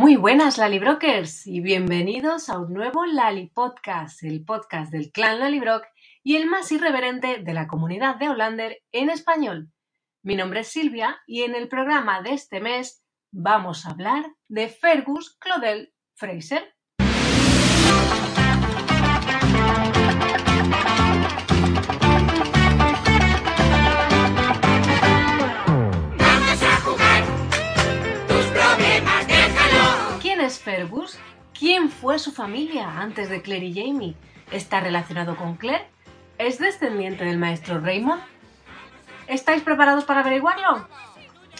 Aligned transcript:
Muy 0.00 0.14
buenas 0.14 0.58
Lalibrokers 0.58 1.44
y 1.48 1.60
bienvenidos 1.60 2.50
a 2.50 2.60
un 2.60 2.72
nuevo 2.72 3.04
Lali 3.04 3.48
Podcast, 3.48 4.22
el 4.22 4.44
podcast 4.44 4.92
del 4.92 5.10
clan 5.10 5.40
Lalibrock 5.40 5.84
y 6.22 6.36
el 6.36 6.46
más 6.46 6.70
irreverente 6.70 7.38
de 7.38 7.52
la 7.52 7.66
comunidad 7.66 8.14
de 8.14 8.28
Hollander 8.28 8.80
en 8.92 9.10
español. 9.10 9.72
Mi 10.22 10.36
nombre 10.36 10.60
es 10.60 10.68
Silvia 10.68 11.20
y 11.26 11.42
en 11.42 11.56
el 11.56 11.66
programa 11.66 12.22
de 12.22 12.34
este 12.34 12.60
mes 12.60 13.02
vamos 13.32 13.86
a 13.86 13.90
hablar 13.90 14.24
de 14.46 14.68
Fergus 14.68 15.36
Claudel 15.40 15.92
Fraser. 16.14 16.76
Fergus? 30.56 31.18
¿Quién 31.52 31.90
fue 31.90 32.18
su 32.18 32.32
familia 32.32 33.00
antes 33.00 33.28
de 33.28 33.42
Claire 33.42 33.66
y 33.66 33.74
Jamie? 33.74 34.14
¿Está 34.50 34.80
relacionado 34.80 35.36
con 35.36 35.56
Claire? 35.56 35.86
¿Es 36.38 36.58
descendiente 36.58 37.24
del 37.24 37.36
maestro 37.36 37.80
Raymond? 37.80 38.22
¿Estáis 39.26 39.62
preparados 39.62 40.04
para 40.04 40.20
averiguarlo? 40.20 40.88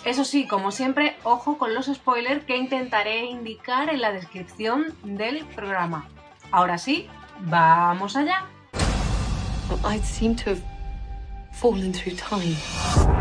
Eso 0.05 0.25
sí, 0.25 0.47
como 0.47 0.71
siempre, 0.71 1.17
ojo 1.25 1.59
con 1.59 1.75
los 1.75 1.87
spoilers 1.87 2.45
que 2.45 2.57
intentaré 2.57 3.27
indicar 3.27 3.91
en 3.91 4.01
la 4.01 4.13
descripción 4.13 4.95
del 5.03 5.45
programa. 5.45 6.09
Ahora 6.51 6.79
sí, 6.79 7.09
vamos 7.41 8.17
allá. 8.17 8.47
I 9.85 9.99
seem 9.99 10.35
to 10.37 10.51
have 10.51 10.63
fallen 11.53 11.93
through 11.93 12.17
time. 12.17 13.18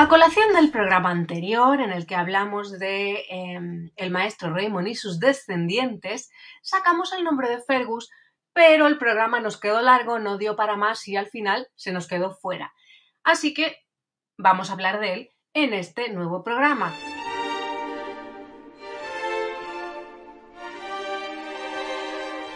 A 0.00 0.08
colación 0.08 0.54
del 0.54 0.70
programa 0.70 1.10
anterior, 1.10 1.78
en 1.78 1.92
el 1.92 2.06
que 2.06 2.14
hablamos 2.14 2.78
de 2.78 3.16
eh, 3.28 3.60
el 3.96 4.10
maestro 4.10 4.50
Raymond 4.50 4.88
y 4.88 4.94
sus 4.94 5.20
descendientes, 5.20 6.30
sacamos 6.62 7.12
el 7.12 7.22
nombre 7.22 7.50
de 7.50 7.60
Fergus, 7.60 8.08
pero 8.54 8.86
el 8.86 8.96
programa 8.96 9.40
nos 9.40 9.60
quedó 9.60 9.82
largo, 9.82 10.18
no 10.18 10.38
dio 10.38 10.56
para 10.56 10.74
más 10.74 11.06
y 11.06 11.16
al 11.16 11.26
final 11.26 11.68
se 11.74 11.92
nos 11.92 12.08
quedó 12.08 12.32
fuera. 12.32 12.72
Así 13.24 13.52
que 13.52 13.76
vamos 14.38 14.70
a 14.70 14.72
hablar 14.72 15.00
de 15.00 15.12
él 15.12 15.30
en 15.52 15.74
este 15.74 16.08
nuevo 16.08 16.42
programa. 16.42 16.94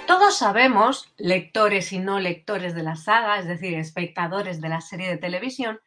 Todos 0.06 0.38
sabemos, 0.38 1.12
lectores 1.18 1.92
y 1.92 1.98
no 1.98 2.20
lectores 2.20 2.74
de 2.74 2.84
la 2.84 2.96
saga, 2.96 3.38
es 3.38 3.46
decir, 3.46 3.74
espectadores 3.74 4.62
de 4.62 4.70
la 4.70 4.80
serie 4.80 5.10
de 5.10 5.18
televisión, 5.18 5.78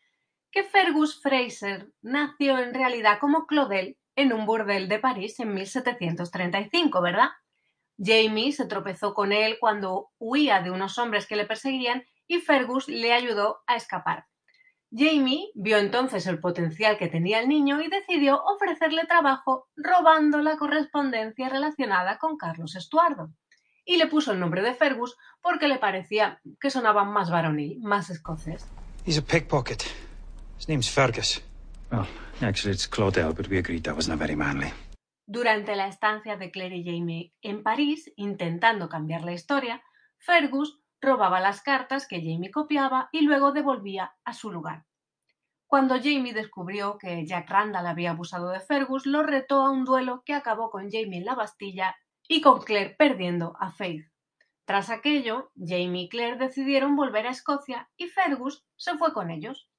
que 0.57 0.63
Fergus 0.63 1.21
Fraser 1.21 1.91
nació 2.01 2.57
en 2.57 2.73
realidad 2.73 3.19
como 3.19 3.45
Claudel 3.45 3.95
en 4.15 4.33
un 4.33 4.47
burdel 4.47 4.89
de 4.89 4.97
París 4.97 5.39
en 5.39 5.53
1735, 5.53 6.99
¿verdad? 6.99 7.29
Jamie 7.99 8.51
se 8.51 8.65
tropezó 8.65 9.13
con 9.13 9.33
él 9.33 9.57
cuando 9.59 10.09
huía 10.17 10.61
de 10.61 10.71
unos 10.71 10.97
hombres 10.97 11.27
que 11.27 11.35
le 11.35 11.45
perseguían 11.45 12.05
y 12.25 12.39
Fergus 12.39 12.87
le 12.87 13.13
ayudó 13.13 13.59
a 13.67 13.75
escapar. 13.75 14.25
Jamie 14.91 15.51
vio 15.53 15.77
entonces 15.77 16.25
el 16.25 16.39
potencial 16.39 16.97
que 16.97 17.07
tenía 17.07 17.39
el 17.39 17.49
niño 17.49 17.79
y 17.79 17.87
decidió 17.87 18.43
ofrecerle 18.43 19.05
trabajo 19.05 19.67
robando 19.75 20.41
la 20.41 20.57
correspondencia 20.57 21.49
relacionada 21.49 22.17
con 22.17 22.35
Carlos 22.35 22.75
Estuardo. 22.75 23.29
Y 23.85 23.97
le 23.97 24.07
puso 24.07 24.31
el 24.31 24.39
nombre 24.39 24.63
de 24.63 24.73
Fergus 24.73 25.15
porque 25.39 25.67
le 25.67 25.77
parecía 25.77 26.41
que 26.59 26.71
sonaba 26.71 27.03
más 27.03 27.29
varonil, 27.29 27.79
más 27.79 28.09
escocés. 28.09 28.67
He's 29.05 29.19
a. 29.19 30.06
His 30.59 30.67
name's 30.67 30.89
Fergus. 30.89 31.41
Well, 31.91 32.07
actually, 32.41 32.73
it's 32.73 32.87
Claudel, 32.87 33.33
but 33.33 33.47
we 33.47 33.57
agreed 33.57 33.83
that 33.83 33.95
wasn't 33.95 34.19
very 34.19 34.35
manly. 34.35 34.73
Durante 35.25 35.75
la 35.75 35.87
estancia 35.87 36.37
de 36.37 36.51
Claire 36.51 36.77
y 36.77 36.83
Jamie 36.83 37.33
en 37.41 37.61
París, 37.61 38.11
intentando 38.15 38.87
cambiar 38.87 39.23
la 39.23 39.33
historia, 39.33 39.83
Fergus 40.17 40.79
robaba 41.01 41.39
las 41.39 41.61
cartas 41.61 42.07
que 42.07 42.21
Jamie 42.21 42.51
copiaba 42.51 43.09
y 43.11 43.21
luego 43.21 43.51
devolvía 43.51 44.13
a 44.23 44.33
su 44.33 44.51
lugar. 44.51 44.85
Cuando 45.67 45.95
Jamie 45.95 46.33
descubrió 46.33 46.97
que 46.97 47.25
Jack 47.25 47.49
Randall 47.49 47.87
había 47.87 48.11
abusado 48.11 48.49
de 48.49 48.61
Fergus, 48.61 49.05
lo 49.05 49.21
retó 49.21 49.65
a 49.65 49.69
un 49.69 49.83
duelo 49.83 50.23
que 50.25 50.33
acabó 50.33 50.69
con 50.69 50.89
Jamie 50.89 51.19
en 51.19 51.25
la 51.25 51.35
Bastilla 51.35 51.95
y 52.27 52.41
con 52.41 52.61
Claire 52.61 52.95
perdiendo 52.97 53.53
a 53.59 53.71
Faith. 53.71 54.05
Tras 54.65 54.89
aquello, 54.89 55.51
Jamie 55.55 56.03
y 56.03 56.09
Claire 56.09 56.37
decidieron 56.37 56.95
volver 56.95 57.27
a 57.27 57.31
Escocia 57.31 57.89
y 57.97 58.07
Fergus 58.07 58.65
se 58.75 58.97
fue 58.97 59.13
con 59.13 59.29
ellos. 59.29 59.69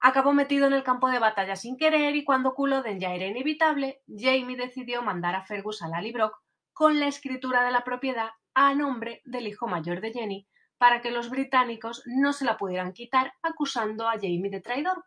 Acabó 0.00 0.32
metido 0.32 0.66
en 0.66 0.72
el 0.72 0.82
campo 0.82 1.10
de 1.10 1.18
batalla 1.18 1.56
sin 1.56 1.76
querer 1.76 2.16
y 2.16 2.24
cuando 2.24 2.54
Culloden 2.54 2.98
ya 2.98 3.14
era 3.14 3.26
inevitable, 3.26 4.02
Jamie 4.08 4.56
decidió 4.56 5.02
mandar 5.02 5.34
a 5.34 5.44
Fergus 5.44 5.82
a 5.82 5.88
Lallybrook 5.88 6.38
con 6.72 6.98
la 6.98 7.06
escritura 7.06 7.62
de 7.62 7.70
la 7.70 7.84
propiedad 7.84 8.30
a 8.54 8.74
nombre 8.74 9.20
del 9.26 9.46
hijo 9.46 9.66
mayor 9.66 10.00
de 10.00 10.12
Jenny 10.12 10.48
para 10.78 11.02
que 11.02 11.10
los 11.10 11.28
británicos 11.28 12.02
no 12.06 12.32
se 12.32 12.46
la 12.46 12.56
pudieran 12.56 12.94
quitar 12.94 13.34
acusando 13.42 14.08
a 14.08 14.14
Jamie 14.14 14.48
de 14.50 14.62
traidor. 14.62 15.04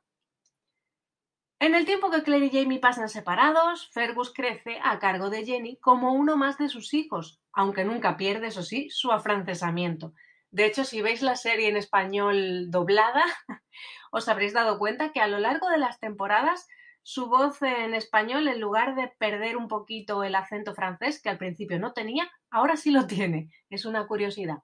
En 1.60 1.74
el 1.74 1.86
tiempo 1.86 2.12
que 2.12 2.22
Claire 2.22 2.46
y 2.46 2.52
Jamie 2.52 2.80
pasan 2.80 3.10
separados, 3.10 3.90
Fergus 3.92 4.32
crece 4.32 4.80
a 4.84 5.00
cargo 5.00 5.32
de 5.32 5.46
Jenny 5.46 5.78
como 5.78 6.14
uno 6.14 6.38
más 6.38 6.60
de 6.60 6.70
sus 6.70 6.94
hijos, 6.94 7.42
aunque 7.54 7.86
nunca 7.86 8.18
pierde, 8.18 8.48
eso 8.48 8.62
sí, 8.62 8.90
su 8.92 9.12
afrancesamiento. 9.12 10.14
De 10.54 10.66
hecho, 10.66 10.86
si 10.86 11.02
veis 11.02 11.24
la 11.24 11.36
serie 11.36 11.68
en 11.68 11.78
español 11.78 12.70
doblada, 12.70 13.24
os 14.12 14.30
habréis 14.30 14.54
dado 14.54 14.78
cuenta 14.78 15.12
que 15.12 15.20
a 15.20 15.28
lo 15.28 15.40
largo 15.40 15.68
de 15.68 15.80
las 15.80 16.00
temporadas 16.00 16.68
su 17.02 17.26
voz 17.28 17.60
en 17.64 17.96
español, 17.96 18.48
en 18.48 18.62
lugar 18.62 18.94
de 18.94 19.08
perder 19.18 19.58
un 19.58 19.68
poquito 19.68 20.24
el 20.24 20.36
acento 20.36 20.76
francés, 20.76 21.20
que 21.24 21.30
al 21.30 21.40
principio 21.40 21.80
no 21.80 21.94
tenía, 21.94 22.32
ahora 22.52 22.78
sí 22.78 22.92
lo 22.92 23.08
tiene. 23.08 23.50
Es 23.72 23.84
una 23.84 24.06
curiosidad. 24.06 24.60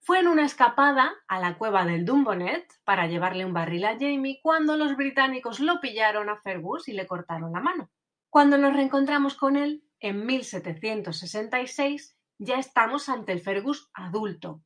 Fue 0.00 0.18
en 0.18 0.26
una 0.26 0.44
escapada 0.44 1.14
a 1.28 1.38
la 1.38 1.56
cueva 1.58 1.84
del 1.84 2.04
Dumbonet 2.04 2.66
para 2.82 3.06
llevarle 3.06 3.44
un 3.44 3.52
barril 3.52 3.84
a 3.84 3.92
Jamie 3.92 4.40
cuando 4.42 4.76
los 4.76 4.96
británicos 4.96 5.60
lo 5.60 5.80
pillaron 5.80 6.28
a 6.28 6.40
Fergus 6.40 6.88
y 6.88 6.92
le 6.92 7.06
cortaron 7.06 7.52
la 7.52 7.60
mano. 7.60 7.88
Cuando 8.30 8.58
nos 8.58 8.74
reencontramos 8.74 9.36
con 9.36 9.54
él, 9.54 9.84
en 10.00 10.26
1766, 10.26 12.18
ya 12.38 12.58
estamos 12.58 13.08
ante 13.08 13.30
el 13.30 13.40
Fergus 13.40 13.90
adulto. 13.94 14.60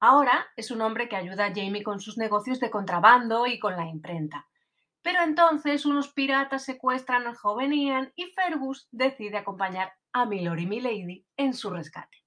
Ahora 0.00 0.46
es 0.56 0.70
un 0.70 0.80
hombre 0.82 1.08
que 1.08 1.16
ayuda 1.16 1.46
a 1.46 1.54
Jamie 1.54 1.82
con 1.82 2.00
sus 2.00 2.18
negocios 2.18 2.60
de 2.60 2.70
contrabando 2.70 3.46
y 3.46 3.58
con 3.58 3.76
la 3.76 3.86
imprenta. 3.86 4.48
Pero 5.02 5.22
entonces 5.22 5.86
unos 5.86 6.12
piratas 6.12 6.64
secuestran 6.64 7.26
al 7.26 7.36
joven 7.36 7.72
Ian 7.72 8.12
y 8.16 8.32
Fergus 8.32 8.88
decide 8.90 9.38
acompañar 9.38 9.92
a 10.12 10.24
Milord 10.26 10.60
y 10.60 10.66
Milady 10.66 11.26
en 11.36 11.54
su 11.54 11.70
rescate. 11.70 12.24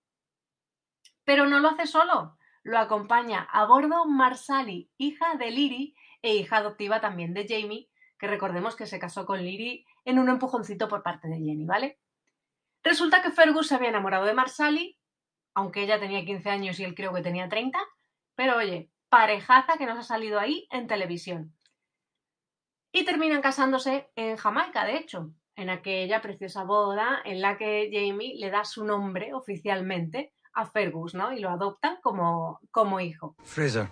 Pero 1.24 1.46
no 1.46 1.60
lo 1.60 1.70
hace 1.70 1.88
solo, 1.88 2.38
lo 2.64 2.78
acompaña 2.80 3.48
a 3.52 3.66
bordo 3.66 4.06
Marsali, 4.06 4.92
hija 4.98 5.36
de 5.36 5.52
Liri 5.52 5.96
e 6.22 6.36
hija 6.36 6.58
adoptiva 6.58 7.00
también 7.02 7.34
de 7.34 7.48
Jamie, 7.48 7.90
que 8.20 8.28
recordemos 8.28 8.76
que 8.76 8.86
se 8.86 9.00
casó 9.00 9.26
con 9.26 9.42
Liri 9.42 9.86
en 10.06 10.20
un 10.20 10.30
empujoncito 10.30 10.88
por 10.88 11.04
parte 11.04 11.28
de 11.28 11.38
Jenny, 11.38 11.66
¿vale? 11.66 12.00
Resulta 12.84 13.22
que 13.22 13.32
Fergus 13.32 13.68
se 13.68 13.76
había 13.76 13.90
enamorado 13.90 14.26
de 14.26 14.34
Marsali, 14.34 14.97
aunque 15.58 15.82
ella 15.82 16.00
tenía 16.00 16.24
15 16.24 16.52
años 16.52 16.80
y 16.80 16.84
él 16.84 16.94
creo 16.94 17.12
que 17.16 17.24
tenía 17.24 17.50
30, 17.50 17.80
pero 18.36 18.58
oye, 18.58 18.92
parejaza 19.10 19.74
que 19.80 19.88
nos 19.88 19.98
ha 19.98 20.04
salido 20.04 20.40
ahí 20.40 20.68
en 20.70 20.86
televisión. 20.86 21.52
Y 22.92 23.06
terminan 23.06 23.42
casándose 23.42 24.12
en 24.16 24.38
Jamaica, 24.38 24.86
de 24.86 24.98
hecho, 24.98 25.32
en 25.56 25.72
aquella 25.72 26.22
preciosa 26.22 26.64
boda 26.64 27.24
en 27.26 27.42
la 27.42 27.58
que 27.58 27.90
Jamie 27.92 28.36
le 28.38 28.52
da 28.52 28.64
su 28.66 28.86
nombre 28.86 29.34
oficialmente 29.34 30.32
a 30.54 30.68
Fergus, 30.68 31.16
¿no? 31.16 31.34
Y 31.34 31.40
lo 31.40 31.50
adoptan 31.50 31.98
como, 32.04 32.60
como 32.70 33.00
hijo. 33.00 33.36
Fraser. 33.44 33.88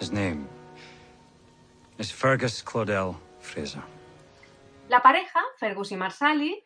His 0.00 0.12
name 0.12 0.46
is 1.96 2.12
Fergus 2.12 2.62
Claudel 2.62 3.16
Fraser. 3.40 3.80
La 4.90 5.00
pareja, 5.00 5.40
Fergus 5.58 5.90
y 5.92 5.96
Marsali, 5.96 6.65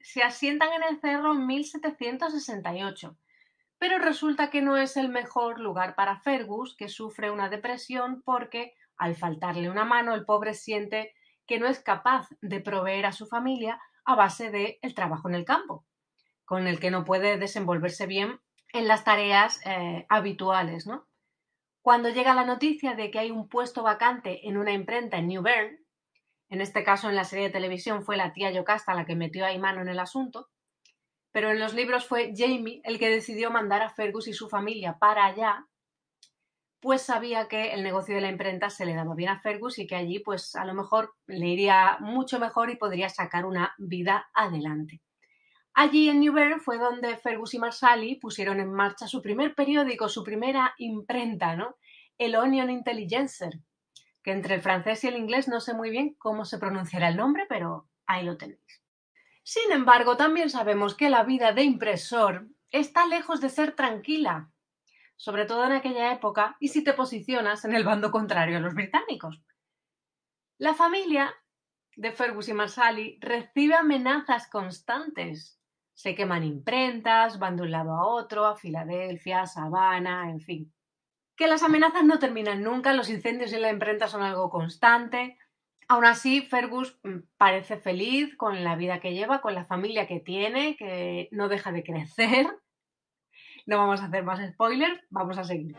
se 0.00 0.22
asientan 0.22 0.72
en 0.72 0.82
el 0.82 1.00
cerro 1.00 1.32
en 1.32 1.46
1768, 1.46 3.16
pero 3.78 3.98
resulta 3.98 4.50
que 4.50 4.62
no 4.62 4.76
es 4.76 4.96
el 4.96 5.08
mejor 5.08 5.60
lugar 5.60 5.94
para 5.94 6.20
Fergus, 6.20 6.76
que 6.76 6.88
sufre 6.88 7.30
una 7.30 7.48
depresión 7.48 8.22
porque 8.22 8.74
al 8.96 9.16
faltarle 9.16 9.70
una 9.70 9.84
mano 9.84 10.14
el 10.14 10.24
pobre 10.24 10.54
siente 10.54 11.14
que 11.46 11.58
no 11.58 11.66
es 11.66 11.80
capaz 11.80 12.28
de 12.40 12.60
proveer 12.60 13.06
a 13.06 13.12
su 13.12 13.26
familia 13.26 13.80
a 14.04 14.14
base 14.14 14.50
del 14.50 14.78
el 14.82 14.94
trabajo 14.94 15.28
en 15.28 15.34
el 15.34 15.44
campo, 15.44 15.84
con 16.44 16.66
el 16.66 16.78
que 16.78 16.90
no 16.90 17.04
puede 17.04 17.38
desenvolverse 17.38 18.06
bien 18.06 18.40
en 18.72 18.86
las 18.86 19.04
tareas 19.04 19.60
eh, 19.64 20.06
habituales, 20.08 20.86
¿no? 20.86 21.06
Cuando 21.82 22.10
llega 22.10 22.34
la 22.34 22.44
noticia 22.44 22.94
de 22.94 23.10
que 23.10 23.18
hay 23.18 23.30
un 23.30 23.48
puesto 23.48 23.82
vacante 23.82 24.46
en 24.46 24.58
una 24.58 24.72
imprenta 24.72 25.16
en 25.16 25.28
New 25.28 25.42
Bern, 25.42 25.78
en 26.50 26.60
este 26.60 26.84
caso 26.84 27.08
en 27.08 27.16
la 27.16 27.24
serie 27.24 27.46
de 27.46 27.52
televisión 27.52 28.02
fue 28.02 28.16
la 28.16 28.32
tía 28.32 28.50
Yocasta 28.50 28.94
la 28.94 29.06
que 29.06 29.16
metió 29.16 29.46
ahí 29.46 29.58
mano 29.58 29.80
en 29.80 29.88
el 29.88 30.00
asunto, 30.00 30.48
pero 31.32 31.50
en 31.50 31.60
los 31.60 31.74
libros 31.74 32.06
fue 32.06 32.32
Jamie 32.36 32.80
el 32.84 32.98
que 32.98 33.08
decidió 33.08 33.50
mandar 33.50 33.82
a 33.82 33.90
Fergus 33.90 34.26
y 34.26 34.32
su 34.32 34.48
familia 34.48 34.98
para 34.98 35.24
allá, 35.24 35.66
pues 36.80 37.02
sabía 37.02 37.46
que 37.46 37.72
el 37.72 37.82
negocio 37.82 38.14
de 38.14 38.22
la 38.22 38.30
imprenta 38.30 38.70
se 38.70 38.84
le 38.84 38.94
daba 38.94 39.14
bien 39.14 39.28
a 39.28 39.40
Fergus 39.40 39.78
y 39.78 39.86
que 39.86 39.94
allí 39.94 40.18
pues 40.18 40.56
a 40.56 40.64
lo 40.64 40.74
mejor 40.74 41.14
le 41.26 41.46
iría 41.46 41.98
mucho 42.00 42.40
mejor 42.40 42.70
y 42.70 42.76
podría 42.76 43.08
sacar 43.08 43.44
una 43.44 43.74
vida 43.78 44.28
adelante. 44.34 45.02
Allí 45.74 46.08
en 46.08 46.20
New 46.20 46.32
Bern 46.32 46.60
fue 46.60 46.78
donde 46.78 47.16
Fergus 47.16 47.54
y 47.54 47.58
Marsali 47.58 48.16
pusieron 48.16 48.58
en 48.58 48.72
marcha 48.72 49.06
su 49.06 49.22
primer 49.22 49.54
periódico, 49.54 50.08
su 50.08 50.24
primera 50.24 50.74
imprenta, 50.78 51.54
¿no? 51.54 51.76
El 52.18 52.34
Onion 52.34 52.70
Intelligencer, 52.70 53.60
que 54.22 54.32
entre 54.32 54.54
el 54.56 54.60
francés 54.60 55.04
y 55.04 55.08
el 55.08 55.16
inglés 55.16 55.48
no 55.48 55.60
sé 55.60 55.74
muy 55.74 55.90
bien 55.90 56.14
cómo 56.18 56.44
se 56.44 56.58
pronunciará 56.58 57.08
el 57.08 57.16
nombre, 57.16 57.46
pero 57.48 57.88
ahí 58.06 58.24
lo 58.24 58.36
tenéis. 58.36 58.82
Sin 59.42 59.72
embargo, 59.72 60.16
también 60.16 60.50
sabemos 60.50 60.94
que 60.94 61.10
la 61.10 61.24
vida 61.24 61.52
de 61.52 61.62
impresor 61.62 62.48
está 62.70 63.06
lejos 63.06 63.40
de 63.40 63.48
ser 63.48 63.74
tranquila, 63.74 64.50
sobre 65.16 65.44
todo 65.44 65.64
en 65.64 65.72
aquella 65.72 66.12
época 66.12 66.56
y 66.60 66.68
si 66.68 66.84
te 66.84 66.92
posicionas 66.92 67.64
en 67.64 67.74
el 67.74 67.84
bando 67.84 68.10
contrario 68.10 68.58
a 68.58 68.60
los 68.60 68.74
británicos. 68.74 69.42
La 70.58 70.74
familia 70.74 71.34
de 71.96 72.12
Fergus 72.12 72.48
y 72.48 72.52
Marsali 72.52 73.18
recibe 73.20 73.74
amenazas 73.74 74.48
constantes 74.48 75.60
se 76.00 76.14
queman 76.14 76.44
imprentas, 76.44 77.38
van 77.38 77.56
de 77.56 77.62
un 77.62 77.70
lado 77.72 77.94
a 77.94 78.06
otro, 78.06 78.46
a 78.46 78.56
Filadelfia, 78.56 79.42
a 79.42 79.46
Savannah, 79.46 80.30
en 80.30 80.40
fin. 80.40 80.72
Que 81.40 81.48
las 81.48 81.62
amenazas 81.62 82.04
no 82.04 82.18
terminan 82.18 82.62
nunca, 82.62 82.92
los 82.92 83.08
incendios 83.08 83.50
en 83.54 83.62
la 83.62 83.70
imprenta 83.70 84.08
son 84.08 84.22
algo 84.22 84.50
constante. 84.50 85.38
Aún 85.88 86.04
así, 86.04 86.42
Fergus 86.42 87.00
mm, 87.02 87.20
parece 87.38 87.78
feliz 87.78 88.36
con 88.36 88.62
la 88.62 88.76
vida 88.76 89.00
que 89.00 89.14
lleva, 89.14 89.40
con 89.40 89.54
la 89.54 89.64
familia 89.64 90.06
que 90.06 90.20
tiene, 90.20 90.76
que 90.76 91.30
no 91.32 91.48
deja 91.48 91.72
de 91.72 91.82
crecer. 91.82 92.46
No 93.64 93.78
vamos 93.78 94.02
a 94.02 94.04
hacer 94.04 94.22
más 94.22 94.46
spoilers, 94.52 95.00
vamos 95.08 95.38
a 95.38 95.44
seguir. 95.44 95.74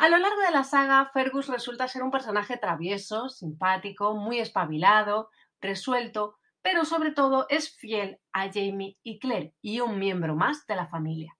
A 0.00 0.08
lo 0.08 0.18
largo 0.18 0.40
de 0.40 0.50
la 0.50 0.64
saga, 0.64 1.10
Fergus 1.12 1.46
resulta 1.46 1.86
ser 1.86 2.02
un 2.02 2.10
personaje 2.10 2.56
travieso, 2.56 3.28
simpático, 3.28 4.16
muy 4.16 4.40
espabilado, 4.40 5.30
resuelto, 5.60 6.38
pero 6.64 6.86
sobre 6.86 7.12
todo 7.12 7.46
es 7.50 7.76
fiel 7.76 8.18
a 8.32 8.50
Jamie 8.50 8.96
y 9.02 9.18
Claire 9.18 9.54
y 9.60 9.80
un 9.80 9.98
miembro 9.98 10.34
más 10.34 10.66
de 10.66 10.74
la 10.74 10.86
familia. 10.86 11.36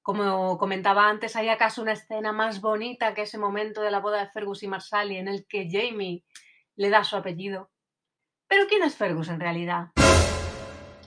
Como 0.00 0.56
comentaba 0.56 1.10
antes, 1.10 1.36
¿hay 1.36 1.50
acaso 1.50 1.82
una 1.82 1.92
escena 1.92 2.32
más 2.32 2.62
bonita 2.62 3.12
que 3.12 3.22
ese 3.22 3.36
momento 3.36 3.82
de 3.82 3.90
la 3.90 4.00
boda 4.00 4.20
de 4.20 4.30
Fergus 4.30 4.62
y 4.62 4.66
Marsali 4.66 5.18
en 5.18 5.28
el 5.28 5.46
que 5.46 5.68
Jamie 5.70 6.24
le 6.74 6.88
da 6.88 7.04
su 7.04 7.16
apellido? 7.16 7.70
Pero 8.48 8.66
¿quién 8.66 8.82
es 8.82 8.96
Fergus 8.96 9.28
en 9.28 9.40
realidad? 9.40 9.88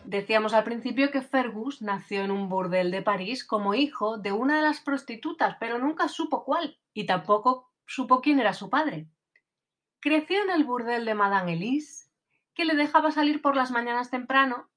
Decíamos 0.06 0.53
al 0.53 0.63
principio 0.63 1.09
que 1.09 1.24
Fergus 1.24 1.81
nació 1.81 2.21
en 2.21 2.29
un 2.29 2.50
burdel 2.50 2.91
de 2.91 3.01
París 3.01 3.44
como 3.44 3.74
hijo 3.74 4.19
de 4.19 4.31
una 4.31 4.57
de 4.57 4.62
las 4.62 4.79
prostitutas, 4.79 5.57
pero 5.59 5.79
nunca 5.79 6.07
supo 6.07 6.45
cuál, 6.45 6.77
y 6.94 7.07
tampoco 7.07 7.71
supo 7.88 8.21
quién 8.21 8.39
era 8.39 8.53
su 8.53 8.69
padre. 8.69 9.07
Creció 10.00 10.44
en 10.44 10.51
el 10.51 10.65
burdel 10.65 11.03
de 11.06 11.15
Madame 11.15 11.53
Elise, 11.53 12.02
que 12.53 12.65
le 12.65 12.75
dejaba 12.75 13.11
salir 13.11 13.41
por 13.41 13.55
las 13.55 13.71
mañanas 13.71 14.09
temprano, 14.09 14.69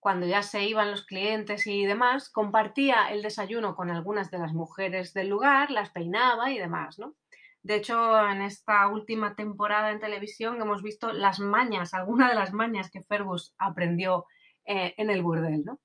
cuando 0.00 0.26
ya 0.26 0.42
se 0.42 0.64
iban 0.64 0.90
los 0.90 1.04
clientes 1.04 1.66
y 1.66 1.84
demás, 1.84 2.30
compartía 2.30 3.10
el 3.10 3.22
desayuno 3.22 3.76
con 3.76 3.90
algunas 3.90 4.30
de 4.30 4.38
las 4.38 4.54
mujeres 4.54 5.12
del 5.12 5.28
lugar, 5.28 5.70
las 5.70 5.90
peinaba 5.90 6.50
y 6.50 6.58
demás, 6.58 6.98
¿no? 6.98 7.14
De 7.62 7.76
hecho, 7.76 8.18
en 8.26 8.40
esta 8.40 8.88
última 8.88 9.36
temporada 9.36 9.90
en 9.90 10.00
televisión 10.00 10.60
hemos 10.62 10.82
visto 10.82 11.12
las 11.12 11.40
mañas, 11.40 11.92
algunas 11.92 12.30
de 12.30 12.34
las 12.34 12.54
mañas 12.54 12.90
que 12.90 13.02
Fergus 13.02 13.54
aprendió 13.58 14.24
eh, 14.64 14.94
en 14.96 15.10
el 15.10 15.22
burdel, 15.22 15.64
¿no? 15.64 15.78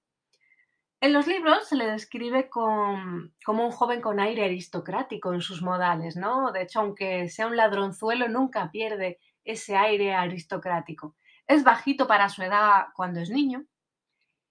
En 1.01 1.11
los 1.11 1.27
libros 1.27 1.67
se 1.67 1.75
le 1.75 1.85
describe 1.85 2.49
como 2.49 3.65
un 3.65 3.71
joven 3.71 4.01
con 4.01 4.19
aire 4.21 4.45
aristocrático 4.45 5.33
en 5.33 5.41
sus 5.41 5.61
modales, 5.61 6.15
¿no? 6.15 6.53
De 6.53 6.63
hecho, 6.63 6.79
aunque 6.79 7.27
sea 7.27 7.47
un 7.47 7.57
ladronzuelo, 7.57 8.29
nunca 8.29 8.71
pierde 8.71 9.19
ese 9.45 9.77
aire 9.77 10.13
aristocrático. 10.13 11.15
Es 11.47 11.63
bajito 11.63 12.07
para 12.07 12.29
su 12.29 12.43
edad 12.43 12.87
cuando 12.95 13.21
es 13.21 13.29
niño 13.29 13.65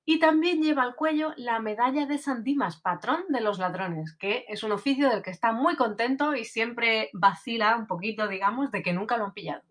y 0.07 0.19
también 0.19 0.63
lleva 0.63 0.83
al 0.83 0.97
cuello 0.97 1.33
la 1.37 1.61
medalla 1.61 2.07
de 2.07 2.19
San 2.19 2.45
Dimas, 2.45 2.81
patrón 2.81 3.25
de 3.31 3.41
los 3.41 3.59
ladrones, 3.59 4.15
que 4.17 4.45
es 4.49 4.63
un 4.63 4.73
oficio 4.73 5.09
del 5.09 5.23
que 5.23 5.31
está 5.31 5.53
muy 5.53 5.77
contento 5.77 6.35
y 6.35 6.45
siempre 6.45 7.11
vacila 7.15 7.77
un 7.77 7.87
poquito, 7.87 8.29
digamos, 8.29 8.71
de 8.71 8.83
que 8.83 8.93
nunca 8.93 9.17
lo 9.17 9.25
han 9.25 9.33
pillado. 9.33 9.63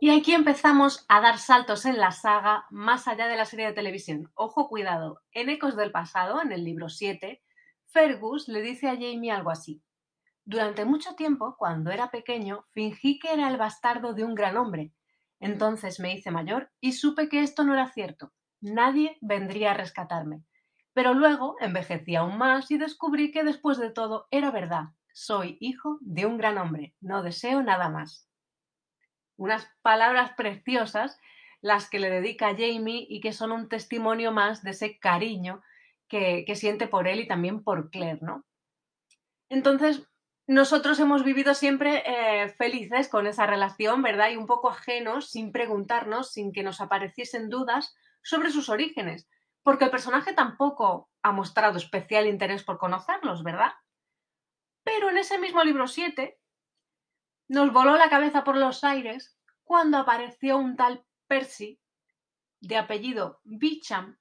Y 0.00 0.10
aquí 0.10 0.34
empezamos 0.34 1.06
a 1.08 1.22
dar 1.22 1.38
saltos 1.38 1.86
en 1.86 1.98
la 1.98 2.10
saga 2.10 2.66
más 2.68 3.08
allá 3.08 3.26
de 3.26 3.36
la 3.36 3.46
serie 3.46 3.68
de 3.68 3.72
televisión. 3.72 4.30
Ojo, 4.34 4.68
cuidado. 4.68 5.22
En 5.32 5.48
Ecos 5.48 5.76
del 5.76 5.92
Pasado, 5.92 6.42
en 6.42 6.52
el 6.52 6.62
libro 6.62 6.90
7, 6.90 7.42
Fergus 7.86 8.48
le 8.48 8.60
dice 8.60 8.88
a 8.88 8.96
Jamie 8.96 9.30
algo 9.30 9.50
así. 9.50 9.80
Durante 10.44 10.84
mucho 10.84 11.14
tiempo, 11.14 11.56
cuando 11.58 11.90
era 11.90 12.10
pequeño, 12.10 12.66
fingí 12.72 13.18
que 13.18 13.32
era 13.32 13.48
el 13.48 13.56
bastardo 13.56 14.12
de 14.12 14.24
un 14.24 14.34
gran 14.34 14.56
hombre. 14.56 14.92
Entonces 15.40 16.00
me 16.00 16.14
hice 16.14 16.30
mayor 16.30 16.70
y 16.80 16.92
supe 16.92 17.28
que 17.28 17.40
esto 17.40 17.64
no 17.64 17.74
era 17.74 17.90
cierto. 17.90 18.32
Nadie 18.60 19.18
vendría 19.20 19.72
a 19.72 19.74
rescatarme. 19.74 20.42
Pero 20.92 21.14
luego 21.14 21.56
envejecí 21.60 22.14
aún 22.14 22.38
más 22.38 22.70
y 22.70 22.78
descubrí 22.78 23.30
que 23.32 23.44
después 23.44 23.78
de 23.78 23.90
todo 23.90 24.26
era 24.30 24.50
verdad. 24.50 24.90
Soy 25.12 25.56
hijo 25.60 25.98
de 26.00 26.26
un 26.26 26.38
gran 26.38 26.58
hombre. 26.58 26.94
No 27.00 27.22
deseo 27.22 27.62
nada 27.62 27.88
más 27.88 28.28
unas 29.36 29.68
palabras 29.82 30.32
preciosas 30.36 31.18
las 31.60 31.88
que 31.88 31.98
le 31.98 32.10
dedica 32.10 32.50
Jamie 32.56 33.06
y 33.08 33.20
que 33.20 33.32
son 33.32 33.52
un 33.52 33.68
testimonio 33.68 34.32
más 34.32 34.62
de 34.62 34.70
ese 34.70 34.98
cariño 34.98 35.62
que, 36.08 36.44
siente 36.54 36.86
por 36.86 37.08
él 37.08 37.20
y 37.20 37.26
también 37.26 37.64
por 37.64 37.90
Claire, 37.90 38.20
¿no? 38.20 38.44
Entonces, 39.48 40.06
nosotros 40.46 41.00
hemos 41.00 41.24
vivido 41.24 41.54
siempre 41.54 42.02
eh, 42.06 42.48
felices 42.50 43.08
con 43.08 43.26
esa 43.26 43.46
relación, 43.46 44.02
¿verdad? 44.02 44.30
Y 44.30 44.36
un 44.36 44.46
poco 44.46 44.68
ajenos, 44.68 45.30
sin 45.30 45.52
preguntarnos, 45.52 46.32
sin 46.32 46.52
que 46.52 46.62
nos 46.62 46.80
apareciesen 46.80 47.48
dudas 47.48 47.94
sobre 48.22 48.50
sus 48.50 48.68
orígenes, 48.68 49.28
porque 49.62 49.84
el 49.84 49.90
personaje 49.90 50.34
tampoco 50.34 51.10
ha 51.22 51.32
mostrado 51.32 51.78
especial 51.78 52.26
interés 52.26 52.62
por 52.62 52.78
conocerlos, 52.78 53.42
¿verdad? 53.42 53.72
Pero 54.82 55.08
en 55.08 55.16
ese 55.16 55.38
mismo 55.38 55.64
libro 55.64 55.88
7, 55.88 56.38
nos 57.48 57.72
voló 57.72 57.96
la 57.96 58.10
cabeza 58.10 58.44
por 58.44 58.56
los 58.56 58.84
aires 58.84 59.38
cuando 59.64 59.98
apareció 59.98 60.58
un 60.58 60.76
tal 60.76 61.04
Percy, 61.26 61.80
de 62.60 62.76
apellido 62.76 63.40
Bicham, 63.44 64.18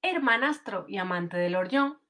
hermanastro 0.00 0.86
y 0.88 0.98
amante 0.98 1.36
de 1.36 1.50
Lord 1.50 2.00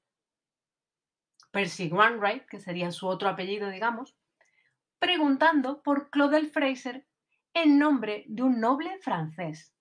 Percy 1.52 1.88
Wainwright, 1.88 2.46
que 2.46 2.58
sería 2.58 2.90
su 2.90 3.06
otro 3.06 3.28
apellido, 3.28 3.68
digamos, 3.68 4.16
preguntando 4.98 5.82
por 5.82 6.10
Claudel 6.10 6.50
Fraser 6.50 7.06
en 7.54 7.78
nombre 7.78 8.24
de 8.28 8.42
un 8.42 8.60
noble 8.60 8.98
francés. 9.00 9.74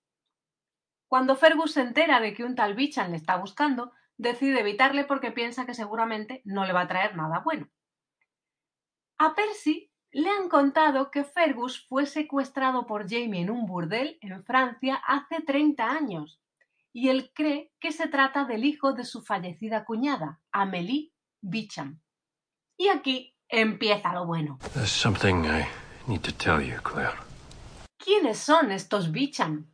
Cuando 1.08 1.36
Fergus 1.36 1.72
se 1.72 1.80
entera 1.80 2.20
de 2.20 2.34
que 2.34 2.44
un 2.44 2.54
tal 2.54 2.74
Bicham 2.74 3.10
le 3.10 3.16
está 3.16 3.36
buscando, 3.36 3.92
decide 4.16 4.60
evitarle 4.60 5.04
porque 5.04 5.32
piensa 5.32 5.66
que 5.66 5.74
seguramente 5.74 6.42
no 6.44 6.64
le 6.64 6.72
va 6.72 6.82
a 6.82 6.88
traer 6.88 7.16
nada 7.16 7.40
bueno. 7.40 7.68
A 9.18 9.34
Percy 9.34 9.90
le 10.10 10.28
han 10.28 10.48
contado 10.48 11.10
que 11.10 11.24
Fergus 11.24 11.86
fue 11.86 12.06
secuestrado 12.06 12.86
por 12.86 13.08
Jamie 13.08 13.42
en 13.42 13.50
un 13.50 13.66
burdel 13.66 14.18
en 14.20 14.44
Francia 14.44 14.96
hace 15.06 15.40
30 15.40 15.90
años 15.90 16.42
y 16.92 17.08
él 17.08 17.30
cree 17.34 17.72
que 17.80 17.92
se 17.92 18.08
trata 18.08 18.44
del 18.44 18.64
hijo 18.64 18.92
de 18.92 19.04
su 19.04 19.22
fallecida 19.22 19.84
cuñada, 19.84 20.40
Amélie 20.50 21.11
Bicham. 21.42 22.00
Y 22.78 22.88
aquí 22.88 23.36
empieza 23.48 24.14
lo 24.14 24.24
bueno. 24.24 24.58
¿Quiénes 27.98 28.38
son 28.38 28.72
estos 28.72 29.12
Bicham? 29.12 29.70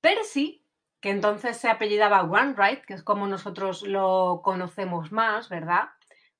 Percy, 0.00 0.66
que 1.00 1.10
entonces 1.10 1.56
se 1.56 1.70
apellidaba 1.70 2.24
Wainwright, 2.24 2.84
que 2.84 2.94
es 2.94 3.04
como 3.04 3.28
nosotros 3.28 3.82
lo 3.82 4.40
conocemos 4.42 5.12
más, 5.12 5.48
¿verdad? 5.48 5.90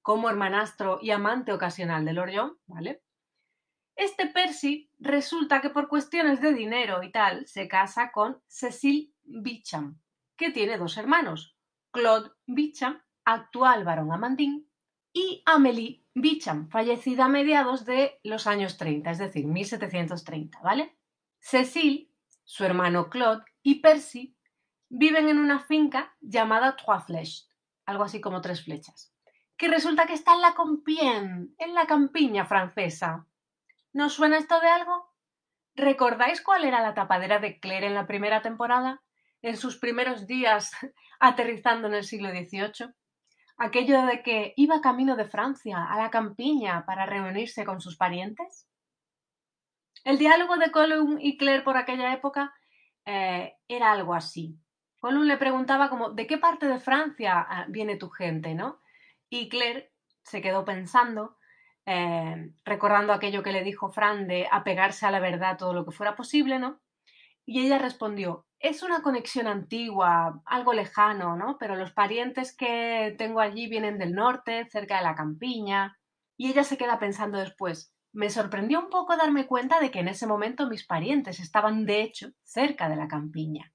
como 0.05 0.29
hermanastro 0.29 0.99
y 1.01 1.13
amante 1.13 1.51
ocasional 1.51 2.05
de 2.05 2.13
Lord 2.13 2.33
John, 2.35 2.59
¿vale? 2.67 3.03
Este 3.97 4.27
Percy 4.27 4.91
resulta 4.99 5.63
que 5.63 5.71
por 5.71 5.89
cuestiones 5.89 6.43
de 6.43 6.53
dinero 6.53 7.03
y 7.03 7.11
tal 7.11 7.47
se 7.47 7.69
casa 7.69 8.13
con 8.13 8.39
Cecil 8.47 9.15
Beecham, 9.23 9.99
que 10.37 10.51
tiene 10.51 10.77
dos 10.77 10.99
hermanos, 10.99 11.57
Claude 11.91 12.33
Beecham, 12.45 13.01
actual 13.25 13.85
barón 13.85 14.13
Amandine, 14.13 14.65
y 15.13 15.43
Amélie 15.47 16.05
Beecham, 16.15 16.69
fallecida 16.69 17.27
a 17.27 17.29
mediados 17.29 17.85
de 17.85 18.19
los 18.25 18.47
años 18.47 18.77
30, 18.77 19.11
es 19.13 19.19
decir, 19.19 19.47
1730, 19.47 20.61
¿vale? 20.61 20.97
Cecil, 21.39 22.13
su 22.43 22.65
hermano 22.65 23.09
Claude 23.09 23.45
y 23.63 23.81
Percy 23.81 24.37
viven 24.89 25.29
en 25.29 25.39
una 25.39 25.61
finca 25.61 26.15
llamada 26.21 26.77
Trois 26.77 27.05
Flèches, 27.05 27.49
algo 27.87 28.05
así 28.05 28.21
como 28.21 28.41
tres 28.41 28.65
flechas, 28.65 29.15
que 29.57 29.69
resulta 29.69 30.07
que 30.07 30.15
está 30.15 30.35
en 30.35 30.41
la 30.41 30.55
Compiègne, 30.55 31.55
en 31.59 31.75
la 31.75 31.87
campiña 31.87 32.45
francesa. 32.45 33.27
¿Nos 33.93 34.15
suena 34.15 34.39
esto 34.39 34.61
de 34.61 34.69
algo? 34.69 35.13
¿Recordáis 35.77 36.41
cuál 36.41 36.65
era 36.65 36.83
la 36.83 36.95
tapadera 36.95 37.39
de 37.39 37.59
Claire 37.61 37.87
en 37.87 37.95
la 37.95 38.07
primera 38.07 38.43
temporada? 38.43 39.03
En 39.43 39.57
sus 39.57 39.79
primeros 39.79 40.27
días 40.27 40.73
aterrizando 41.21 41.89
en 41.89 41.95
el 41.95 42.05
siglo 42.05 42.31
XVIII. 42.31 42.95
Aquello 43.57 44.05
de 44.07 44.23
que 44.23 44.53
iba 44.57 44.81
camino 44.81 45.17
de 45.17 45.27
Francia, 45.27 45.85
a 45.85 45.97
la 45.97 46.11
campiña, 46.11 46.85
para 46.87 47.07
reunirse 47.07 47.65
con 47.65 47.81
sus 47.81 47.97
parientes. 47.97 48.69
El 50.05 50.19
diálogo 50.19 50.57
de 50.57 50.71
Colum 50.71 51.19
y 51.21 51.37
Claire 51.39 51.63
por 51.63 51.77
aquella 51.77 52.13
época 52.13 52.53
eh, 53.07 53.55
era 53.69 53.93
algo 53.93 54.15
así. 54.15 54.59
Colum 54.99 55.25
le 55.25 55.37
preguntaba 55.37 55.89
como, 55.89 56.11
¿de 56.11 56.27
qué 56.27 56.39
parte 56.39 56.67
de 56.67 56.81
Francia 56.81 57.47
ah, 57.49 57.67
viene 57.69 57.97
tu 57.97 58.11
gente, 58.11 58.55
no? 58.55 58.81
Y 59.31 59.49
Claire 59.49 59.93
se 60.23 60.41
quedó 60.41 60.65
pensando, 60.65 61.37
eh, 61.87 62.51
recordando 62.65 63.13
aquello 63.13 63.43
que 63.43 63.53
le 63.53 63.63
dijo 63.63 63.91
Fran 63.91 64.27
de 64.27 64.49
apegarse 64.51 65.07
a 65.07 65.11
la 65.11 65.21
verdad 65.21 65.59
todo 65.59 65.75
lo 65.75 65.85
que 65.85 65.93
fuera 65.93 66.17
posible, 66.17 66.59
¿no? 66.59 66.81
Y 67.47 67.67
ella 67.67 67.79
respondió, 67.79 68.47
es 68.65 68.83
una 68.83 69.03
conexión 69.03 69.47
antigua, 69.47 70.41
algo 70.47 70.73
lejano, 70.73 71.37
¿no? 71.37 71.59
Pero 71.59 71.77
los 71.77 71.93
parientes 71.93 72.57
que 72.57 73.15
tengo 73.19 73.41
allí 73.41 73.69
vienen 73.69 73.99
del 73.99 74.15
norte, 74.15 74.67
cerca 74.71 74.97
de 74.97 75.03
la 75.03 75.15
campiña. 75.15 75.99
Y 76.39 76.49
ella 76.49 76.65
se 76.65 76.79
queda 76.79 76.99
pensando 76.99 77.39
después, 77.39 77.95
me 78.15 78.31
sorprendió 78.31 78.81
un 78.81 78.89
poco 78.89 79.19
darme 79.19 79.47
cuenta 79.47 79.81
de 79.81 79.91
que 79.91 79.99
en 79.99 80.09
ese 80.09 80.27
momento 80.27 80.67
mis 80.67 80.87
parientes 80.87 81.41
estaban 81.41 81.85
de 81.85 82.01
hecho 82.01 82.31
cerca 82.43 82.89
de 82.89 82.97
la 82.97 83.07
campiña. 83.07 83.71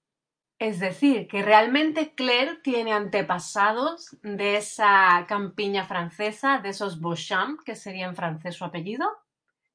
Es 0.58 0.80
decir, 0.80 1.28
que 1.28 1.44
realmente 1.44 2.16
Claire 2.16 2.58
tiene 2.64 2.92
antepasados 2.92 4.18
de 4.24 4.58
esa 4.58 5.26
campiña 5.28 5.86
francesa, 5.86 6.60
de 6.60 6.70
esos 6.70 7.00
Beauchamp, 7.00 7.62
que 7.64 7.76
sería 7.76 8.08
en 8.08 8.16
francés 8.16 8.56
su 8.56 8.66
apellido. 8.66 9.08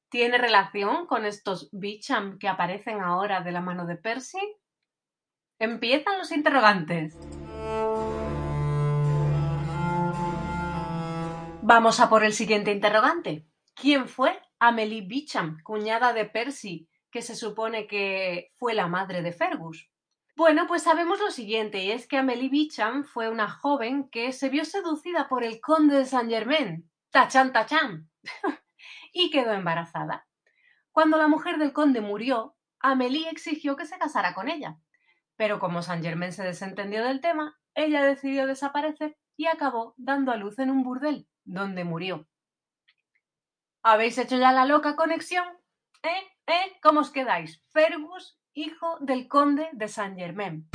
¿Tiene 0.09 0.37
relación 0.37 1.07
con 1.07 1.25
estos 1.25 1.69
Beauchamp 1.71 2.37
que 2.37 2.49
aparecen 2.49 2.99
ahora 2.99 3.41
de 3.41 3.51
la 3.53 3.61
mano 3.61 3.85
de 3.85 3.95
Percy? 3.95 4.39
Empiezan 5.59 6.17
los 6.17 6.33
interrogantes. 6.33 7.17
Vamos 11.61 12.01
a 12.01 12.09
por 12.09 12.25
el 12.25 12.33
siguiente 12.33 12.73
interrogante. 12.73 13.47
¿Quién 13.73 14.09
fue 14.09 14.41
Amelie 14.59 15.07
Beecham, 15.07 15.61
cuñada 15.63 16.11
de 16.11 16.25
Percy, 16.25 16.89
que 17.09 17.21
se 17.21 17.35
supone 17.35 17.87
que 17.87 18.51
fue 18.57 18.73
la 18.73 18.87
madre 18.87 19.21
de 19.21 19.31
Fergus? 19.31 19.89
Bueno, 20.35 20.67
pues 20.67 20.83
sabemos 20.83 21.19
lo 21.19 21.31
siguiente, 21.31 21.81
y 21.81 21.91
es 21.91 22.05
que 22.05 22.17
Amelie 22.17 22.49
Beecham 22.49 23.05
fue 23.05 23.29
una 23.29 23.49
joven 23.49 24.09
que 24.09 24.33
se 24.33 24.49
vio 24.49 24.65
seducida 24.65 25.29
por 25.29 25.45
el 25.45 25.61
conde 25.61 25.95
de 25.95 26.05
Saint 26.05 26.29
Germain, 26.29 26.91
tachan 27.11 27.53
tachan, 27.53 28.09
y 29.13 29.29
quedó 29.29 29.53
embarazada. 29.53 30.27
Cuando 30.91 31.17
la 31.17 31.29
mujer 31.29 31.57
del 31.59 31.71
conde 31.71 32.01
murió, 32.01 32.57
Amelie 32.79 33.29
exigió 33.29 33.77
que 33.77 33.85
se 33.85 33.97
casara 33.97 34.33
con 34.33 34.49
ella. 34.49 34.77
Pero 35.35 35.59
como 35.59 35.81
Saint 35.81 36.03
Germain 36.03 36.31
se 36.31 36.43
desentendió 36.43 37.03
del 37.03 37.21
tema, 37.21 37.57
ella 37.73 38.03
decidió 38.03 38.47
desaparecer 38.47 39.17
y 39.37 39.47
acabó 39.47 39.93
dando 39.97 40.31
a 40.31 40.37
luz 40.37 40.59
en 40.59 40.71
un 40.71 40.83
burdel, 40.83 41.27
donde 41.43 41.83
murió. 41.83 42.27
¿Habéis 43.83 44.17
hecho 44.17 44.37
ya 44.37 44.51
la 44.51 44.65
loca 44.65 44.95
conexión? 44.95 45.45
¿Eh? 46.01 46.27
¿Eh? 46.47 46.79
¿Cómo 46.81 47.01
os 47.01 47.11
quedáis? 47.11 47.63
Fergus, 47.69 48.39
hijo 48.53 48.97
del 49.01 49.27
conde 49.27 49.69
de 49.73 49.87
Saint 49.87 50.17
Germain. 50.17 50.69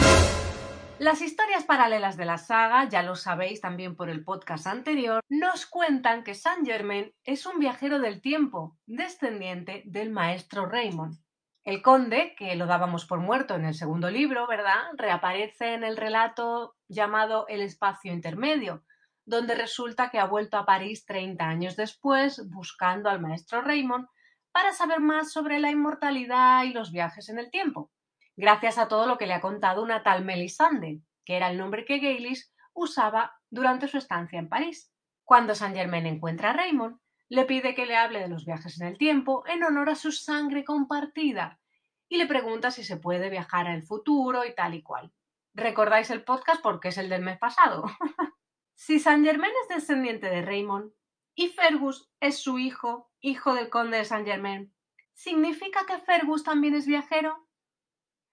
Las 1.00 1.22
historias 1.22 1.64
paralelas 1.64 2.18
de 2.18 2.26
la 2.26 2.36
saga, 2.36 2.86
ya 2.86 3.02
lo 3.02 3.16
sabéis 3.16 3.62
también 3.62 3.96
por 3.96 4.10
el 4.10 4.22
podcast 4.22 4.66
anterior, 4.66 5.24
nos 5.30 5.64
cuentan 5.64 6.22
que 6.24 6.34
Saint 6.34 6.66
Germain 6.66 7.14
es 7.24 7.46
un 7.46 7.58
viajero 7.58 8.00
del 8.00 8.20
tiempo, 8.20 8.76
descendiente 8.84 9.82
del 9.86 10.10
maestro 10.10 10.66
Raymond. 10.66 11.16
El 11.62 11.82
conde, 11.82 12.34
que 12.38 12.56
lo 12.56 12.66
dábamos 12.66 13.04
por 13.04 13.20
muerto 13.20 13.54
en 13.54 13.66
el 13.66 13.74
segundo 13.74 14.10
libro, 14.10 14.46
¿verdad? 14.46 14.80
Reaparece 14.96 15.74
en 15.74 15.84
el 15.84 15.98
relato 15.98 16.74
llamado 16.88 17.46
El 17.48 17.60
espacio 17.60 18.12
intermedio, 18.12 18.82
donde 19.26 19.54
resulta 19.54 20.10
que 20.10 20.18
ha 20.18 20.24
vuelto 20.24 20.56
a 20.56 20.64
París 20.64 21.04
30 21.04 21.44
años 21.44 21.76
después 21.76 22.48
buscando 22.48 23.10
al 23.10 23.20
maestro 23.20 23.60
Raymond 23.60 24.08
para 24.52 24.72
saber 24.72 25.00
más 25.00 25.32
sobre 25.32 25.58
la 25.58 25.70
inmortalidad 25.70 26.64
y 26.64 26.72
los 26.72 26.92
viajes 26.92 27.28
en 27.28 27.38
el 27.38 27.50
tiempo, 27.50 27.90
gracias 28.36 28.78
a 28.78 28.88
todo 28.88 29.06
lo 29.06 29.18
que 29.18 29.26
le 29.26 29.34
ha 29.34 29.40
contado 29.40 29.82
una 29.82 30.02
tal 30.02 30.24
Melisande, 30.24 31.02
que 31.24 31.36
era 31.36 31.50
el 31.50 31.58
nombre 31.58 31.84
que 31.84 31.98
Gaylis 31.98 32.52
usaba 32.72 33.36
durante 33.50 33.86
su 33.86 33.98
estancia 33.98 34.38
en 34.38 34.48
París. 34.48 34.90
Cuando 35.24 35.54
Saint 35.54 35.76
Germain 35.76 36.06
encuentra 36.06 36.50
a 36.50 36.52
Raymond, 36.54 36.98
le 37.30 37.44
pide 37.44 37.74
que 37.76 37.86
le 37.86 37.96
hable 37.96 38.18
de 38.18 38.28
los 38.28 38.44
viajes 38.44 38.80
en 38.80 38.88
el 38.88 38.98
tiempo 38.98 39.44
en 39.46 39.62
honor 39.62 39.88
a 39.88 39.94
su 39.94 40.10
sangre 40.10 40.64
compartida 40.64 41.60
y 42.08 42.18
le 42.18 42.26
pregunta 42.26 42.72
si 42.72 42.82
se 42.82 42.96
puede 42.96 43.30
viajar 43.30 43.68
al 43.68 43.84
futuro 43.84 44.44
y 44.44 44.52
tal 44.52 44.74
y 44.74 44.82
cual. 44.82 45.12
¿Recordáis 45.54 46.10
el 46.10 46.24
podcast 46.24 46.60
porque 46.60 46.88
es 46.88 46.98
el 46.98 47.08
del 47.08 47.22
mes 47.22 47.38
pasado? 47.38 47.84
si 48.74 48.98
Saint 48.98 49.24
Germain 49.24 49.52
es 49.62 49.76
descendiente 49.76 50.28
de 50.28 50.42
Raymond 50.42 50.92
y 51.36 51.48
Fergus 51.48 52.10
es 52.18 52.42
su 52.42 52.58
hijo, 52.58 53.12
hijo 53.20 53.54
del 53.54 53.70
conde 53.70 53.98
de 53.98 54.04
Saint 54.04 54.26
Germain, 54.26 54.74
¿significa 55.14 55.86
que 55.86 55.98
Fergus 55.98 56.42
también 56.42 56.74
es 56.74 56.86
viajero? 56.86 57.46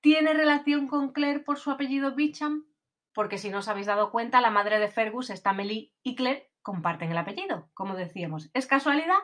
¿Tiene 0.01 0.34
relación 0.34 0.88
con 0.88 1.12
Claire 1.12 1.42
por 1.42 1.60
su 1.60 1.70
apellido 1.70 2.16
Beecham? 2.16 2.66
Porque 3.13 3.38
si 3.38 3.51
no 3.51 3.60
os 3.60 3.68
habéis 3.68 3.86
dado 3.86 4.10
cuenta, 4.10 4.42
la 4.42 4.50
madre 4.50 4.80
de 4.80 4.89
Fergus, 4.89 5.30
está 5.30 5.54
Melie 5.54 5.94
y 6.01 6.16
Claire, 6.16 6.51
comparten 6.68 7.12
el 7.12 7.18
apellido, 7.18 7.70
como 7.74 7.96
decíamos. 7.96 8.50
¿Es 8.54 8.68
casualidad? 8.68 9.20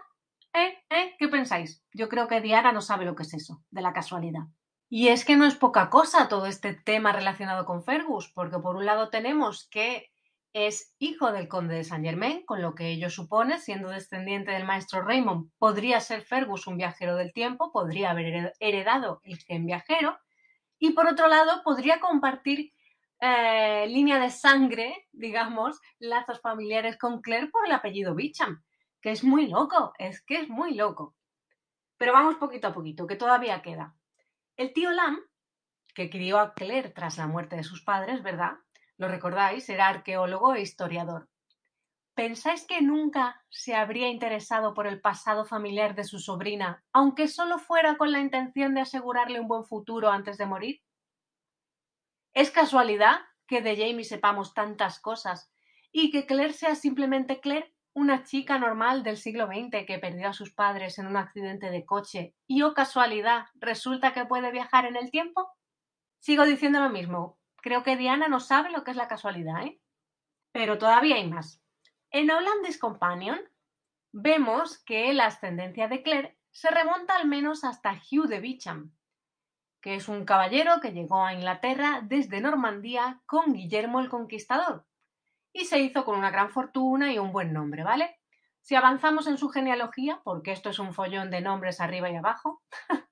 ¿Eh? 0.54 0.78
¿Eh? 0.90 1.14
¿Qué 1.20 1.28
pensáis? 1.28 1.84
Yo 1.92 2.08
creo 2.08 2.30
que 2.30 2.40
Diana 2.40 2.72
no 2.72 2.80
sabe 2.80 3.04
lo 3.04 3.16
que 3.16 3.24
es 3.24 3.34
eso, 3.34 3.62
de 3.70 3.82
la 3.82 3.92
casualidad. 3.92 4.44
Y 4.90 5.10
es 5.10 5.26
que 5.26 5.36
no 5.36 5.46
es 5.46 5.54
poca 5.54 5.90
cosa 5.90 6.30
todo 6.30 6.46
este 6.46 6.74
tema 6.74 7.12
relacionado 7.12 7.66
con 7.66 7.84
Fergus, 7.84 8.32
porque 8.34 8.60
por 8.60 8.78
un 8.78 8.86
lado 8.86 9.10
tenemos 9.10 9.68
que 9.70 10.10
es 10.54 10.96
hijo 11.00 11.34
del 11.34 11.50
conde 11.50 11.76
de 11.76 11.84
Saint 11.84 12.06
Germain, 12.06 12.46
con 12.46 12.62
lo 12.62 12.76
que 12.76 12.92
ello 12.92 13.10
supone, 13.10 13.60
siendo 13.60 13.90
descendiente 13.90 14.52
del 14.52 14.64
maestro 14.64 15.02
Raymond, 15.02 15.52
podría 15.58 16.00
ser 16.00 16.22
Fergus 16.22 16.66
un 16.66 16.78
viajero 16.78 17.18
del 17.18 17.34
tiempo, 17.34 17.74
podría 17.74 18.12
haber 18.12 18.54
heredado 18.62 19.20
el 19.26 19.38
gen 19.40 19.66
viajero, 19.66 20.18
y 20.80 20.92
por 20.92 21.08
otro 21.08 21.28
lado 21.28 21.62
podría 21.66 22.00
compartir 22.00 22.72
eh, 23.26 23.88
línea 23.88 24.20
de 24.20 24.30
sangre, 24.30 25.08
digamos, 25.14 25.80
lazos 25.98 26.42
familiares 26.42 26.98
con 26.98 27.22
Claire 27.22 27.48
por 27.48 27.66
el 27.66 27.72
apellido 27.72 28.16
Beecham, 28.16 28.62
que 29.02 29.12
es 29.12 29.24
muy 29.24 29.48
loco, 29.48 29.94
es 29.98 30.22
que 30.22 30.42
es 30.42 30.50
muy 30.50 30.74
loco. 30.74 31.16
Pero 31.96 32.12
vamos 32.12 32.36
poquito 32.36 32.68
a 32.68 32.74
poquito, 32.74 33.08
que 33.08 33.16
todavía 33.16 33.62
queda. 33.62 33.96
El 34.58 34.74
tío 34.74 34.92
Lam, 34.92 35.22
que 35.96 36.10
crió 36.10 36.38
a 36.38 36.54
Claire 36.54 36.90
tras 36.90 37.18
la 37.18 37.28
muerte 37.28 37.56
de 37.56 37.64
sus 37.64 37.82
padres, 37.82 38.24
¿verdad? 38.24 38.58
Lo 38.98 39.08
recordáis, 39.08 39.70
era 39.70 39.88
arqueólogo 39.88 40.54
e 40.54 40.62
historiador. 40.62 41.30
¿Pensáis 42.16 42.68
que 42.68 42.82
nunca 42.82 43.42
se 43.48 43.74
habría 43.74 44.10
interesado 44.10 44.74
por 44.74 44.86
el 44.86 45.00
pasado 45.00 45.46
familiar 45.46 45.96
de 45.96 46.04
su 46.04 46.20
sobrina, 46.20 46.84
aunque 46.92 47.30
solo 47.30 47.58
fuera 47.58 47.96
con 47.96 48.12
la 48.12 48.20
intención 48.20 48.74
de 48.74 48.82
asegurarle 48.82 49.40
un 49.40 49.48
buen 49.48 49.64
futuro 49.64 50.10
antes 50.10 50.38
de 50.38 50.46
morir? 50.46 50.82
¿Es 52.34 52.50
casualidad 52.50 53.22
que 53.48 53.62
de 53.62 53.78
Jamie 53.78 54.04
sepamos 54.04 54.54
tantas 54.54 55.00
cosas 55.00 55.52
y 55.92 56.10
que 56.10 56.26
Claire 56.26 56.54
sea 56.54 56.76
simplemente 56.76 57.40
Claire, 57.40 57.76
una 57.94 58.24
chica 58.24 58.58
normal 58.58 59.04
del 59.04 59.18
siglo 59.18 59.46
XX 59.46 59.86
que 59.86 60.00
perdió 60.00 60.30
a 60.30 60.34
sus 60.34 60.52
padres 60.52 60.98
en 60.98 61.06
un 61.06 61.16
accidente 61.16 61.70
de 61.70 61.86
coche 61.86 62.34
y, 62.48 62.64
oh 62.64 62.74
casualidad, 62.74 63.46
resulta 63.54 64.14
que 64.14 64.26
puede 64.26 64.52
viajar 64.52 64.86
en 64.86 64.96
el 64.96 65.12
tiempo? 65.12 65.48
Sigo 66.18 66.46
diciendo 66.46 66.80
lo 66.80 66.90
mismo. 66.90 67.38
Creo 67.58 67.84
que 67.84 67.98
Diana 67.98 68.28
no 68.28 68.40
sabe 68.40 68.72
lo 68.72 68.84
que 68.84 68.92
es 68.92 68.98
la 68.98 69.08
casualidad, 69.08 69.62
¿eh? 69.64 69.80
Pero 70.52 70.80
todavía 70.80 71.18
hay 71.18 71.30
más. 71.30 71.62
En 72.10 72.32
Holland's 72.32 72.80
Companion 72.80 73.40
vemos 74.12 74.80
que 74.84 75.14
la 75.14 75.28
ascendencia 75.28 75.88
de 75.88 76.02
Claire 76.02 76.38
se 76.50 76.72
remonta 76.72 77.16
al 77.16 77.28
menos 77.28 77.64
hasta 77.64 77.94
Hugh 77.94 78.28
de 78.28 78.40
Beecham, 78.40 78.92
que 79.84 79.96
es 79.96 80.08
un 80.08 80.24
caballero 80.24 80.80
que 80.82 80.94
llegó 80.94 81.26
a 81.26 81.34
Inglaterra 81.34 82.00
desde 82.02 82.40
Normandía 82.40 83.22
con 83.26 83.52
Guillermo 83.52 84.00
el 84.00 84.10
Conquistador. 84.10 84.88
y 85.56 85.66
se 85.66 85.78
hizo 85.80 86.04
con 86.04 86.18
una 86.18 86.32
gran 86.32 86.50
fortuna 86.50 87.14
y 87.14 87.20
un 87.20 87.32
buen 87.32 87.54
nombre, 87.54 87.84
¿vale? 87.84 88.20
Si 88.62 88.74
avanzamos 88.74 89.28
en 89.28 89.38
su 89.38 89.50
genealogía, 89.50 90.20
porque 90.24 90.52
esto 90.52 90.70
es 90.70 90.80
un 90.80 90.94
follón 90.94 91.30
de 91.30 91.42
nombres 91.42 91.80
arriba 91.80 92.10
y 92.10 92.16
abajo, 92.16 92.64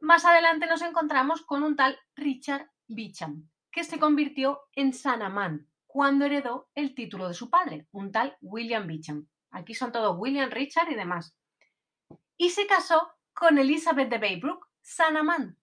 más 0.00 0.24
adelante 0.24 0.66
nos 0.66 0.82
encontramos 0.82 1.42
con 1.42 1.62
un 1.62 1.76
tal 1.76 2.00
Richard 2.16 2.68
Beecham, 2.88 3.48
que 3.70 3.84
se 3.84 4.00
convirtió 4.00 4.62
en 4.72 4.92
Sanamán 4.92 5.68
cuando 5.86 6.24
heredó 6.24 6.68
el 6.74 6.96
título 6.96 7.28
de 7.28 7.34
su 7.34 7.48
padre, 7.48 7.86
un 7.92 8.10
tal 8.10 8.36
William 8.40 8.88
Beecham. 8.88 9.28
Aquí 9.50 9.74
son 9.74 9.92
todos 9.92 10.16
William, 10.18 10.50
Richard 10.50 10.90
y 10.90 10.96
demás. 10.96 11.36
Y 12.38 12.50
se 12.50 12.66
casó 12.66 13.12
con 13.34 13.58
Elizabeth 13.58 14.08
de 14.08 14.18
Baybrook, 14.18 14.66
Sanamán. 14.80 15.61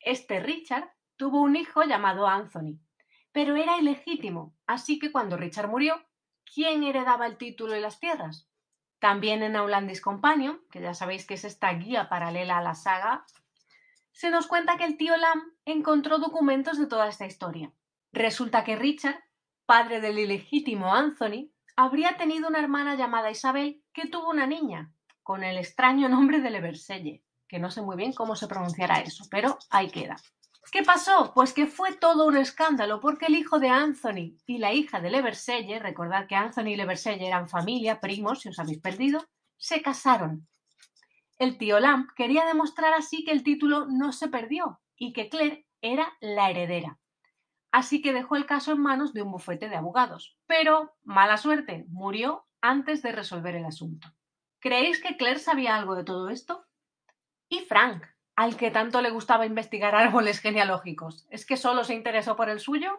Este 0.00 0.40
Richard 0.40 0.90
tuvo 1.16 1.42
un 1.42 1.56
hijo 1.56 1.82
llamado 1.82 2.26
Anthony, 2.26 2.80
pero 3.32 3.56
era 3.56 3.78
ilegítimo, 3.78 4.56
así 4.66 4.98
que 4.98 5.12
cuando 5.12 5.36
Richard 5.36 5.68
murió, 5.68 6.02
¿quién 6.54 6.82
heredaba 6.82 7.26
el 7.26 7.36
título 7.36 7.76
y 7.76 7.80
las 7.80 8.00
tierras? 8.00 8.48
También 8.98 9.42
en 9.42 9.56
Aulandis 9.56 10.00
Companion, 10.00 10.60
que 10.70 10.80
ya 10.80 10.94
sabéis 10.94 11.26
que 11.26 11.34
es 11.34 11.44
esta 11.44 11.72
guía 11.74 12.08
paralela 12.08 12.58
a 12.58 12.62
la 12.62 12.74
saga, 12.74 13.26
se 14.12 14.30
nos 14.30 14.46
cuenta 14.46 14.76
que 14.76 14.84
el 14.84 14.96
tío 14.96 15.16
Lam 15.16 15.52
encontró 15.64 16.18
documentos 16.18 16.78
de 16.78 16.86
toda 16.86 17.08
esta 17.08 17.26
historia. 17.26 17.72
Resulta 18.12 18.64
que 18.64 18.76
Richard, 18.76 19.22
padre 19.66 20.00
del 20.00 20.18
ilegítimo 20.18 20.94
Anthony, 20.94 21.50
habría 21.76 22.16
tenido 22.16 22.48
una 22.48 22.58
hermana 22.58 22.94
llamada 22.96 23.30
Isabel 23.30 23.82
que 23.92 24.08
tuvo 24.08 24.30
una 24.30 24.46
niña, 24.46 24.92
con 25.22 25.44
el 25.44 25.58
extraño 25.58 26.08
nombre 26.08 26.40
de 26.40 26.50
Leverselle, 26.50 27.22
que 27.50 27.58
no 27.58 27.68
sé 27.68 27.82
muy 27.82 27.96
bien 27.96 28.12
cómo 28.12 28.36
se 28.36 28.46
pronunciará 28.46 29.00
eso, 29.00 29.24
pero 29.28 29.58
ahí 29.70 29.90
queda. 29.90 30.16
¿Qué 30.70 30.84
pasó? 30.84 31.32
Pues 31.34 31.52
que 31.52 31.66
fue 31.66 31.96
todo 31.96 32.28
un 32.28 32.36
escándalo 32.36 33.00
porque 33.00 33.26
el 33.26 33.34
hijo 33.34 33.58
de 33.58 33.68
Anthony 33.68 34.36
y 34.46 34.58
la 34.58 34.72
hija 34.72 35.00
de 35.00 35.10
Leverselle, 35.10 35.80
recordad 35.80 36.28
que 36.28 36.36
Anthony 36.36 36.68
y 36.68 36.76
Leverselle 36.76 37.26
eran 37.26 37.48
familia, 37.48 38.00
primos, 38.00 38.42
si 38.42 38.50
os 38.50 38.58
habéis 38.60 38.78
perdido, 38.80 39.26
se 39.56 39.82
casaron. 39.82 40.46
El 41.38 41.58
tío 41.58 41.80
Lamp 41.80 42.10
quería 42.14 42.44
demostrar 42.44 42.94
así 42.94 43.24
que 43.24 43.32
el 43.32 43.42
título 43.42 43.86
no 43.86 44.12
se 44.12 44.28
perdió 44.28 44.80
y 44.96 45.12
que 45.12 45.28
Claire 45.28 45.66
era 45.82 46.12
la 46.20 46.50
heredera. 46.50 47.00
Así 47.72 48.00
que 48.00 48.12
dejó 48.12 48.36
el 48.36 48.46
caso 48.46 48.70
en 48.70 48.80
manos 48.80 49.12
de 49.12 49.22
un 49.22 49.32
bufete 49.32 49.68
de 49.68 49.76
abogados. 49.76 50.36
Pero, 50.46 50.94
mala 51.02 51.36
suerte, 51.36 51.84
murió 51.88 52.46
antes 52.60 53.02
de 53.02 53.10
resolver 53.10 53.56
el 53.56 53.64
asunto. 53.64 54.06
¿Creéis 54.60 55.02
que 55.02 55.16
Claire 55.16 55.40
sabía 55.40 55.74
algo 55.74 55.96
de 55.96 56.04
todo 56.04 56.28
esto? 56.28 56.64
Y 57.50 57.60
Frank, 57.60 58.04
al 58.36 58.56
que 58.56 58.70
tanto 58.70 59.02
le 59.02 59.10
gustaba 59.10 59.44
investigar 59.44 59.94
árboles 59.94 60.40
genealógicos, 60.40 61.26
¿es 61.30 61.44
que 61.44 61.56
solo 61.56 61.82
se 61.82 61.94
interesó 61.94 62.36
por 62.36 62.48
el 62.48 62.60
suyo? 62.60 62.98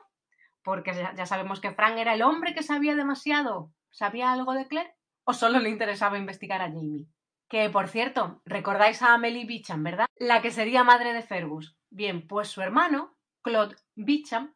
Porque 0.62 0.94
ya 1.16 1.26
sabemos 1.26 1.62
que 1.62 1.72
Frank 1.72 1.98
era 1.98 2.14
el 2.14 2.22
hombre 2.22 2.54
que 2.54 2.62
sabía 2.62 2.94
demasiado. 2.94 3.72
¿Sabía 3.90 4.32
algo 4.32 4.54
de 4.54 4.68
Claire? 4.68 4.94
¿O 5.24 5.34
solo 5.34 5.60
le 5.60 5.70
interesaba 5.70 6.18
investigar 6.18 6.62
a 6.62 6.68
Jamie? 6.68 7.08
Que, 7.48 7.70
por 7.70 7.88
cierto, 7.88 8.42
recordáis 8.46 9.02
a 9.02 9.14
Amelie 9.14 9.46
Beecham, 9.46 9.84
¿verdad? 9.84 10.06
La 10.18 10.42
que 10.42 10.52
sería 10.52 10.84
madre 10.84 11.14
de 11.14 11.22
Fergus. 11.22 11.78
Bien, 11.90 12.28
pues 12.28 12.50
su 12.50 12.62
hermano, 12.62 13.18
Claude 13.42 13.78
Beecham, 13.96 14.54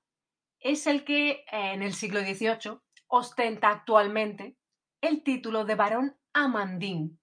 es 0.60 0.88
el 0.88 1.06
que 1.06 1.46
en 1.52 1.82
el 1.82 1.94
siglo 1.94 2.20
XVIII 2.20 2.80
ostenta 3.08 3.70
actualmente 3.70 4.58
el 5.02 5.24
título 5.24 5.64
de 5.64 5.76
barón 5.76 6.18
Amandín. 6.34 7.20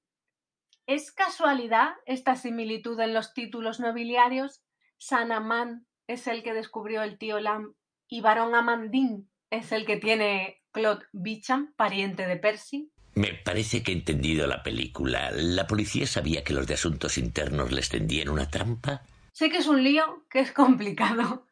¿Es 0.87 1.12
casualidad 1.12 1.93
esta 2.07 2.35
similitud 2.35 2.99
en 3.01 3.15
los 3.15 3.35
títulos 3.35 3.79
nobiliarios? 3.79 4.62
San 4.99 5.31
Amand 5.31 5.87
es 6.07 6.27
el 6.27 6.43
que 6.43 6.55
descubrió 6.55 7.03
el 7.03 7.19
tío 7.19 7.39
Lam 7.39 7.75
y 8.09 8.21
barón 8.21 8.55
Amandín 8.55 9.31
es 9.51 9.71
el 9.71 9.85
que 9.85 9.97
tiene 9.97 10.62
Claude 10.73 11.05
Beecham, 11.12 11.75
pariente 11.77 12.27
de 12.27 12.37
Percy. 12.37 12.91
Me 13.15 13.35
parece 13.35 13.83
que 13.83 13.93
he 13.93 13.95
entendido 13.95 14.47
la 14.47 14.62
película. 14.62 15.31
¿La 15.31 15.67
policía 15.67 16.07
sabía 16.07 16.43
que 16.43 16.55
los 16.55 16.67
de 16.67 16.75
asuntos 16.75 17.19
internos 17.19 17.71
les 17.71 17.91
tendían 17.91 18.31
una 18.31 18.49
trampa? 18.49 19.03
Sé 19.33 19.51
que 19.51 19.59
es 19.59 19.67
un 19.67 19.85
lío, 19.85 20.25
que 20.31 20.41
es 20.41 20.53
complicado, 20.53 21.47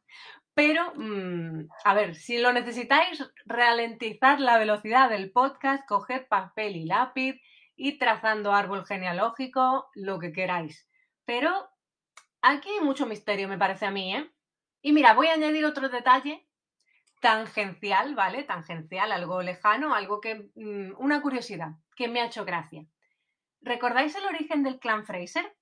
pero, 0.54 0.92
mm, 0.96 1.68
a 1.84 1.94
ver, 1.94 2.14
si 2.14 2.38
lo 2.38 2.52
necesitáis, 2.52 3.22
ralentizar 3.44 4.40
la 4.40 4.58
velocidad 4.58 5.10
del 5.10 5.30
podcast, 5.30 5.86
coged 5.86 6.26
papel 6.28 6.76
y 6.76 6.84
lápiz, 6.86 7.40
y 7.82 7.96
trazando 7.96 8.52
árbol 8.52 8.84
genealógico, 8.84 9.88
lo 9.94 10.18
que 10.18 10.32
queráis. 10.32 10.86
Pero 11.24 11.70
aquí 12.42 12.68
hay 12.68 12.84
mucho 12.84 13.06
misterio, 13.06 13.48
me 13.48 13.56
parece 13.56 13.86
a 13.86 13.90
mí, 13.90 14.14
¿eh? 14.14 14.30
Y 14.82 14.92
mira, 14.92 15.14
voy 15.14 15.28
a 15.28 15.32
añadir 15.32 15.64
otro 15.64 15.88
detalle 15.88 16.46
tangencial, 17.22 18.14
¿vale? 18.14 18.42
Tangencial, 18.42 19.12
algo 19.12 19.40
lejano, 19.40 19.94
algo 19.94 20.20
que. 20.20 20.50
Mm, 20.56 20.92
una 20.98 21.22
curiosidad 21.22 21.70
que 21.96 22.06
me 22.08 22.20
ha 22.20 22.26
hecho 22.26 22.44
gracia. 22.44 22.84
¿Recordáis 23.62 24.14
el 24.14 24.26
origen 24.26 24.62
del 24.62 24.78
clan 24.78 25.06
Fraser? 25.06 25.56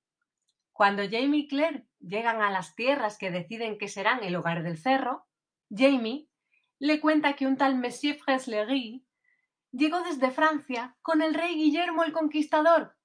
Cuando 0.72 1.04
Jamie 1.04 1.42
y 1.42 1.48
Claire 1.48 1.86
llegan 2.00 2.42
a 2.42 2.50
las 2.50 2.74
tierras 2.74 3.16
que 3.16 3.30
deciden 3.30 3.78
que 3.78 3.86
serán 3.86 4.24
el 4.24 4.34
hogar 4.34 4.64
del 4.64 4.76
cerro, 4.76 5.24
Jamie 5.70 6.28
le 6.80 7.00
cuenta 7.00 7.36
que 7.36 7.46
un 7.46 7.56
tal 7.56 7.76
Monsieur 7.76 8.18
Freslery 8.18 9.07
llegó 9.72 10.02
desde 10.02 10.30
Francia 10.30 10.96
con 11.02 11.22
el 11.22 11.34
rey 11.34 11.54
Guillermo 11.54 12.04
el 12.04 12.12
Conquistador. 12.12 12.96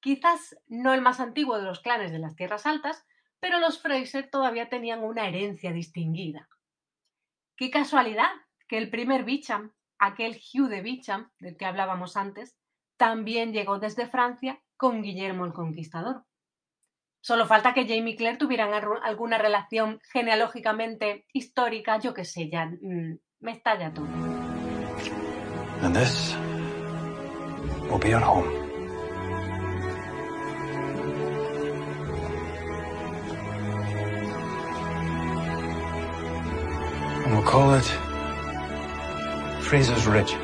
Quizás 0.00 0.56
no 0.66 0.94
el 0.94 1.00
más 1.00 1.20
antiguo 1.20 1.58
de 1.58 1.64
los 1.64 1.80
clanes 1.80 2.12
de 2.12 2.18
las 2.18 2.36
Tierras 2.36 2.66
Altas, 2.66 3.04
pero 3.40 3.58
los 3.58 3.80
Fraser 3.80 4.30
todavía 4.30 4.68
tenían 4.68 5.02
una 5.02 5.28
herencia 5.28 5.72
distinguida. 5.72 6.48
Qué 7.56 7.70
casualidad 7.70 8.30
que 8.68 8.78
el 8.78 8.90
primer 8.90 9.24
Bicham, 9.24 9.72
aquel 9.98 10.36
Hugh 10.36 10.68
de 10.68 10.82
Bicham 10.82 11.30
del 11.38 11.56
que 11.56 11.64
hablábamos 11.64 12.16
antes, 12.16 12.56
también 12.96 13.52
llegó 13.52 13.78
desde 13.78 14.08
Francia 14.08 14.62
con 14.76 15.02
Guillermo 15.02 15.44
el 15.44 15.52
Conquistador. 15.52 16.24
Solo 17.20 17.46
falta 17.46 17.74
que 17.74 17.88
Jamie 17.88 18.14
y 18.14 18.16
Claire 18.16 18.38
tuvieran 18.38 18.72
alguna 19.02 19.38
relación 19.38 20.00
genealógicamente 20.12 21.26
histórica, 21.32 21.98
yo 21.98 22.14
qué 22.14 22.24
sé, 22.24 22.48
ya 22.48 22.66
mm, 22.66 23.18
me 23.40 23.52
estalla 23.52 23.92
todo. 23.92 24.35
And 25.82 25.94
this 25.94 26.34
will 27.90 27.98
be 27.98 28.14
our 28.14 28.20
home. 28.20 28.48
And 37.24 37.34
we'll 37.34 37.42
call 37.42 37.74
it 37.74 37.86
Ridge. 39.72 40.36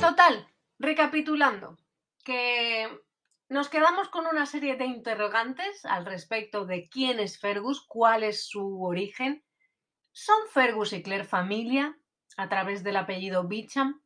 Total, 0.00 0.48
recapitulando, 0.78 1.78
que 2.24 2.88
nos 3.48 3.68
quedamos 3.68 4.08
con 4.08 4.26
una 4.26 4.44
serie 4.44 4.76
de 4.76 4.86
interrogantes 4.86 5.84
al 5.84 6.04
respecto 6.04 6.66
de 6.66 6.88
quién 6.88 7.20
es 7.20 7.38
Fergus, 7.38 7.84
cuál 7.86 8.24
es 8.24 8.48
su 8.48 8.82
origen. 8.82 9.44
¿Son 10.20 10.48
Fergus 10.50 10.92
y 10.94 11.00
Claire 11.00 11.22
familia 11.22 11.96
a 12.36 12.48
través 12.48 12.82
del 12.82 12.96
apellido 12.96 13.46
Beecham? 13.46 14.02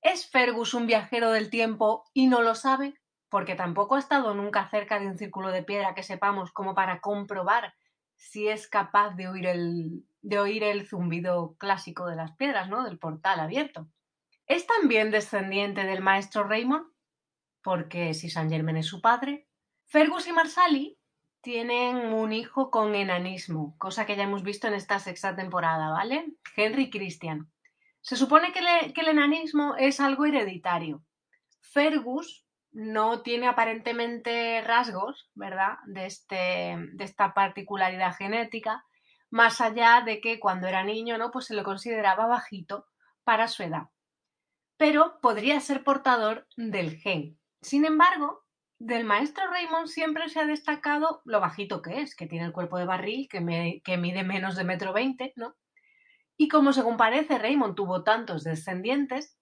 ¿Es 0.00 0.30
Fergus 0.30 0.74
un 0.74 0.86
viajero 0.86 1.32
del 1.32 1.50
tiempo 1.50 2.04
y 2.14 2.28
no 2.28 2.40
lo 2.40 2.54
sabe? 2.54 2.94
Porque 3.28 3.56
tampoco 3.56 3.96
ha 3.96 3.98
estado 3.98 4.32
nunca 4.34 4.70
cerca 4.70 5.00
de 5.00 5.08
un 5.08 5.18
círculo 5.18 5.50
de 5.50 5.64
piedra 5.64 5.96
que 5.96 6.04
sepamos 6.04 6.52
como 6.52 6.76
para 6.76 7.00
comprobar 7.00 7.74
si 8.14 8.46
es 8.46 8.68
capaz 8.68 9.16
de 9.16 9.26
oír 9.26 9.46
el, 9.46 10.06
de 10.22 10.38
oír 10.38 10.62
el 10.62 10.86
zumbido 10.86 11.56
clásico 11.58 12.06
de 12.06 12.14
las 12.14 12.36
piedras, 12.36 12.68
¿no? 12.68 12.84
Del 12.84 13.00
portal 13.00 13.40
abierto. 13.40 13.88
¿Es 14.46 14.68
también 14.68 15.10
descendiente 15.10 15.82
del 15.82 16.00
maestro 16.00 16.44
Raymond? 16.44 16.86
Porque 17.60 18.14
si 18.14 18.30
Saint 18.30 18.52
Germain 18.52 18.76
es 18.76 18.86
su 18.86 19.00
padre. 19.00 19.48
Fergus 19.84 20.28
y 20.28 20.32
Marsali 20.32 20.97
tienen 21.40 22.12
un 22.12 22.32
hijo 22.32 22.70
con 22.70 22.94
enanismo, 22.94 23.76
cosa 23.78 24.06
que 24.06 24.16
ya 24.16 24.24
hemos 24.24 24.42
visto 24.42 24.66
en 24.66 24.74
esta 24.74 24.98
sexta 24.98 25.36
temporada, 25.36 25.90
¿vale? 25.90 26.26
Henry 26.56 26.90
Christian. 26.90 27.50
Se 28.00 28.16
supone 28.16 28.52
que, 28.52 28.92
que 28.92 29.00
el 29.00 29.08
enanismo 29.08 29.74
es 29.76 30.00
algo 30.00 30.24
hereditario. 30.24 31.02
Fergus 31.60 32.46
no 32.72 33.22
tiene 33.22 33.46
aparentemente 33.46 34.60
rasgos, 34.62 35.30
¿verdad?, 35.34 35.78
de, 35.86 36.06
este, 36.06 36.76
de 36.92 37.04
esta 37.04 37.34
particularidad 37.34 38.14
genética, 38.14 38.84
más 39.30 39.60
allá 39.60 40.02
de 40.04 40.20
que 40.20 40.38
cuando 40.38 40.66
era 40.66 40.84
niño, 40.84 41.18
¿no?, 41.18 41.30
pues 41.30 41.46
se 41.46 41.54
lo 41.54 41.64
consideraba 41.64 42.26
bajito 42.26 42.86
para 43.24 43.48
su 43.48 43.62
edad. 43.62 43.88
Pero 44.76 45.18
podría 45.20 45.60
ser 45.60 45.82
portador 45.82 46.46
del 46.56 46.96
gen. 46.98 47.38
Sin 47.60 47.84
embargo, 47.84 48.44
del 48.78 49.04
maestro 49.04 49.46
Raymond 49.50 49.88
siempre 49.88 50.28
se 50.28 50.40
ha 50.40 50.46
destacado 50.46 51.20
lo 51.24 51.40
bajito 51.40 51.82
que 51.82 52.00
es, 52.00 52.14
que 52.14 52.26
tiene 52.26 52.46
el 52.46 52.52
cuerpo 52.52 52.78
de 52.78 52.84
barril, 52.84 53.28
que, 53.28 53.40
mide 53.40 54.22
menos 54.24 54.56
de 54.56 54.64
metro 54.64 54.92
veinte, 54.92 55.32
¿no? 55.36 55.56
Y 56.36 56.48
como 56.48 56.72
según 56.72 56.96
parece 56.96 57.38
Raymond 57.38 57.74
tuvo 57.74 58.04
tantos 58.04 58.44
descendientes, 58.44 59.38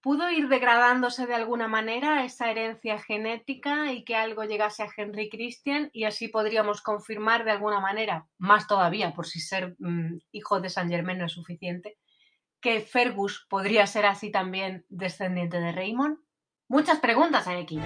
¿Pudo 0.00 0.30
ir 0.30 0.48
degradándose 0.48 1.26
de 1.26 1.34
alguna 1.34 1.66
manera 1.66 2.24
esa 2.24 2.50
herencia 2.50 3.00
genética 3.00 3.92
y 3.92 4.04
que 4.04 4.14
algo 4.14 4.44
llegase 4.44 4.84
a 4.84 4.88
Henry 4.96 5.28
Christian 5.28 5.90
y 5.92 6.04
así 6.04 6.28
podríamos 6.28 6.82
confirmar 6.82 7.44
de 7.44 7.50
alguna 7.50 7.80
manera, 7.80 8.28
más 8.38 8.68
todavía 8.68 9.12
por 9.12 9.26
si 9.26 9.40
ser 9.40 9.74
mm, 9.80 10.18
hijo 10.30 10.60
de 10.60 10.68
San 10.68 10.88
Germain 10.88 11.18
no 11.18 11.26
es 11.26 11.32
suficiente, 11.32 11.98
que 12.60 12.80
Fergus 12.80 13.44
podría 13.50 13.88
ser 13.88 14.06
así 14.06 14.30
también 14.30 14.86
descendiente 14.88 15.60
de 15.60 15.72
Raymond? 15.72 16.18
Muchas 16.68 17.00
preguntas 17.00 17.48
hay 17.48 17.62
aquí. 17.62 17.80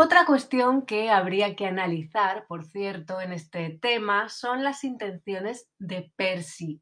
Otra 0.00 0.24
cuestión 0.24 0.86
que 0.86 1.10
habría 1.10 1.56
que 1.56 1.66
analizar, 1.66 2.46
por 2.46 2.64
cierto, 2.64 3.20
en 3.20 3.32
este 3.32 3.70
tema 3.82 4.28
son 4.28 4.62
las 4.62 4.84
intenciones 4.84 5.68
de 5.80 6.12
Percy. 6.14 6.80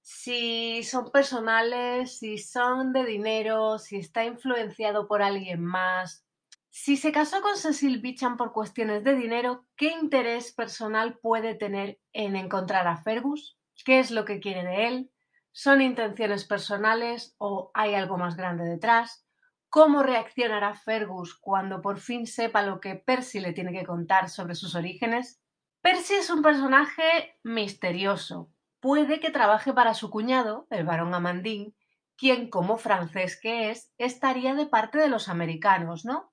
Si 0.00 0.82
son 0.82 1.10
personales, 1.10 2.18
si 2.18 2.38
son 2.38 2.94
de 2.94 3.04
dinero, 3.04 3.78
si 3.78 3.98
está 3.98 4.24
influenciado 4.24 5.06
por 5.06 5.20
alguien 5.20 5.62
más. 5.62 6.24
Si 6.70 6.96
se 6.96 7.12
casó 7.12 7.42
con 7.42 7.58
Cecil 7.58 8.00
Beecham 8.00 8.38
por 8.38 8.54
cuestiones 8.54 9.04
de 9.04 9.16
dinero, 9.16 9.66
¿qué 9.76 9.90
interés 9.90 10.54
personal 10.54 11.18
puede 11.18 11.54
tener 11.54 12.00
en 12.14 12.36
encontrar 12.36 12.86
a 12.86 12.96
Fergus? 12.96 13.58
¿Qué 13.84 13.98
es 13.98 14.10
lo 14.10 14.24
que 14.24 14.40
quiere 14.40 14.64
de 14.64 14.88
él? 14.88 15.10
¿Son 15.52 15.82
intenciones 15.82 16.46
personales 16.46 17.34
o 17.36 17.70
hay 17.74 17.96
algo 17.96 18.16
más 18.16 18.34
grande 18.34 18.64
detrás? 18.64 19.26
¿Cómo 19.70 20.02
reaccionará 20.02 20.74
Fergus 20.74 21.38
cuando 21.38 21.80
por 21.80 22.00
fin 22.00 22.26
sepa 22.26 22.62
lo 22.62 22.80
que 22.80 22.96
Percy 22.96 23.38
le 23.38 23.52
tiene 23.52 23.72
que 23.72 23.86
contar 23.86 24.28
sobre 24.28 24.56
sus 24.56 24.74
orígenes? 24.74 25.40
Percy 25.80 26.14
es 26.14 26.28
un 26.28 26.42
personaje 26.42 27.38
misterioso. 27.44 28.50
Puede 28.80 29.20
que 29.20 29.30
trabaje 29.30 29.72
para 29.72 29.94
su 29.94 30.10
cuñado, 30.10 30.66
el 30.70 30.84
barón 30.84 31.14
Amandín, 31.14 31.76
quien, 32.16 32.50
como 32.50 32.78
francés 32.78 33.38
que 33.40 33.70
es, 33.70 33.94
estaría 33.96 34.56
de 34.56 34.66
parte 34.66 34.98
de 34.98 35.08
los 35.08 35.28
americanos, 35.28 36.04
¿no? 36.04 36.32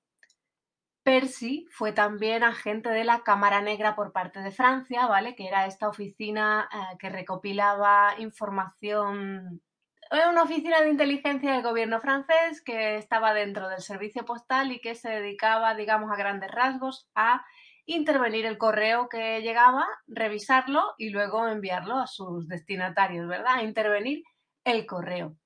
Percy 1.04 1.66
fue 1.70 1.92
también 1.92 2.42
agente 2.42 2.90
de 2.90 3.04
la 3.04 3.20
Cámara 3.20 3.62
Negra 3.62 3.94
por 3.94 4.12
parte 4.12 4.40
de 4.40 4.50
Francia, 4.50 5.06
¿vale? 5.06 5.36
Que 5.36 5.46
era 5.46 5.64
esta 5.66 5.88
oficina 5.88 6.68
eh, 6.72 6.96
que 6.98 7.08
recopilaba 7.08 8.14
información 8.18 9.62
una 10.10 10.42
oficina 10.42 10.80
de 10.80 10.90
inteligencia 10.90 11.52
del 11.52 11.62
gobierno 11.62 12.00
francés 12.00 12.62
que 12.62 12.96
estaba 12.96 13.34
dentro 13.34 13.68
del 13.68 13.80
servicio 13.80 14.24
postal 14.24 14.72
y 14.72 14.80
que 14.80 14.94
se 14.94 15.10
dedicaba, 15.10 15.74
digamos, 15.74 16.10
a 16.10 16.16
grandes 16.16 16.50
rasgos 16.50 17.08
a 17.14 17.44
intervenir 17.84 18.46
el 18.46 18.58
correo 18.58 19.08
que 19.08 19.40
llegaba, 19.40 19.86
revisarlo 20.06 20.94
y 20.98 21.10
luego 21.10 21.48
enviarlo 21.48 21.98
a 21.98 22.06
sus 22.06 22.46
destinatarios, 22.46 23.26
¿verdad? 23.26 23.56
A 23.56 23.62
intervenir 23.62 24.22
el 24.64 24.86
correo. 24.86 25.36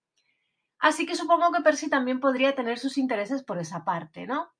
Así 0.78 1.06
que 1.06 1.14
supongo 1.14 1.52
que 1.52 1.62
Percy 1.62 1.88
también 1.88 2.18
podría 2.18 2.56
tener 2.56 2.78
sus 2.78 2.98
intereses 2.98 3.44
por 3.44 3.58
esa 3.58 3.84
parte, 3.84 4.26
¿no? 4.26 4.52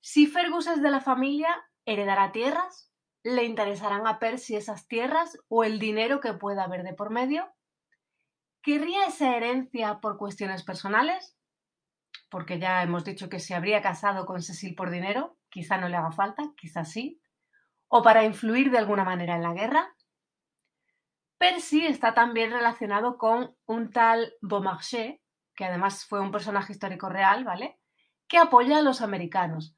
Si 0.00 0.26
Fergus 0.26 0.66
es 0.66 0.80
de 0.80 0.90
la 0.90 1.02
familia, 1.02 1.54
heredará 1.84 2.32
tierras, 2.32 2.90
le 3.22 3.44
interesarán 3.44 4.06
a 4.06 4.18
Percy 4.18 4.56
esas 4.56 4.88
tierras 4.88 5.36
o 5.48 5.62
el 5.62 5.78
dinero 5.78 6.20
que 6.20 6.32
pueda 6.32 6.64
haber 6.64 6.82
de 6.82 6.94
por 6.94 7.10
medio. 7.10 7.52
¿Querría 8.62 9.06
esa 9.06 9.36
herencia 9.36 10.00
por 10.00 10.18
cuestiones 10.18 10.62
personales? 10.64 11.38
Porque 12.28 12.58
ya 12.58 12.82
hemos 12.82 13.04
dicho 13.04 13.30
que 13.30 13.40
se 13.40 13.54
habría 13.54 13.80
casado 13.80 14.26
con 14.26 14.42
Cecil 14.42 14.74
por 14.74 14.90
dinero, 14.90 15.38
quizá 15.48 15.78
no 15.78 15.88
le 15.88 15.96
haga 15.96 16.12
falta, 16.12 16.42
quizá 16.58 16.84
sí. 16.84 17.22
¿O 17.88 18.02
para 18.02 18.24
influir 18.24 18.70
de 18.70 18.76
alguna 18.76 19.02
manera 19.02 19.34
en 19.36 19.42
la 19.42 19.54
guerra? 19.54 19.94
Percy 21.38 21.86
está 21.86 22.12
también 22.12 22.50
relacionado 22.50 23.16
con 23.16 23.56
un 23.64 23.90
tal 23.90 24.34
Beaumarchais, 24.42 25.18
que 25.54 25.64
además 25.64 26.04
fue 26.04 26.20
un 26.20 26.30
personaje 26.30 26.74
histórico 26.74 27.08
real, 27.08 27.44
¿vale? 27.44 27.80
Que 28.28 28.36
apoya 28.36 28.78
a 28.78 28.82
los 28.82 29.00
americanos. 29.00 29.74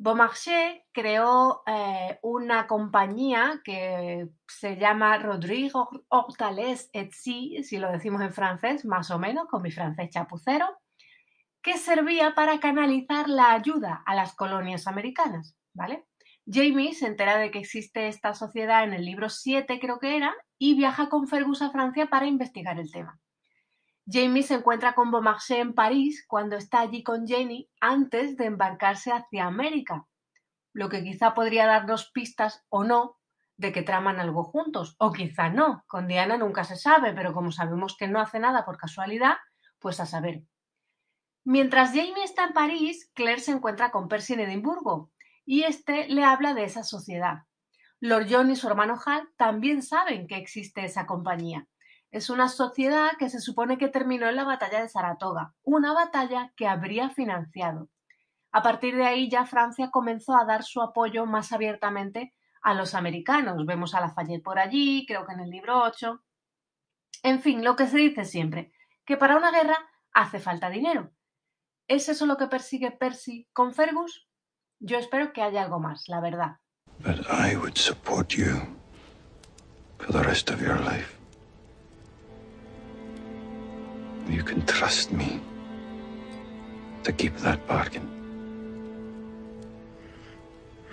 Beaumarchais 0.00 0.80
creó 0.92 1.62
eh, 1.66 2.20
una 2.22 2.68
compañía 2.68 3.60
que 3.64 4.28
se 4.46 4.76
llama 4.76 5.18
Rodrigo 5.18 5.90
Hortalès 6.08 6.88
et 6.92 7.12
Si, 7.12 7.64
si 7.64 7.78
lo 7.78 7.90
decimos 7.90 8.22
en 8.22 8.32
francés, 8.32 8.84
más 8.84 9.10
o 9.10 9.18
menos, 9.18 9.48
con 9.48 9.60
mi 9.60 9.72
francés 9.72 10.10
chapucero, 10.10 10.68
que 11.62 11.78
servía 11.78 12.36
para 12.36 12.60
canalizar 12.60 13.28
la 13.28 13.52
ayuda 13.52 14.04
a 14.06 14.14
las 14.14 14.36
colonias 14.36 14.86
americanas, 14.86 15.56
¿vale? 15.74 16.06
Jamie 16.46 16.94
se 16.94 17.08
entera 17.08 17.36
de 17.36 17.50
que 17.50 17.58
existe 17.58 18.06
esta 18.06 18.34
sociedad 18.34 18.84
en 18.84 18.92
el 18.92 19.04
libro 19.04 19.28
7, 19.28 19.80
creo 19.80 19.98
que 19.98 20.16
era, 20.16 20.32
y 20.58 20.76
viaja 20.76 21.08
con 21.08 21.26
Fergus 21.26 21.60
a 21.60 21.70
Francia 21.70 22.06
para 22.06 22.26
investigar 22.26 22.78
el 22.78 22.92
tema. 22.92 23.18
Jamie 24.10 24.42
se 24.42 24.54
encuentra 24.54 24.94
con 24.94 25.10
Beaumarchais 25.10 25.60
en 25.60 25.74
París 25.74 26.24
cuando 26.26 26.56
está 26.56 26.80
allí 26.80 27.02
con 27.02 27.26
Jenny 27.26 27.68
antes 27.78 28.38
de 28.38 28.46
embarcarse 28.46 29.12
hacia 29.12 29.44
América, 29.44 30.06
lo 30.72 30.88
que 30.88 31.02
quizá 31.02 31.34
podría 31.34 31.66
darnos 31.66 32.10
pistas 32.10 32.64
o 32.70 32.84
no 32.84 33.18
de 33.58 33.70
que 33.70 33.82
traman 33.82 34.18
algo 34.18 34.44
juntos, 34.44 34.96
o 34.98 35.12
quizá 35.12 35.50
no. 35.50 35.84
Con 35.88 36.06
Diana 36.08 36.38
nunca 36.38 36.64
se 36.64 36.76
sabe, 36.76 37.12
pero 37.12 37.34
como 37.34 37.52
sabemos 37.52 37.96
que 37.98 38.08
no 38.08 38.20
hace 38.20 38.38
nada 38.38 38.64
por 38.64 38.78
casualidad, 38.78 39.36
pues 39.78 40.00
a 40.00 40.06
saber. 40.06 40.42
Mientras 41.44 41.90
Jamie 41.90 42.24
está 42.24 42.44
en 42.44 42.52
París, 42.54 43.10
Claire 43.14 43.40
se 43.40 43.50
encuentra 43.50 43.90
con 43.90 44.08
Percy 44.08 44.34
en 44.34 44.40
Edimburgo 44.40 45.10
y 45.44 45.64
este 45.64 46.08
le 46.08 46.24
habla 46.24 46.54
de 46.54 46.64
esa 46.64 46.82
sociedad. 46.82 47.42
Lord 48.00 48.28
John 48.30 48.50
y 48.50 48.56
su 48.56 48.68
hermano 48.68 48.98
Hal 49.04 49.28
también 49.36 49.82
saben 49.82 50.26
que 50.28 50.36
existe 50.36 50.84
esa 50.84 51.04
compañía 51.04 51.66
es 52.10 52.30
una 52.30 52.48
sociedad 52.48 53.10
que 53.18 53.28
se 53.28 53.40
supone 53.40 53.76
que 53.76 53.88
terminó 53.88 54.28
en 54.28 54.36
la 54.36 54.44
batalla 54.44 54.80
de 54.80 54.88
Saratoga, 54.88 55.54
una 55.62 55.92
batalla 55.92 56.52
que 56.56 56.66
habría 56.66 57.10
financiado. 57.10 57.88
A 58.50 58.62
partir 58.62 58.96
de 58.96 59.04
ahí 59.04 59.28
ya 59.28 59.44
Francia 59.44 59.90
comenzó 59.90 60.34
a 60.34 60.46
dar 60.46 60.64
su 60.64 60.80
apoyo 60.80 61.26
más 61.26 61.52
abiertamente 61.52 62.34
a 62.62 62.74
los 62.74 62.94
americanos. 62.94 63.66
Vemos 63.66 63.94
a 63.94 64.00
Lafayette 64.00 64.42
por 64.42 64.58
allí, 64.58 65.04
creo 65.06 65.26
que 65.26 65.34
en 65.34 65.40
el 65.40 65.50
libro 65.50 65.82
8. 65.82 66.22
En 67.24 67.40
fin, 67.40 67.62
lo 67.62 67.76
que 67.76 67.86
se 67.86 67.98
dice 67.98 68.24
siempre, 68.24 68.72
que 69.04 69.16
para 69.16 69.36
una 69.36 69.50
guerra 69.50 69.78
hace 70.12 70.38
falta 70.38 70.70
dinero. 70.70 71.12
¿Es 71.88 72.08
eso 72.08 72.26
lo 72.26 72.36
que 72.36 72.46
persigue 72.46 72.90
Percy 72.90 73.48
con 73.52 73.74
Fergus? 73.74 74.28
Yo 74.80 74.98
espero 74.98 75.32
que 75.32 75.42
haya 75.42 75.62
algo 75.62 75.78
más, 75.78 76.08
la 76.08 76.20
verdad. 76.20 76.56
But 77.00 77.26
I 77.30 77.56
would 77.56 77.76
support 77.76 78.34
you 78.34 78.76
for 79.98 80.12
the 80.12 80.22
rest 80.22 80.50
of 80.50 80.60
your 80.60 80.80
life. 80.80 81.17
You 84.28 84.44
can 84.44 84.64
trust 84.66 85.10
me 85.10 85.40
to 87.02 87.12
keep 87.12 87.34
that 87.38 87.66
bargain. 87.66 88.06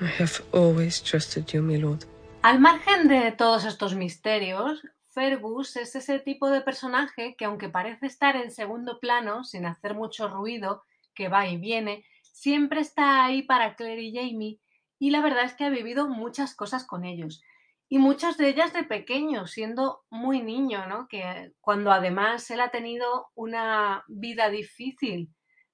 I 0.02 0.08
have 0.08 0.42
always 0.54 1.02
trusted 1.02 1.52
you, 1.54 1.62
my 1.62 1.78
lord. 1.78 2.06
Al 2.42 2.60
margen 2.60 3.08
de 3.08 3.32
todos 3.32 3.66
estos 3.66 3.96
misterios, 3.96 4.82
Fergus 5.10 5.76
es 5.78 5.96
ese 5.96 6.20
tipo 6.20 6.50
de 6.50 6.62
personaje 6.62 7.36
que 7.38 7.46
aunque 7.46 7.70
parece 7.70 8.06
estar 8.06 8.36
en 8.36 8.52
segundo 8.52 9.00
plano, 9.00 9.44
sin 9.44 9.66
hacer 9.66 9.96
mucho 9.96 10.28
ruido, 10.28 10.84
que 11.14 11.28
va 11.28 11.48
y 11.48 11.58
viene, 11.58 12.06
siempre 12.22 12.82
está 12.82 13.26
ahí 13.26 13.42
para 13.42 13.76
Claire 13.76 14.04
y 14.04 14.14
Jamie 14.14 14.60
y 15.00 15.10
la 15.12 15.22
verdad 15.22 15.46
es 15.46 15.54
que 15.54 15.66
ha 15.66 15.70
vivido 15.70 16.08
muchas 16.08 16.56
cosas 16.56 16.86
con 16.86 17.06
ellos 17.06 17.42
y 17.88 18.00
muchas 18.00 18.38
de 18.38 18.50
ellas 18.50 18.74
de 18.74 18.84
pequeño, 18.84 19.48
siendo 19.48 20.04
muy 20.10 20.42
niño, 20.42 20.88
¿no? 20.88 21.08
Que 21.08 21.54
cuando 21.62 21.92
además 21.92 22.50
él 22.50 22.62
ha 22.62 22.72
tenido 22.72 23.28
una 23.36 24.04
vida 24.08 24.50
difícil 24.50 25.30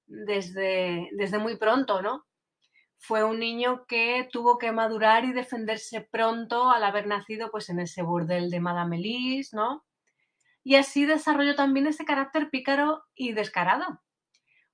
desde, 0.08 1.10
desde 1.13 1.38
muy 1.38 1.58
pronto, 1.58 2.02
¿no? 2.02 2.26
Fue 2.97 3.24
un 3.24 3.39
niño 3.39 3.86
que 3.88 4.28
tuvo 4.32 4.58
que 4.58 4.71
madurar 4.71 5.26
y 5.26 5.34
defenderse 5.34 6.08
pronto 6.12 6.69
al 6.69 6.84
haber 6.84 7.08
nacido 7.08 7.50
pues 7.50 7.69
en 7.69 7.80
ese 7.80 8.04
burdel 8.04 8.50
de 8.52 8.60
Madame 8.60 8.97
Elise, 8.97 9.56
¿no? 9.56 9.84
Y 10.63 10.76
así 10.76 11.06
desarrolló 11.06 11.56
también 11.56 11.88
ese 11.88 12.06
carácter 12.06 12.50
pícaro 12.52 13.04
y 13.15 13.32
descarado. 13.34 14.02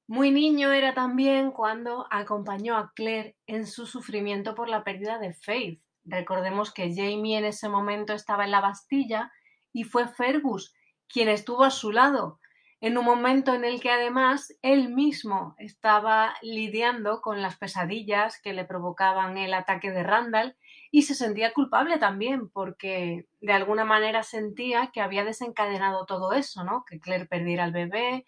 Muy 0.07 0.31
niño 0.31 0.71
era 0.71 0.93
también 0.93 1.51
cuando 1.51 2.07
acompañó 2.09 2.77
a 2.77 2.91
Claire 2.95 3.37
en 3.45 3.67
su 3.67 3.85
sufrimiento 3.85 4.55
por 4.55 4.69
la 4.69 4.83
pérdida 4.83 5.19
de 5.19 5.33
Faith, 5.33 5.81
Recordemos 6.07 6.73
que 6.73 6.93
Jamie 6.95 7.37
en 7.37 7.45
ese 7.45 7.67
momento 7.69 8.13
estaba 8.13 8.45
en 8.45 8.51
la 8.51 8.61
Bastilla 8.61 9.31
y 9.73 9.83
fue 9.83 10.07
Fergus 10.07 10.73
quien 11.09 11.29
estuvo 11.29 11.63
a 11.63 11.69
su 11.69 11.91
lado, 11.91 12.39
en 12.79 12.97
un 12.97 13.05
momento 13.05 13.53
en 13.55 13.65
el 13.65 13.81
que 13.81 13.89
además 13.89 14.53
él 14.61 14.89
mismo 14.89 15.55
estaba 15.57 16.35
lidiando 16.41 17.21
con 17.21 17.41
las 17.41 17.57
pesadillas 17.57 18.39
que 18.41 18.53
le 18.53 18.65
provocaban 18.65 19.37
el 19.37 19.53
ataque 19.53 19.91
de 19.91 20.03
Randall 20.03 20.55
y 20.91 21.03
se 21.03 21.15
sentía 21.15 21.53
culpable 21.53 21.97
también 21.97 22.49
porque 22.49 23.25
de 23.41 23.53
alguna 23.53 23.83
manera 23.83 24.21
sentía 24.21 24.91
que 24.93 25.01
había 25.01 25.25
desencadenado 25.25 26.05
todo 26.05 26.33
eso, 26.33 26.63
¿no? 26.63 26.85
Que 26.87 26.99
Claire 26.99 27.25
perdiera 27.25 27.63
al 27.63 27.71
bebé 27.71 28.25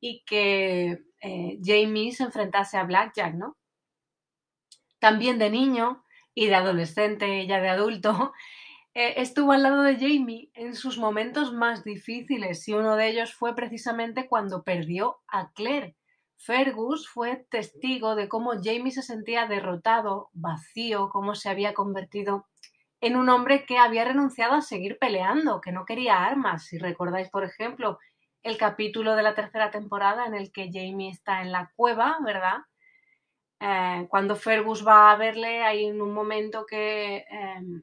y 0.00 0.22
que 0.24 1.02
eh, 1.20 1.58
Jamie 1.62 2.12
se 2.12 2.22
enfrentase 2.22 2.76
a 2.76 2.84
Blackjack, 2.84 3.34
¿no? 3.34 3.56
También 5.00 5.38
de 5.38 5.50
niño 5.50 6.04
y 6.38 6.46
de 6.46 6.54
adolescente, 6.54 7.48
ya 7.48 7.60
de 7.60 7.68
adulto, 7.68 8.32
eh, 8.94 9.14
estuvo 9.16 9.50
al 9.50 9.64
lado 9.64 9.82
de 9.82 9.96
Jamie 9.96 10.50
en 10.54 10.76
sus 10.76 10.96
momentos 10.96 11.52
más 11.52 11.82
difíciles 11.82 12.68
y 12.68 12.74
uno 12.74 12.94
de 12.94 13.08
ellos 13.08 13.34
fue 13.34 13.56
precisamente 13.56 14.28
cuando 14.28 14.62
perdió 14.62 15.18
a 15.26 15.50
Claire. 15.50 15.96
Fergus 16.36 17.08
fue 17.08 17.44
testigo 17.50 18.14
de 18.14 18.28
cómo 18.28 18.52
Jamie 18.62 18.92
se 18.92 19.02
sentía 19.02 19.46
derrotado, 19.46 20.30
vacío, 20.32 21.08
cómo 21.10 21.34
se 21.34 21.48
había 21.48 21.74
convertido 21.74 22.46
en 23.00 23.16
un 23.16 23.28
hombre 23.30 23.66
que 23.66 23.78
había 23.78 24.04
renunciado 24.04 24.54
a 24.54 24.62
seguir 24.62 24.96
peleando, 25.00 25.60
que 25.60 25.72
no 25.72 25.84
quería 25.84 26.24
armas. 26.24 26.66
Si 26.66 26.78
recordáis, 26.78 27.30
por 27.30 27.42
ejemplo, 27.42 27.98
el 28.44 28.56
capítulo 28.56 29.16
de 29.16 29.24
la 29.24 29.34
tercera 29.34 29.72
temporada 29.72 30.24
en 30.24 30.34
el 30.34 30.52
que 30.52 30.70
Jamie 30.72 31.10
está 31.10 31.42
en 31.42 31.50
la 31.50 31.72
cueva, 31.74 32.18
¿verdad? 32.24 32.58
Eh, 33.60 34.06
cuando 34.08 34.36
Fergus 34.36 34.86
va 34.86 35.12
a 35.12 35.16
verle, 35.16 35.62
hay 35.62 35.90
un 35.90 36.12
momento 36.12 36.64
que, 36.66 37.24
em, 37.28 37.82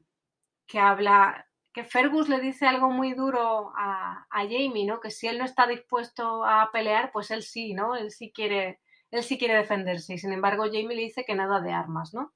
que 0.66 0.78
habla, 0.78 1.46
que 1.72 1.84
Fergus 1.84 2.28
le 2.28 2.40
dice 2.40 2.66
algo 2.66 2.90
muy 2.90 3.12
duro 3.14 3.72
a, 3.76 4.26
a, 4.30 4.42
Jamie, 4.44 4.86
¿no? 4.86 5.00
Que 5.00 5.10
si 5.10 5.28
él 5.28 5.38
no 5.38 5.44
está 5.44 5.66
dispuesto 5.66 6.44
a 6.44 6.70
pelear, 6.72 7.12
pues 7.12 7.30
él 7.30 7.42
sí, 7.42 7.74
¿no? 7.74 7.96
Él 7.96 8.10
sí 8.10 8.32
quiere, 8.32 8.80
él 9.10 9.22
sí 9.22 9.38
quiere 9.38 9.54
defenderse. 9.56 10.14
Y 10.14 10.18
sin 10.18 10.32
embargo, 10.32 10.64
Jamie 10.64 10.96
le 10.96 11.02
dice 11.02 11.24
que 11.24 11.34
nada 11.34 11.60
de 11.60 11.72
armas, 11.72 12.14
¿no? 12.14 12.32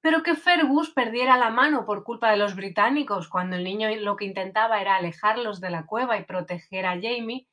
Pero 0.00 0.22
que 0.22 0.34
Fergus 0.34 0.90
perdiera 0.90 1.36
la 1.36 1.50
mano 1.50 1.84
por 1.86 2.04
culpa 2.04 2.30
de 2.30 2.36
los 2.36 2.56
británicos, 2.56 3.28
cuando 3.28 3.56
el 3.56 3.64
niño 3.64 3.88
lo 3.96 4.16
que 4.16 4.24
intentaba 4.24 4.80
era 4.80 4.96
alejarlos 4.96 5.60
de 5.60 5.70
la 5.70 5.86
cueva 5.86 6.18
y 6.18 6.24
proteger 6.24 6.86
a 6.86 7.00
Jamie, 7.00 7.48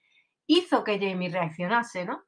hizo 0.48 0.84
que 0.84 1.00
Jamie 1.00 1.30
reaccionase, 1.30 2.06
¿no? 2.06 2.24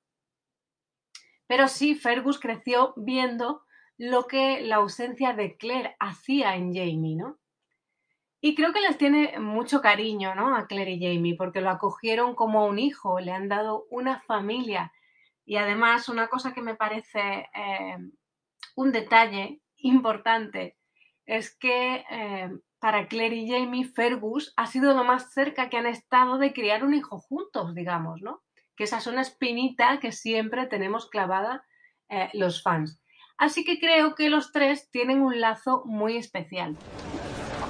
Pero 1.52 1.68
sí, 1.68 1.96
Fergus 1.96 2.40
creció 2.40 2.94
viendo 2.96 3.66
lo 3.98 4.26
que 4.26 4.62
la 4.62 4.78
ausencia 4.78 5.34
de 5.34 5.58
Claire 5.58 5.98
hacía 6.00 6.56
en 6.56 6.74
Jamie, 6.74 7.18
¿no? 7.18 7.40
Y 8.40 8.56
creo 8.56 8.72
que 8.72 8.80
les 8.80 8.98
tiene 8.98 9.38
mucho 9.38 9.82
cariño, 9.82 10.34
¿no? 10.34 10.56
A 10.56 10.66
Claire 10.66 10.92
y 10.92 11.02
Jamie, 11.02 11.36
porque 11.36 11.60
lo 11.60 11.70
acogieron 11.70 12.36
como 12.36 12.66
un 12.66 12.80
hijo, 12.80 13.20
le 13.20 13.34
han 13.34 13.50
dado 13.50 13.86
una 13.90 14.22
familia. 14.22 14.94
Y 15.44 15.58
además, 15.58 16.08
una 16.08 16.30
cosa 16.30 16.54
que 16.54 16.62
me 16.62 16.76
parece 16.76 17.50
eh, 17.54 17.98
un 18.78 18.94
detalle 18.94 19.60
importante 19.76 20.78
es 21.26 21.54
que 21.54 22.06
eh, 22.10 22.50
para 22.80 23.10
Claire 23.10 23.36
y 23.36 23.50
Jamie, 23.50 23.84
Fergus 23.84 24.54
ha 24.56 24.68
sido 24.68 24.94
lo 24.94 25.04
más 25.04 25.34
cerca 25.34 25.70
que 25.70 25.76
han 25.76 25.86
estado 25.86 26.38
de 26.38 26.54
criar 26.54 26.86
un 26.86 26.94
hijo 26.94 27.20
juntos, 27.20 27.76
digamos, 27.76 28.22
¿no? 28.22 28.42
Que 28.82 28.86
esa 28.86 28.98
es 28.98 29.06
una 29.06 29.22
espinita 29.22 30.00
que 30.00 30.12
siempre 30.12 30.65
tenemos 30.65 31.08
clavada 31.08 31.63
eh, 32.10 32.32
los 32.34 32.63
fans. 32.63 33.00
Así 33.38 33.63
que 33.63 33.80
creo 33.80 34.15
que 34.15 34.28
los 34.32 34.52
tres 34.52 34.89
tienen 34.89 35.22
un 35.22 35.39
lazo 35.39 35.84
muy 35.86 36.17
especial. 36.17 36.76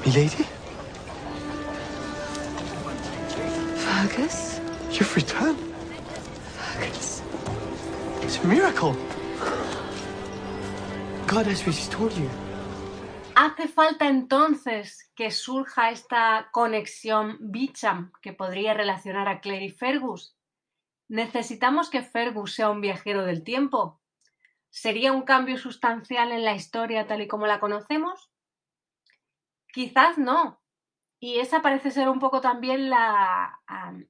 Milady? 0.06 0.46
Fergus? 3.76 4.62
You've 4.90 5.14
returned. 5.14 5.58
Fergus. 6.56 7.22
It's 8.24 8.42
a 8.42 8.48
miracle. 8.48 8.96
God 11.28 11.46
has 11.46 11.68
restored 11.68 12.14
you. 12.14 12.30
¿Hace 13.36 13.68
falta 13.68 14.08
entonces 14.08 15.12
que 15.14 15.30
surja 15.30 15.92
esta 15.92 16.48
conexión 16.54 17.36
Bicham 17.42 18.14
que 18.22 18.32
podría 18.32 18.74
relacionar 18.74 19.28
a 19.28 19.42
Claire 19.42 19.66
y 19.66 19.72
Fergus? 19.72 20.38
¿Necesitamos 21.12 21.90
que 21.90 22.04
Fergus 22.04 22.54
sea 22.54 22.70
un 22.70 22.80
viajero 22.80 23.26
del 23.26 23.44
tiempo? 23.44 24.00
¿Sería 24.70 25.12
un 25.12 25.24
cambio 25.24 25.58
sustancial 25.58 26.32
en 26.32 26.46
la 26.46 26.56
historia 26.56 27.06
tal 27.06 27.20
y 27.20 27.28
como 27.28 27.48
la 27.48 27.60
conocemos? 27.60 28.32
Quizás 29.74 30.18
no. 30.18 30.62
Y 31.20 31.40
esa 31.40 31.62
parece 31.62 31.92
ser 31.92 32.08
un 32.08 32.20
poco 32.20 32.40
también 32.40 32.90
la, 32.90 33.60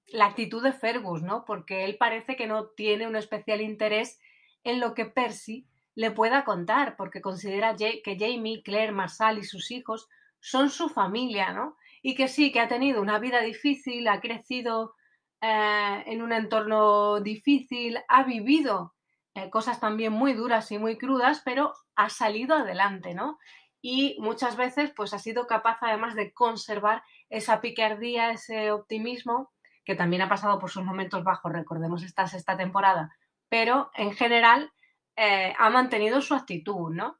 la, 0.09 0.25
actitud 0.27 0.61
de 0.61 0.73
Fergus, 0.73 1.23
¿no? 1.23 1.43
Porque 1.43 1.85
él 1.85 1.97
parece 1.97 2.35
que 2.35 2.45
no 2.45 2.67
tiene 2.67 3.07
un 3.07 3.15
especial 3.15 3.61
interés 3.61 4.19
en 4.63 4.79
lo 4.79 4.93
que 4.93 5.05
Percy 5.05 5.67
le 5.95 6.11
pueda 6.11 6.43
contar, 6.43 6.97
porque 6.97 7.19
considera 7.19 7.75
que 7.75 8.17
Jamie, 8.19 8.61
Claire, 8.61 8.91
Marsal 8.91 9.39
y 9.39 9.43
sus 9.43 9.71
hijos 9.71 10.07
son 10.39 10.69
su 10.69 10.87
familia, 10.87 11.51
¿no? 11.51 11.77
Y 12.03 12.13
que 12.13 12.27
sí, 12.27 12.51
que 12.51 12.59
ha 12.59 12.67
tenido 12.67 13.01
una 13.01 13.17
vida 13.17 13.41
difícil, 13.41 14.07
ha 14.07 14.21
crecido 14.21 14.93
eh, 15.41 16.03
en 16.05 16.21
un 16.21 16.31
entorno 16.31 17.19
difícil, 17.19 17.99
ha 18.07 18.23
vivido 18.23 18.93
eh, 19.33 19.49
cosas 19.49 19.79
también 19.79 20.13
muy 20.13 20.33
duras 20.33 20.71
y 20.71 20.77
muy 20.77 20.97
crudas, 20.97 21.41
pero 21.43 21.73
ha 21.95 22.09
salido 22.09 22.55
adelante, 22.55 23.13
¿no? 23.13 23.37
Y 23.81 24.17
muchas 24.19 24.55
veces 24.55 24.91
pues 24.95 25.13
ha 25.13 25.19
sido 25.19 25.47
capaz 25.47 25.77
además 25.81 26.15
de 26.15 26.33
conservar 26.33 27.03
esa 27.29 27.61
picardía, 27.61 28.31
ese 28.31 28.71
optimismo, 28.71 29.51
que 29.83 29.95
también 29.95 30.21
ha 30.21 30.29
pasado 30.29 30.59
por 30.59 30.69
sus 30.69 30.83
momentos 30.83 31.23
bajos, 31.23 31.51
recordemos 31.51 32.03
esta 32.03 32.27
sexta 32.27 32.55
temporada, 32.57 33.15
pero 33.49 33.89
en 33.95 34.13
general 34.13 34.71
eh, 35.15 35.53
ha 35.57 35.69
mantenido 35.69 36.21
su 36.21 36.35
actitud, 36.35 36.91
¿no? 36.91 37.17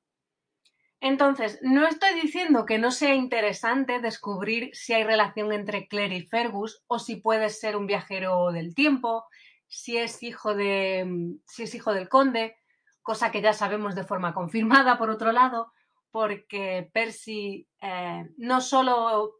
Entonces, 1.02 1.60
no 1.64 1.88
estoy 1.88 2.14
diciendo 2.14 2.68
que 2.68 2.78
no 2.78 2.92
sea 2.92 3.16
interesante 3.16 4.00
descubrir 4.00 4.70
si 4.74 4.94
hay 4.94 5.04
relación 5.04 5.52
entre 5.52 5.88
Claire 5.88 6.16
y 6.16 6.28
Fergus 6.28 6.84
o 6.86 7.00
si 7.00 7.16
puede 7.16 7.50
ser 7.50 7.76
un 7.76 7.88
viajero 7.88 8.52
del 8.52 8.76
tiempo, 8.76 9.26
si 9.68 9.98
es 9.98 10.22
hijo 10.22 10.54
de 10.54 11.34
si 11.48 11.64
es 11.64 11.74
hijo 11.74 11.92
del 11.92 12.08
conde, 12.08 12.56
cosa 13.02 13.32
que 13.32 13.42
ya 13.42 13.52
sabemos 13.52 13.96
de 13.96 14.04
forma 14.04 14.36
confirmada 14.36 15.00
por 15.00 15.10
otro 15.10 15.32
lado, 15.32 15.74
porque 16.12 16.88
Percy 16.94 17.68
eh, 17.82 18.30
no 18.38 18.62
solo 18.62 19.34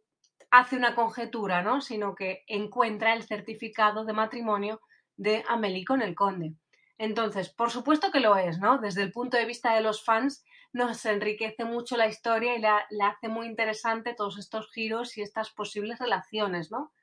hace 0.50 0.76
una 0.76 0.96
conjetura, 0.96 1.62
¿no? 1.62 1.80
sino 1.80 2.16
que 2.16 2.44
encuentra 2.48 3.14
el 3.14 3.24
certificado 3.24 4.04
de 4.04 4.14
matrimonio 4.14 4.82
de 5.16 5.44
Amelie 5.48 5.86
con 5.86 6.02
el 6.02 6.16
conde. 6.16 6.56
Entonces, 6.98 7.50
por 7.50 7.70
supuesto 7.70 8.12
que 8.12 8.20
lo 8.20 8.36
es, 8.36 8.60
¿no? 8.60 8.78
Desde 8.78 9.02
el 9.02 9.12
punto 9.12 9.38
de 9.38 9.46
vista 9.46 9.74
de 9.74 9.82
los 9.82 10.04
fans, 10.04 10.44
nos 10.74 11.06
enriquece 11.06 11.66
mucho 11.66 11.98
la 11.98 12.08
historia 12.08 12.56
y 12.56 12.62
le, 12.62 13.04
hace 13.04 13.28
muy 13.28 13.48
interesante 13.48 14.14
todos 14.14 14.38
estos 14.38 14.72
giros 14.72 15.18
y 15.18 15.22
estas 15.22 15.52
posibles 15.52 16.00
relaciones, 16.00 16.72
¿no? 16.72 16.94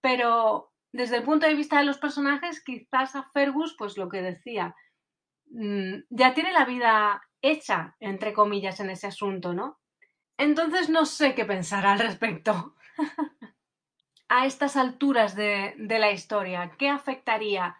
Pero 0.00 0.72
desde 0.92 1.16
el 1.16 1.22
punto 1.22 1.46
de 1.46 1.54
vista 1.54 1.78
de 1.78 1.84
los 1.84 1.98
personajes, 1.98 2.62
quizás 2.62 3.16
a 3.16 3.30
Fergus, 3.32 3.74
pues 3.78 3.96
lo 3.96 4.08
que 4.08 4.20
decía, 4.20 4.74
mm, 5.46 6.00
ya 6.10 6.34
tiene 6.34 6.52
la 6.52 6.64
vida 6.64 7.22
hecha, 7.40 7.96
entre 7.98 8.32
comillas, 8.32 8.78
en 8.80 8.90
ese 8.90 9.06
asunto, 9.06 9.54
¿no? 9.54 9.80
Entonces 10.36 10.88
no 10.90 11.06
sé 11.06 11.34
qué 11.34 11.44
pensar 11.44 11.86
al 11.86 11.98
respecto. 11.98 12.74
a 14.28 14.46
estas 14.46 14.76
alturas 14.76 15.34
de, 15.34 15.74
la 15.78 16.10
historia, 16.10 16.72
¿qué 16.78 16.88
afectaría 16.88 17.76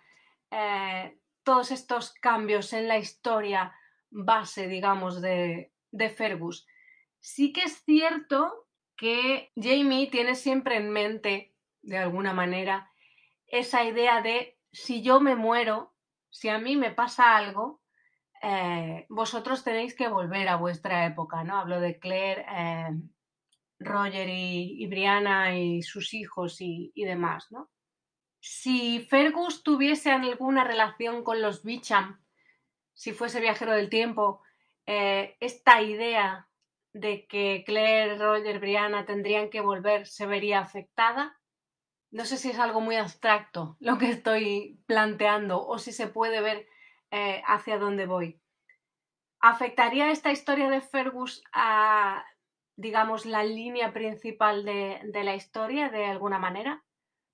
eh, 0.50 1.18
todos 1.44 1.70
estos 1.70 2.12
cambios 2.12 2.74
en 2.74 2.88
la 2.88 2.98
historia 2.98 3.74
base, 4.12 4.68
digamos, 4.68 5.20
de, 5.20 5.72
de 5.90 6.10
Fergus. 6.10 6.66
Sí 7.20 7.52
que 7.52 7.62
es 7.62 7.82
cierto 7.84 8.68
que 8.96 9.50
Jamie 9.56 10.08
tiene 10.10 10.34
siempre 10.34 10.76
en 10.76 10.90
mente, 10.90 11.54
de 11.82 11.98
alguna 11.98 12.32
manera, 12.32 12.90
esa 13.46 13.84
idea 13.84 14.22
de 14.22 14.58
si 14.72 15.02
yo 15.02 15.20
me 15.20 15.36
muero, 15.36 15.94
si 16.30 16.48
a 16.48 16.58
mí 16.58 16.76
me 16.76 16.90
pasa 16.90 17.36
algo, 17.36 17.82
eh, 18.42 19.06
vosotros 19.08 19.62
tenéis 19.62 19.94
que 19.94 20.08
volver 20.08 20.48
a 20.48 20.56
vuestra 20.56 21.06
época, 21.06 21.44
¿no? 21.44 21.58
Hablo 21.58 21.80
de 21.80 21.98
Claire, 21.98 22.46
eh, 22.48 22.90
Roger 23.78 24.28
y, 24.28 24.86
Brianna 24.86 25.56
y 25.56 25.82
sus 25.82 26.14
hijos 26.14 26.60
y, 26.60 26.92
y, 26.94 27.04
demás, 27.04 27.50
¿no? 27.50 27.70
Si 28.40 29.00
Fergus 29.00 29.62
tuviese 29.62 30.10
alguna 30.10 30.64
relación 30.64 31.22
con 31.22 31.42
los 31.42 31.62
Bicham, 31.62 32.21
si 33.02 33.12
fuese 33.12 33.40
viajero 33.40 33.72
del 33.72 33.88
tiempo, 33.88 34.42
eh, 34.86 35.36
esta 35.40 35.82
idea 35.82 36.48
de 36.92 37.26
que 37.26 37.64
Claire, 37.66 38.16
Roger, 38.16 38.60
Brianna 38.60 39.04
tendrían 39.06 39.50
que 39.50 39.60
volver 39.60 40.06
se 40.06 40.24
vería 40.24 40.60
afectada. 40.60 41.36
No 42.12 42.24
sé 42.24 42.36
si 42.36 42.50
es 42.50 42.60
algo 42.60 42.80
muy 42.80 42.94
abstracto 42.94 43.76
lo 43.80 43.98
que 43.98 44.08
estoy 44.08 44.78
planteando 44.86 45.66
o 45.66 45.78
si 45.78 45.90
se 45.90 46.06
puede 46.06 46.40
ver 46.42 46.68
eh, 47.10 47.42
hacia 47.44 47.76
dónde 47.76 48.06
voy. 48.06 48.40
¿Afectaría 49.40 50.12
esta 50.12 50.30
historia 50.30 50.70
de 50.70 50.80
Fergus 50.80 51.42
a, 51.52 52.24
digamos, 52.76 53.26
la 53.26 53.42
línea 53.42 53.92
principal 53.92 54.64
de, 54.64 55.00
de 55.06 55.24
la 55.24 55.34
historia 55.34 55.88
de 55.88 56.04
alguna 56.04 56.38
manera? 56.38 56.84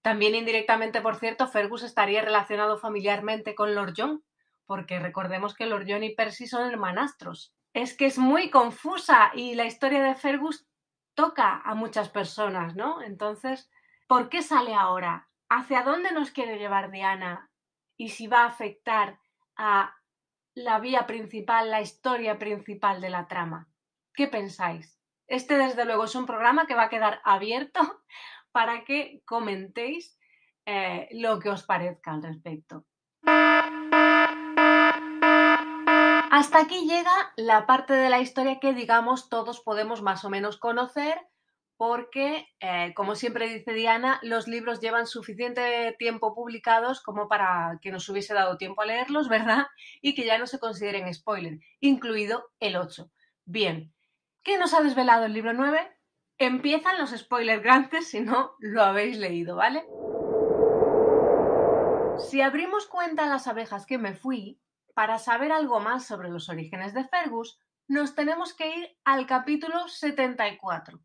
También 0.00 0.34
indirectamente, 0.34 1.02
por 1.02 1.16
cierto, 1.16 1.46
Fergus 1.46 1.82
estaría 1.82 2.22
relacionado 2.22 2.78
familiarmente 2.78 3.54
con 3.54 3.74
Lord 3.74 3.92
John, 3.94 4.24
porque 4.68 5.00
recordemos 5.00 5.54
que 5.54 5.64
Lord 5.64 5.86
John 5.88 6.04
y 6.04 6.14
Percy 6.14 6.46
son 6.46 6.68
hermanastros. 6.70 7.54
Es 7.72 7.96
que 7.96 8.04
es 8.04 8.18
muy 8.18 8.50
confusa 8.50 9.32
y 9.34 9.54
la 9.54 9.64
historia 9.64 10.02
de 10.02 10.14
Fergus 10.14 10.68
toca 11.14 11.62
a 11.64 11.74
muchas 11.74 12.10
personas, 12.10 12.76
¿no? 12.76 13.00
Entonces, 13.00 13.70
¿por 14.06 14.28
qué 14.28 14.42
sale 14.42 14.74
ahora? 14.74 15.28
¿Hacia 15.48 15.82
dónde 15.82 16.12
nos 16.12 16.30
quiere 16.30 16.58
llevar 16.58 16.90
Diana? 16.90 17.50
Y 17.96 18.10
si 18.10 18.26
va 18.26 18.42
a 18.42 18.48
afectar 18.48 19.18
a 19.56 19.96
la 20.54 20.78
vía 20.80 21.06
principal, 21.06 21.70
la 21.70 21.80
historia 21.80 22.38
principal 22.38 23.00
de 23.00 23.10
la 23.10 23.26
trama. 23.26 23.68
¿Qué 24.12 24.28
pensáis? 24.28 25.00
Este, 25.26 25.56
desde 25.56 25.86
luego, 25.86 26.04
es 26.04 26.14
un 26.14 26.26
programa 26.26 26.66
que 26.66 26.74
va 26.74 26.84
a 26.84 26.90
quedar 26.90 27.22
abierto 27.24 27.80
para 28.52 28.84
que 28.84 29.22
comentéis 29.24 30.18
eh, 30.66 31.08
lo 31.12 31.38
que 31.38 31.48
os 31.48 31.62
parezca 31.62 32.12
al 32.12 32.22
respecto. 32.22 32.84
Hasta 36.30 36.60
aquí 36.60 36.86
llega 36.86 37.32
la 37.36 37.66
parte 37.66 37.94
de 37.94 38.10
la 38.10 38.20
historia 38.20 38.60
que, 38.60 38.74
digamos, 38.74 39.30
todos 39.30 39.60
podemos 39.60 40.02
más 40.02 40.24
o 40.26 40.30
menos 40.30 40.58
conocer, 40.58 41.18
porque, 41.78 42.46
eh, 42.60 42.92
como 42.94 43.14
siempre 43.14 43.48
dice 43.48 43.72
Diana, 43.72 44.18
los 44.22 44.46
libros 44.46 44.80
llevan 44.80 45.06
suficiente 45.06 45.94
tiempo 45.98 46.34
publicados 46.34 47.00
como 47.00 47.28
para 47.28 47.78
que 47.80 47.90
nos 47.90 48.08
hubiese 48.10 48.34
dado 48.34 48.58
tiempo 48.58 48.82
a 48.82 48.86
leerlos, 48.86 49.28
¿verdad? 49.28 49.68
Y 50.02 50.14
que 50.14 50.26
ya 50.26 50.36
no 50.36 50.46
se 50.46 50.58
consideren 50.58 51.12
spoiler, 51.14 51.60
incluido 51.80 52.50
el 52.60 52.76
8. 52.76 53.10
Bien, 53.46 53.94
¿qué 54.42 54.58
nos 54.58 54.74
ha 54.74 54.82
desvelado 54.82 55.24
el 55.24 55.32
libro 55.32 55.54
9? 55.54 55.80
Empiezan 56.36 56.98
los 56.98 57.10
spoilers 57.10 57.62
grandes 57.62 58.10
si 58.10 58.20
no 58.20 58.52
lo 58.58 58.82
habéis 58.82 59.16
leído, 59.16 59.56
¿vale? 59.56 59.86
Si 62.18 62.42
abrimos 62.42 62.86
cuenta 62.86 63.26
las 63.26 63.46
abejas 63.46 63.86
que 63.86 63.96
me 63.96 64.14
fui, 64.14 64.60
para 64.98 65.20
saber 65.20 65.52
algo 65.52 65.78
más 65.78 66.06
sobre 66.06 66.28
los 66.28 66.48
orígenes 66.48 66.92
de 66.92 67.06
Fergus, 67.06 67.56
nos 67.86 68.16
tenemos 68.16 68.52
que 68.52 68.78
ir 68.78 68.98
al 69.04 69.28
capítulo 69.28 69.86
74. 69.86 70.98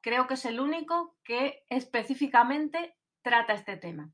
Creo 0.00 0.26
que 0.26 0.32
es 0.32 0.46
el 0.46 0.60
único 0.60 1.18
que 1.24 1.62
específicamente 1.68 2.96
trata 3.20 3.52
este 3.52 3.76
tema. 3.76 4.10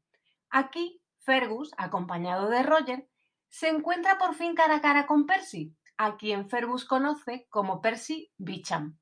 Aquí, 0.48 1.00
Fergus, 1.20 1.70
acompañado 1.76 2.50
de 2.50 2.64
Roger, 2.64 3.08
se 3.48 3.68
encuentra 3.68 4.18
por 4.18 4.34
fin 4.34 4.56
cara 4.56 4.74
a 4.74 4.80
cara 4.80 5.06
con 5.06 5.26
Percy, 5.26 5.76
a 5.96 6.16
quien 6.16 6.50
Fergus 6.50 6.84
conoce 6.84 7.46
como 7.50 7.80
Percy 7.80 8.32
Beecham. 8.36 8.98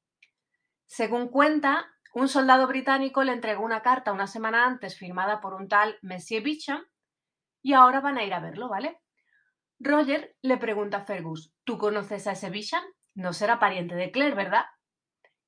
Según 0.85 1.29
cuenta, 1.29 1.87
un 2.13 2.29
soldado 2.29 2.67
británico 2.67 3.25
le 3.25 3.33
entregó 3.33 3.65
una 3.65 3.81
carta 3.81 4.13
una 4.13 4.27
semana 4.27 4.67
antes 4.67 4.99
firmada 4.99 5.41
por 5.41 5.55
un 5.55 5.69
tal 5.69 5.97
Monsieur 6.03 6.43
Beecham 6.43 6.85
y 7.63 7.73
ahora 7.73 8.03
van 8.03 8.19
a 8.19 8.25
ir 8.25 8.35
a 8.35 8.41
verlo, 8.41 8.69
¿vale? 8.69 9.01
Roger 9.81 10.37
le 10.43 10.57
pregunta 10.57 10.99
a 10.99 11.05
Fergus, 11.05 11.53
¿tú 11.65 11.79
conoces 11.79 12.27
a 12.27 12.33
ese 12.33 12.51
Bisham? 12.51 12.83
No 13.15 13.33
será 13.33 13.59
pariente 13.59 13.95
de 13.95 14.11
Claire, 14.11 14.35
¿verdad? 14.35 14.65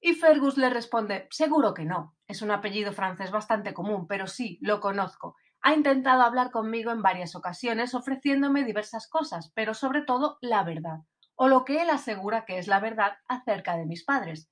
Y 0.00 0.14
Fergus 0.14 0.56
le 0.56 0.70
responde, 0.70 1.26
seguro 1.30 1.74
que 1.74 1.84
no. 1.84 2.16
Es 2.26 2.40
un 2.40 2.50
apellido 2.50 2.92
francés 2.92 3.30
bastante 3.30 3.74
común, 3.74 4.06
pero 4.06 4.26
sí, 4.26 4.58
lo 4.62 4.80
conozco. 4.80 5.36
Ha 5.62 5.74
intentado 5.74 6.22
hablar 6.22 6.50
conmigo 6.50 6.90
en 6.90 7.02
varias 7.02 7.34
ocasiones 7.34 7.94
ofreciéndome 7.94 8.64
diversas 8.64 9.08
cosas, 9.08 9.52
pero 9.54 9.74
sobre 9.74 10.02
todo 10.02 10.38
la 10.40 10.62
verdad, 10.64 11.00
o 11.34 11.48
lo 11.48 11.64
que 11.64 11.82
él 11.82 11.90
asegura 11.90 12.44
que 12.44 12.58
es 12.58 12.66
la 12.66 12.80
verdad 12.80 13.18
acerca 13.28 13.76
de 13.76 13.86
mis 13.86 14.04
padres. 14.04 14.50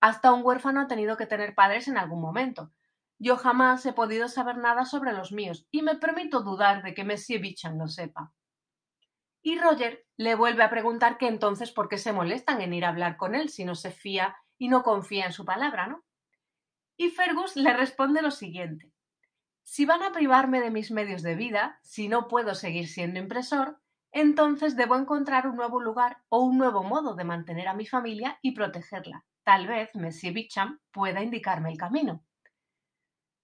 Hasta 0.00 0.32
un 0.32 0.44
huérfano 0.44 0.80
ha 0.80 0.86
tenido 0.86 1.16
que 1.16 1.26
tener 1.26 1.54
padres 1.54 1.88
en 1.88 1.98
algún 1.98 2.20
momento, 2.20 2.72
yo 3.20 3.36
jamás 3.36 3.84
he 3.84 3.92
podido 3.92 4.28
saber 4.28 4.58
nada 4.58 4.84
sobre 4.84 5.12
los 5.12 5.32
míos 5.32 5.66
y 5.72 5.82
me 5.82 5.96
permito 5.96 6.42
dudar 6.42 6.84
de 6.84 6.94
que 6.94 7.04
Monsieur 7.04 7.40
Bichan 7.40 7.76
lo 7.76 7.88
sepa. 7.88 8.32
Y 9.42 9.58
Roger 9.58 10.06
le 10.16 10.34
vuelve 10.34 10.62
a 10.62 10.70
preguntar 10.70 11.16
que 11.18 11.28
entonces 11.28 11.70
por 11.70 11.88
qué 11.88 11.98
se 11.98 12.12
molestan 12.12 12.60
en 12.60 12.74
ir 12.74 12.84
a 12.84 12.88
hablar 12.88 13.16
con 13.16 13.34
él 13.34 13.48
si 13.48 13.64
no 13.64 13.74
se 13.74 13.90
fía 13.90 14.36
y 14.58 14.68
no 14.68 14.82
confía 14.82 15.26
en 15.26 15.32
su 15.32 15.44
palabra, 15.44 15.86
¿no? 15.86 16.04
Y 16.96 17.10
Fergus 17.10 17.54
le 17.56 17.72
responde 17.72 18.22
lo 18.22 18.32
siguiente. 18.32 18.92
Si 19.62 19.84
van 19.84 20.02
a 20.02 20.12
privarme 20.12 20.60
de 20.60 20.70
mis 20.70 20.90
medios 20.90 21.22
de 21.22 21.36
vida, 21.36 21.78
si 21.82 22.08
no 22.08 22.26
puedo 22.26 22.54
seguir 22.54 22.88
siendo 22.88 23.20
impresor, 23.20 23.78
entonces 24.12 24.76
debo 24.76 24.96
encontrar 24.96 25.46
un 25.46 25.56
nuevo 25.56 25.80
lugar 25.80 26.22
o 26.28 26.40
un 26.40 26.58
nuevo 26.58 26.82
modo 26.82 27.14
de 27.14 27.24
mantener 27.24 27.68
a 27.68 27.74
mi 27.74 27.86
familia 27.86 28.38
y 28.42 28.52
protegerla. 28.52 29.24
Tal 29.44 29.66
vez 29.66 29.94
Monsieur 29.94 30.34
Bicham 30.34 30.80
pueda 30.90 31.22
indicarme 31.22 31.70
el 31.70 31.78
camino. 31.78 32.24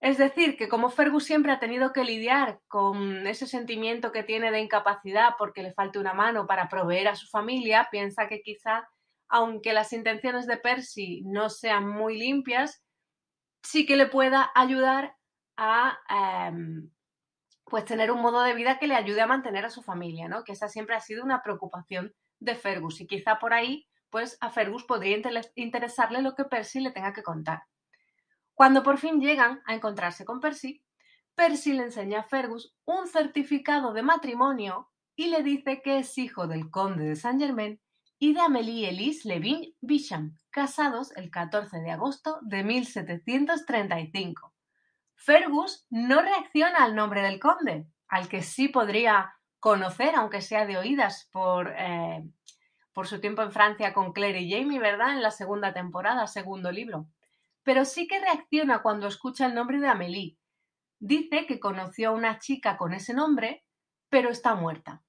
Es 0.05 0.19
decir, 0.19 0.59
que 0.59 0.69
como 0.69 0.91
Fergus 0.91 1.25
siempre 1.25 1.51
ha 1.51 1.59
tenido 1.59 1.95
que 1.95 2.05
lidiar 2.05 2.61
con 2.69 3.27
ese 3.27 3.47
sentimiento 3.47 4.13
que 4.13 4.23
tiene 4.23 4.51
de 4.51 4.61
incapacidad 4.61 5.31
porque 5.39 5.63
le 5.63 5.73
falte 5.73 5.99
una 5.99 6.13
mano 6.13 6.47
para 6.47 6.69
proveer 6.69 7.09
a 7.09 7.15
su 7.17 7.27
familia, 7.27 7.89
piensa 7.91 8.29
que 8.29 8.43
quizá, 8.43 8.87
aunque 9.31 9.73
las 9.73 9.95
intenciones 9.95 10.47
de 10.47 10.59
Percy 10.59 11.23
no 11.25 11.49
sean 11.49 11.89
muy 11.89 12.19
limpias, 12.19 12.85
sí 13.63 13.87
que 13.87 13.97
le 13.97 14.05
pueda 14.05 14.51
ayudar 14.55 15.17
a 15.57 15.99
em, 16.51 16.91
pues 17.65 17.87
tener 17.87 18.11
un 18.11 18.21
modo 18.21 18.43
de 18.43 18.53
vida 18.53 18.79
que 18.79 18.89
le 18.89 18.97
ayude 18.97 19.23
a 19.23 19.27
mantener 19.27 19.65
a 19.65 19.71
su 19.71 19.81
familia, 19.81 20.29
¿no? 20.29 20.45
Que 20.45 20.53
esa 20.53 20.69
siempre 20.69 20.97
ha 20.97 21.01
sido 21.01 21.25
una 21.25 21.43
preocupación 21.43 22.13
de 22.41 22.57
Fergus 22.57 23.01
y 23.01 23.07
quizá 23.07 23.39
por 23.39 23.55
ahí, 23.55 23.89
pues 24.11 24.37
a 24.43 24.51
Fergus 24.51 24.85
podría 24.85 25.17
interesarle 25.55 26.21
lo 26.21 26.35
que 26.35 26.45
Percy 26.45 26.81
le 26.81 26.91
tenga 26.91 27.15
que 27.15 27.23
contar. 27.23 27.63
Cuando 28.55 28.85
por 28.85 28.99
fin 28.99 29.21
llegan 29.21 29.63
a 29.67 29.75
encontrarse 29.75 30.25
con 30.25 30.41
Percy, 30.41 30.85
Percy 31.35 31.73
le 31.73 31.85
enseña 31.85 32.21
a 32.21 32.23
Fergus 32.23 32.77
un 32.85 33.09
certificado 33.09 33.93
de 33.93 34.03
matrimonio 34.03 34.91
y 35.17 35.27
le 35.27 35.43
dice 35.43 35.83
que 35.83 35.99
es 35.99 36.17
hijo 36.19 36.47
del 36.47 36.71
conde 36.71 37.05
de 37.05 37.17
Saint 37.17 37.41
Germain 37.41 37.81
y 38.19 38.33
de 38.33 38.41
Amélie 38.41 38.91
Elise 38.91 39.29
Levin 39.29 39.75
Bisham, 39.81 40.39
casados 40.51 41.11
el 41.17 41.33
14 41.33 41.81
de 41.81 41.91
agosto 41.91 42.39
de 42.43 42.63
1735. 42.63 44.55
Fergus 45.17 45.87
no 45.91 46.23
reacciona 46.23 46.85
al 46.85 46.95
nombre 46.95 47.23
del 47.23 47.41
conde, 47.41 47.89
al 48.07 48.29
que 48.29 48.43
sí 48.43 48.69
podría 48.69 49.35
conocer, 49.59 50.15
aunque 50.15 50.41
sea 50.41 50.65
de 50.65 50.77
oídas, 50.77 51.29
por, 51.33 51.75
eh, 51.77 52.23
por 52.93 53.09
su 53.09 53.21
tiempo 53.21 53.43
en 53.43 53.51
Francia 53.51 53.93
con 53.93 54.13
Claire 54.13 54.43
y 54.43 54.53
Jamie, 54.53 54.79
¿verdad? 54.79 55.11
En 55.11 55.23
la 55.23 55.33
segunda 55.33 55.73
temporada, 55.73 56.29
segundo 56.29 56.71
libro 56.71 57.09
pero 57.65 57.85
sí 57.85 58.07
que 58.07 58.21
reacciona 58.21 58.83
cuando 58.83 59.09
escucha 59.09 59.47
el 59.47 59.55
nombre 59.55 59.81
de 59.81 59.89
Amélie. 59.89 60.39
Dice 61.01 61.47
que 61.47 61.59
conoció 61.59 62.11
a 62.11 62.13
una 62.13 62.39
chica 62.39 62.77
con 62.77 62.95
ese 62.95 63.15
nombre, 63.15 63.65
pero 64.09 64.31
está 64.31 64.55
muerta. 64.55 65.03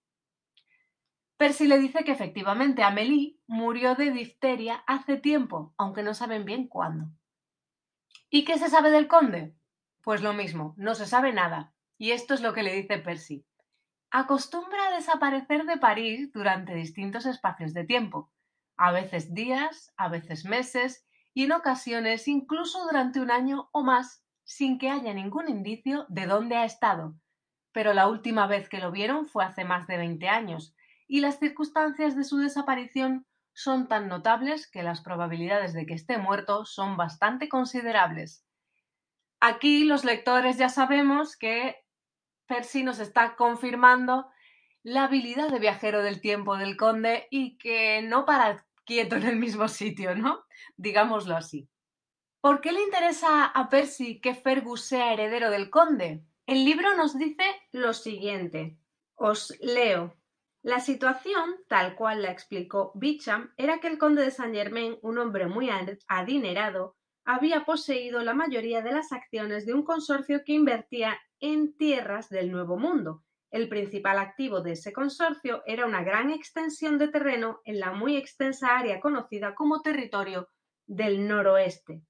Percy 1.37 1.67
le 1.67 1.77
dice 1.79 2.05
que 2.05 2.13
efectivamente 2.13 2.81
Amélie 2.81 3.37
murió 3.45 3.95
de 3.95 4.11
difteria 4.11 4.83
hace 4.87 5.17
tiempo, 5.17 5.73
aunque 5.77 6.01
no 6.01 6.13
saben 6.13 6.45
bien 6.45 6.67
cuándo. 6.67 7.11
¿Y 8.29 8.45
qué 8.45 8.57
se 8.57 8.69
sabe 8.69 8.89
del 8.89 9.07
conde? 9.07 9.53
Pues 10.01 10.21
lo 10.21 10.33
mismo, 10.33 10.73
no 10.77 10.95
se 10.95 11.05
sabe 11.05 11.33
nada. 11.33 11.73
Y 11.97 12.11
esto 12.11 12.33
es 12.33 12.41
lo 12.41 12.53
que 12.53 12.63
le 12.63 12.73
dice 12.73 12.99
Percy. 12.99 13.45
Acostumbra 14.11 14.87
a 14.87 14.95
desaparecer 14.95 15.65
de 15.65 15.77
París 15.77 16.31
durante 16.31 16.73
distintos 16.73 17.25
espacios 17.25 17.73
de 17.73 17.83
tiempo, 17.83 18.31
a 18.77 18.91
veces 18.91 19.33
días, 19.33 19.93
a 19.97 20.07
veces 20.07 20.45
meses 20.45 21.04
y 21.35 21.43
en 21.43 21.51
ocasiones 21.51 22.27
incluso 22.27 22.83
durante 22.85 23.19
un 23.19 23.29
año 23.29 23.69
o 23.73 23.83
más 23.83 24.23
sin 24.45 24.79
que 24.79 24.89
haya 24.89 25.13
ningún 25.13 25.49
indicio 25.49 26.05
de 26.07 26.25
dónde 26.25 26.55
ha 26.55 26.65
estado. 26.65 27.13
Pero 27.73 27.93
la 27.93 28.07
última 28.07 28.47
vez 28.47 28.69
que 28.69 28.79
lo 28.79 28.89
vieron 28.89 29.27
fue 29.27 29.43
hace 29.43 29.65
más 29.65 29.85
de 29.85 29.97
20 29.97 30.29
años, 30.29 30.73
y 31.07 31.19
las 31.19 31.37
circunstancias 31.37 32.15
de 32.15 32.23
su 32.23 32.37
desaparición 32.37 33.27
son 33.53 33.87
tan 33.87 34.07
notables 34.07 34.69
que 34.71 34.81
las 34.81 35.01
probabilidades 35.01 35.73
de 35.73 35.85
que 35.85 35.93
esté 35.93 36.17
muerto 36.17 36.65
son 36.65 36.95
bastante 36.95 37.49
considerables. 37.49 38.45
Aquí 39.41 39.83
los 39.83 40.05
lectores 40.05 40.57
ya 40.57 40.69
sabemos 40.69 41.35
que 41.35 41.75
Percy 42.47 42.83
nos 42.83 42.99
está 42.99 43.35
confirmando 43.35 44.29
la 44.83 45.03
habilidad 45.03 45.49
de 45.49 45.59
viajero 45.59 46.01
del 46.01 46.21
tiempo 46.21 46.55
del 46.57 46.77
conde 46.77 47.27
y 47.29 47.57
que 47.57 48.01
no 48.03 48.25
para 48.25 48.65
quieto 48.85 49.17
en 49.17 49.23
el 49.23 49.35
mismo 49.35 49.67
sitio, 49.67 50.15
¿no? 50.15 50.44
Digámoslo 50.77 51.35
así. 51.35 51.69
¿Por 52.41 52.61
qué 52.61 52.71
le 52.71 52.81
interesa 52.83 53.45
a 53.45 53.69
Percy 53.69 54.21
que 54.21 54.35
Fergus 54.35 54.81
sea 54.81 55.13
heredero 55.13 55.49
del 55.49 55.69
conde? 55.69 56.23
El 56.45 56.63
libro 56.63 56.95
nos 56.95 57.17
dice 57.17 57.43
lo 57.71 57.93
siguiente. 57.93 58.77
Os 59.15 59.57
leo. 59.61 60.15
La 60.61 60.79
situación, 60.79 61.55
tal 61.67 61.95
cual 61.95 62.21
la 62.21 62.31
explicó 62.31 62.91
Bicham, 62.95 63.53
era 63.57 63.79
que 63.79 63.87
el 63.87 63.97
conde 63.97 64.23
de 64.23 64.31
Saint 64.31 64.55
Germain, 64.55 64.97
un 65.01 65.17
hombre 65.17 65.47
muy 65.47 65.69
adinerado, 66.07 66.95
había 67.23 67.65
poseído 67.65 68.21
la 68.21 68.33
mayoría 68.33 68.81
de 68.81 68.91
las 68.91 69.11
acciones 69.11 69.65
de 69.65 69.73
un 69.73 69.83
consorcio 69.83 70.43
que 70.45 70.53
invertía 70.53 71.19
en 71.39 71.75
tierras 71.75 72.29
del 72.29 72.51
Nuevo 72.51 72.77
Mundo 72.77 73.24
el 73.55 73.69
principal 73.69 74.19
activo 74.19 74.59
de 74.59 74.73
ese 74.73 74.91
consorcio 74.91 75.63
era 75.65 75.85
una 75.85 76.03
gran 76.03 76.29
extensión 76.29 76.97
de 76.97 77.07
terreno 77.07 77.61
en 77.63 77.79
la 77.79 77.93
muy 77.93 78.17
extensa 78.17 78.77
área 78.77 78.99
conocida 78.99 79.55
como 79.55 79.81
territorio 79.81 80.49
del 80.85 81.25
noroeste. 81.25 82.01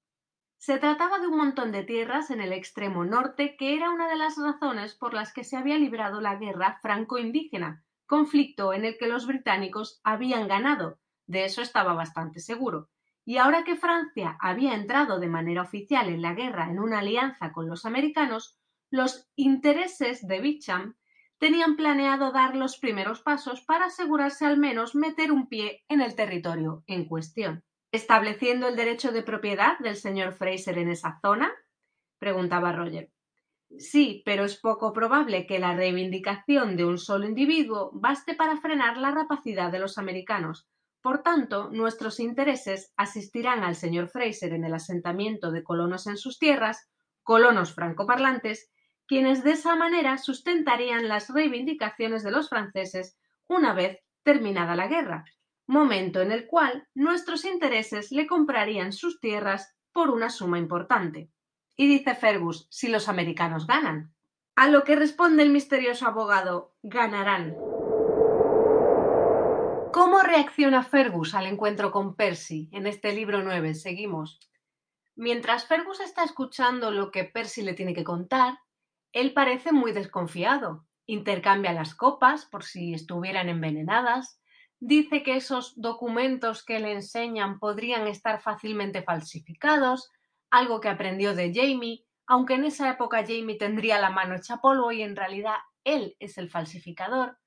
Se 0.56 0.78
trataba 0.78 1.20
de 1.20 1.28
un 1.28 1.36
montón 1.36 1.70
de 1.70 1.84
tierras 1.84 2.32
en 2.32 2.40
el 2.40 2.52
extremo 2.52 3.04
norte 3.04 3.56
que 3.56 3.76
era 3.76 3.90
una 3.90 4.08
de 4.08 4.16
las 4.16 4.36
razones 4.36 4.96
por 4.96 5.14
las 5.14 5.32
que 5.32 5.44
se 5.44 5.56
había 5.56 5.78
librado 5.78 6.20
la 6.20 6.34
guerra 6.34 6.80
franco-indígena, 6.82 7.84
conflicto 8.06 8.72
en 8.72 8.84
el 8.84 8.98
que 8.98 9.06
los 9.06 9.28
británicos 9.28 10.00
habían 10.02 10.48
ganado, 10.48 10.98
de 11.28 11.44
eso 11.44 11.62
estaba 11.62 11.92
bastante 11.92 12.40
seguro. 12.40 12.90
Y 13.24 13.36
ahora 13.36 13.62
que 13.62 13.76
Francia 13.76 14.36
había 14.40 14.74
entrado 14.74 15.20
de 15.20 15.28
manera 15.28 15.62
oficial 15.62 16.08
en 16.08 16.22
la 16.22 16.34
guerra 16.34 16.68
en 16.68 16.80
una 16.80 16.98
alianza 16.98 17.52
con 17.52 17.68
los 17.68 17.86
americanos, 17.86 18.58
los 18.90 19.28
intereses 19.36 20.26
de 20.26 20.40
Bicham 20.40 20.96
tenían 21.38 21.76
planeado 21.76 22.32
dar 22.32 22.56
los 22.56 22.78
primeros 22.78 23.22
pasos 23.22 23.62
para 23.62 23.86
asegurarse 23.86 24.46
al 24.46 24.58
menos 24.58 24.94
meter 24.94 25.32
un 25.32 25.48
pie 25.48 25.84
en 25.88 26.00
el 26.00 26.14
territorio 26.14 26.84
en 26.86 27.06
cuestión. 27.06 27.64
estableciendo 27.92 28.68
el 28.68 28.76
derecho 28.76 29.12
de 29.12 29.22
propiedad 29.22 29.78
del 29.78 29.96
señor 29.96 30.34
Fraser 30.34 30.78
en 30.78 30.90
esa 30.90 31.18
zona? 31.22 31.50
preguntaba 32.18 32.72
Roger. 32.72 33.10
Sí, 33.78 34.22
pero 34.24 34.44
es 34.44 34.56
poco 34.60 34.92
probable 34.92 35.46
que 35.46 35.58
la 35.58 35.74
reivindicación 35.74 36.76
de 36.76 36.84
un 36.84 36.98
solo 36.98 37.26
individuo 37.26 37.90
baste 37.94 38.34
para 38.34 38.60
frenar 38.60 38.96
la 38.96 39.10
rapacidad 39.10 39.72
de 39.72 39.78
los 39.78 39.98
americanos. 39.98 40.68
Por 41.02 41.22
tanto, 41.22 41.70
nuestros 41.70 42.20
intereses 42.20 42.92
asistirán 42.96 43.64
al 43.64 43.76
señor 43.76 44.08
Fraser 44.08 44.52
en 44.52 44.64
el 44.64 44.74
asentamiento 44.74 45.50
de 45.50 45.62
colonos 45.62 46.06
en 46.06 46.16
sus 46.16 46.38
tierras, 46.38 46.88
colonos 47.22 47.74
francoparlantes, 47.74 48.70
quienes 49.06 49.44
de 49.44 49.52
esa 49.52 49.76
manera 49.76 50.18
sustentarían 50.18 51.08
las 51.08 51.30
reivindicaciones 51.30 52.22
de 52.22 52.30
los 52.30 52.48
franceses 52.48 53.16
una 53.48 53.72
vez 53.72 54.00
terminada 54.22 54.74
la 54.74 54.88
guerra, 54.88 55.24
momento 55.66 56.20
en 56.20 56.32
el 56.32 56.46
cual 56.46 56.88
nuestros 56.94 57.44
intereses 57.44 58.10
le 58.10 58.26
comprarían 58.26 58.92
sus 58.92 59.20
tierras 59.20 59.74
por 59.92 60.10
una 60.10 60.30
suma 60.30 60.58
importante. 60.58 61.30
Y 61.76 61.86
dice 61.86 62.14
Fergus, 62.14 62.66
si 62.70 62.88
los 62.88 63.08
americanos 63.08 63.66
ganan. 63.66 64.14
A 64.56 64.68
lo 64.68 64.84
que 64.84 64.96
responde 64.96 65.42
el 65.42 65.50
misterioso 65.50 66.06
abogado, 66.06 66.74
ganarán. 66.82 67.54
¿Cómo 69.92 70.20
reacciona 70.22 70.82
Fergus 70.82 71.34
al 71.34 71.46
encuentro 71.46 71.90
con 71.90 72.16
Percy 72.16 72.68
en 72.72 72.86
este 72.86 73.12
libro 73.12 73.42
9? 73.42 73.74
Seguimos. 73.74 74.40
Mientras 75.14 75.66
Fergus 75.66 76.00
está 76.00 76.24
escuchando 76.24 76.90
lo 76.90 77.10
que 77.10 77.24
Percy 77.24 77.62
le 77.62 77.74
tiene 77.74 77.94
que 77.94 78.04
contar, 78.04 78.58
él 79.12 79.32
parece 79.32 79.72
muy 79.72 79.92
desconfiado. 79.92 80.86
Intercambia 81.06 81.72
las 81.72 81.94
copas 81.94 82.46
por 82.46 82.64
si 82.64 82.94
estuvieran 82.94 83.48
envenenadas. 83.48 84.40
Dice 84.78 85.22
que 85.22 85.36
esos 85.36 85.80
documentos 85.80 86.64
que 86.64 86.80
le 86.80 86.92
enseñan 86.92 87.58
podrían 87.58 88.06
estar 88.06 88.40
fácilmente 88.40 89.02
falsificados 89.02 90.10
algo 90.50 90.80
que 90.80 90.88
aprendió 90.88 91.34
de 91.34 91.52
Jamie, 91.54 92.04
aunque 92.26 92.54
en 92.54 92.64
esa 92.64 92.90
época 92.90 93.24
Jamie 93.26 93.58
tendría 93.58 94.00
la 94.00 94.10
mano 94.10 94.36
hecha 94.36 94.58
polvo 94.58 94.92
y 94.92 95.02
en 95.02 95.16
realidad 95.16 95.56
él 95.84 96.16
es 96.18 96.38
el 96.38 96.50
falsificador. 96.50 97.38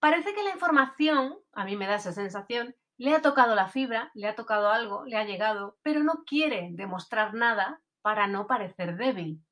Parece 0.00 0.34
que 0.34 0.42
la 0.42 0.50
información, 0.50 1.36
a 1.52 1.64
mí 1.64 1.76
me 1.76 1.86
da 1.86 1.96
esa 1.96 2.12
sensación, 2.12 2.74
le 2.96 3.14
ha 3.14 3.22
tocado 3.22 3.54
la 3.54 3.68
fibra, 3.68 4.10
le 4.14 4.28
ha 4.28 4.34
tocado 4.34 4.70
algo, 4.70 5.04
le 5.04 5.16
ha 5.16 5.24
llegado, 5.24 5.78
pero 5.82 6.02
no 6.02 6.24
quiere 6.26 6.70
demostrar 6.72 7.34
nada 7.34 7.82
para 8.02 8.26
no 8.26 8.46
parecer 8.46 8.96
débil. 8.96 9.43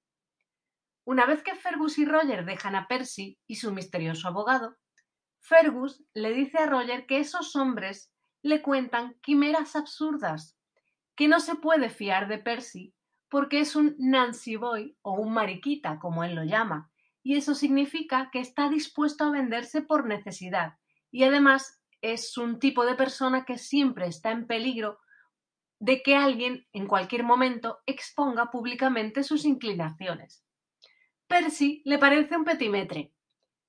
Una 1.05 1.27
vez 1.27 1.43
que 1.43 1.55
Fergus 1.55 1.99
y 1.99 2.05
Roger 2.05 2.45
dejan 2.45 2.77
a 2.77 2.87
Percy 2.87 3.39
y 3.47 3.57
su 3.57 3.73
misterioso 3.73 4.29
abogado, 4.29 4.77
Fergus 5.41 6.05
le 6.15 6.33
dice 6.33 6.59
a 6.59 6.67
Roger 6.67 7.07
que 7.07 7.19
esos 7.19 7.57
hombres 7.57 8.13
le 8.43 8.63
cuentan 8.63 9.15
quimeras 9.23 9.75
absurdas, 9.75 10.57
que 11.17 11.29
no 11.29 11.41
se 11.41 11.57
puede 11.57 11.91
fiar 11.91 12.29
de 12.29 12.39
Percy 12.39 12.95
porque 13.29 13.61
es 13.61 13.77
un 13.77 13.97
Nancy 13.99 14.57
Boy 14.57 14.97
o 15.01 15.13
un 15.13 15.33
mariquita, 15.33 15.99
como 15.99 16.23
él 16.23 16.35
lo 16.35 16.45
llama, 16.45 16.93
y 17.23 17.37
eso 17.37 17.55
significa 17.55 18.29
que 18.31 18.41
está 18.41 18.69
dispuesto 18.69 19.25
a 19.25 19.31
venderse 19.31 19.81
por 19.81 20.07
necesidad 20.07 20.75
y 21.11 21.25
además 21.25 21.81
es 22.01 22.37
un 22.37 22.59
tipo 22.59 22.85
de 22.85 22.95
persona 22.95 23.45
que 23.45 23.59
siempre 23.59 24.07
está 24.07 24.33
en 24.33 24.47
peligro 24.47 24.99
de 25.79 26.03
que 26.03 26.17
alguien 26.17 26.67
en 26.73 26.87
cualquier 26.87 27.23
momento 27.23 27.81
exponga 27.87 28.51
públicamente 28.51 29.23
sus 29.23 29.45
inclinaciones. 29.45 30.42
Percy 31.33 31.81
le 31.87 31.97
parece 31.97 32.37
un 32.37 32.45
petimetre 32.45 33.15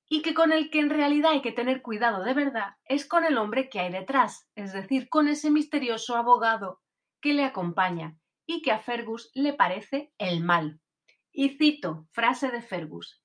y 0.10 0.22
que 0.22 0.34
con 0.34 0.52
el 0.52 0.70
que 0.70 0.80
en 0.80 0.90
realidad 0.90 1.32
hay 1.32 1.42
que 1.42 1.54
tener 1.54 1.82
cuidado 1.82 2.22
de 2.22 2.34
verdad 2.34 2.76
es 2.84 3.08
con 3.08 3.24
el 3.24 3.38
hombre 3.38 3.70
que 3.70 3.80
hay 3.80 3.90
detrás, 3.90 4.50
es 4.56 4.74
decir, 4.74 5.08
con 5.08 5.30
ese 5.30 5.50
misterioso 5.50 6.18
abogado 6.18 6.82
que 7.22 7.34
le 7.34 7.46
acompaña 7.46 8.18
y 8.46 8.62
que 8.62 8.74
a 8.74 8.80
Fergus 8.80 9.32
le 9.34 9.54
parece 9.54 10.12
el 10.18 10.44
mal. 10.44 10.82
Y 11.32 11.58
cito 11.58 12.06
frase 12.12 12.52
de 12.52 12.62
Fergus. 12.62 13.24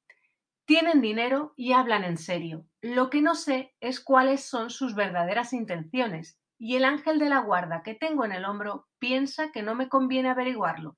Tienen 0.66 1.00
dinero 1.00 1.52
y 1.56 1.72
hablan 1.72 2.04
en 2.04 2.16
serio. 2.16 2.64
Lo 2.80 3.10
que 3.10 3.20
no 3.22 3.34
sé 3.34 3.74
es 3.80 3.98
cuáles 3.98 4.44
son 4.44 4.70
sus 4.70 4.94
verdaderas 4.94 5.52
intenciones, 5.52 6.38
y 6.56 6.76
el 6.76 6.84
ángel 6.84 7.18
de 7.18 7.28
la 7.28 7.40
guarda 7.40 7.82
que 7.82 7.96
tengo 7.96 8.24
en 8.24 8.30
el 8.30 8.44
hombro 8.44 8.86
piensa 9.00 9.50
que 9.50 9.64
no 9.64 9.74
me 9.74 9.88
conviene 9.88 10.28
averiguarlo. 10.28 10.96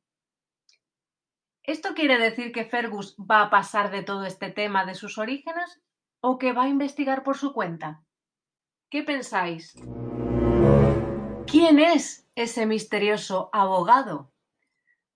¿Esto 1.63 1.95
quiere 1.95 2.19
decir 2.19 2.53
que 2.53 2.65
Fergus 2.65 3.15
va 3.19 3.43
a 3.43 3.51
pasar 3.51 3.91
de 3.91 4.03
todo 4.03 4.25
este 4.25 4.51
tema 4.51 4.87
de 4.87 4.95
sus 4.95 5.19
orígenes 5.19 5.83
o 6.21 6.39
que 6.39 6.53
va 6.53 6.65
a 6.65 6.69
investigar 6.69 7.23
por 7.23 7.37
su 7.37 7.53
cuenta? 7.53 8.03
¿Qué 8.89 9.03
pensáis? 9.03 9.75
¿Quién 11.47 11.79
es 11.79 12.27
ese 12.35 12.65
misterioso 12.65 13.51
abogado? 13.53 14.33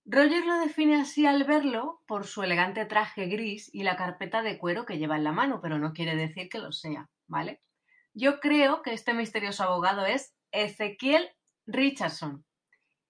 Roger 0.05 0.45
lo 0.45 0.59
define 0.59 1.01
así 1.01 1.25
al 1.25 1.45
verlo 1.45 2.03
por 2.05 2.27
su 2.27 2.43
elegante 2.43 2.85
traje 2.85 3.25
gris 3.25 3.73
y 3.73 3.81
la 3.81 3.95
carpeta 3.95 4.43
de 4.43 4.59
cuero 4.59 4.85
que 4.85 4.99
lleva 4.99 5.15
en 5.15 5.23
la 5.23 5.31
mano, 5.31 5.61
pero 5.61 5.79
no 5.79 5.93
quiere 5.93 6.15
decir 6.15 6.47
que 6.47 6.59
lo 6.59 6.71
sea, 6.71 7.09
¿vale? 7.27 7.59
Yo 8.13 8.39
creo 8.39 8.83
que 8.83 8.93
este 8.93 9.15
misterioso 9.15 9.63
abogado 9.63 10.05
es 10.05 10.35
Ezequiel 10.51 11.27
Richardson. 11.65 12.44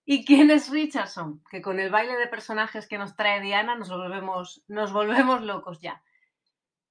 ¿Y 0.07 0.23
quién 0.23 0.51
es 0.51 0.69
Richardson? 0.69 1.43
Que 1.49 1.63
con 1.63 1.79
el 1.79 1.89
baile 1.89 2.15
de 2.15 2.27
personajes 2.27 2.87
que 2.87 2.99
nos 2.99 3.15
trae 3.15 3.41
Diana 3.41 3.75
nos 3.75 3.89
volvemos, 3.89 4.63
nos 4.67 4.93
volvemos 4.93 5.41
locos 5.41 5.79
ya. 5.81 6.03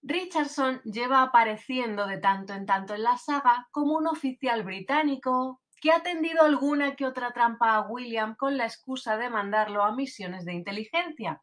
Richardson 0.02 0.82
lleva 0.82 1.22
apareciendo 1.22 2.06
de 2.06 2.18
tanto 2.18 2.52
en 2.52 2.66
tanto 2.66 2.94
en 2.94 3.04
la 3.04 3.16
saga 3.16 3.68
como 3.70 3.94
un 3.94 4.08
oficial 4.08 4.64
británico, 4.64 5.62
que 5.80 5.92
ha 5.92 6.02
tendido 6.02 6.42
alguna 6.42 6.96
que 6.96 7.06
otra 7.06 7.32
trampa 7.32 7.74
a 7.74 7.82
William 7.82 8.34
con 8.34 8.56
la 8.56 8.64
excusa 8.64 9.16
de 9.16 9.30
mandarlo 9.30 9.84
a 9.84 9.94
misiones 9.94 10.44
de 10.44 10.54
inteligencia. 10.54 11.40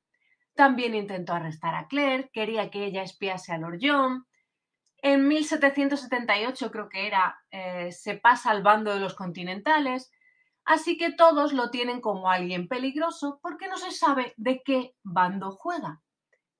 También 0.56 0.94
intentó 0.94 1.34
arrestar 1.34 1.74
a 1.74 1.88
Claire, 1.88 2.30
quería 2.34 2.70
que 2.70 2.86
ella 2.86 3.04
espiase 3.04 3.54
a 3.54 3.58
Lord 3.58 3.80
John. 3.82 4.28
En 4.98 5.28
1778 5.28 6.70
creo 6.70 6.90
que 6.90 7.08
era, 7.08 7.40
eh, 7.50 7.92
se 7.92 8.16
pasa 8.16 8.52
al 8.52 8.62
bando 8.62 8.94
de 8.94 9.00
los 9.00 9.16
continentales, 9.16 10.12
así 10.72 10.98
que 10.98 11.12
todos 11.12 11.52
lo 11.52 11.70
tienen 11.70 12.00
como 12.00 12.32
alguien 12.32 12.70
peligroso 12.70 13.40
porque 13.42 13.68
no 13.68 13.76
se 13.76 13.92
sabe 13.92 14.34
de 14.38 14.64
qué 14.64 14.96
bando 15.04 15.52
juega. 15.52 16.02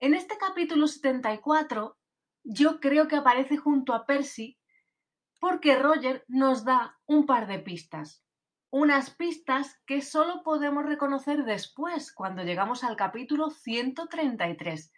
En 0.02 0.14
este 0.14 0.38
capítulo 0.38 0.88
74 0.88 1.98
yo 2.44 2.82
creo 2.82 3.08
que 3.08 3.16
aparece 3.16 3.56
junto 3.56 3.94
a 3.94 4.06
Percy 4.06 4.60
porque 5.40 5.80
Roger 5.80 6.26
nos 6.28 6.66
da 6.66 7.00
un 7.06 7.26
par 7.26 7.48
de 7.48 7.60
pistas. 7.60 8.26
Unas 8.70 9.12
pistas 9.12 9.80
que 9.86 10.02
solo 10.02 10.44
podemos 10.44 10.86
reconocer 10.86 11.46
después, 11.46 12.14
cuando 12.14 12.44
llegamos 12.44 12.84
al 12.84 12.98
capítulo 12.98 13.50
133. 13.50 14.92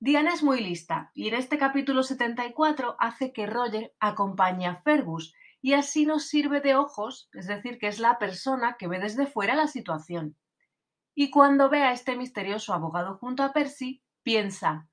Diana 0.00 0.34
es 0.34 0.42
muy 0.42 0.60
lista 0.60 1.10
y 1.14 1.28
en 1.28 1.34
este 1.34 1.56
capítulo 1.56 2.02
74 2.02 2.96
hace 2.98 3.32
que 3.32 3.46
Roger 3.46 3.94
acompañe 4.00 4.66
a 4.66 4.82
Fergus 4.82 5.34
y 5.62 5.74
así 5.74 6.06
nos 6.06 6.26
sirve 6.26 6.60
de 6.60 6.74
ojos, 6.74 7.28
es 7.32 7.46
decir, 7.46 7.78
que 7.78 7.88
es 7.88 7.98
la 7.98 8.18
persona 8.18 8.76
que 8.78 8.88
ve 8.88 8.98
desde 8.98 9.26
fuera 9.26 9.54
la 9.54 9.66
situación. 9.66 10.36
Y 11.14 11.30
cuando 11.30 11.68
ve 11.68 11.82
a 11.82 11.92
este 11.92 12.16
misterioso 12.16 12.72
abogado 12.72 13.18
junto 13.18 13.42
a 13.42 13.52
Percy, 13.52 14.02
piensa, 14.22 14.90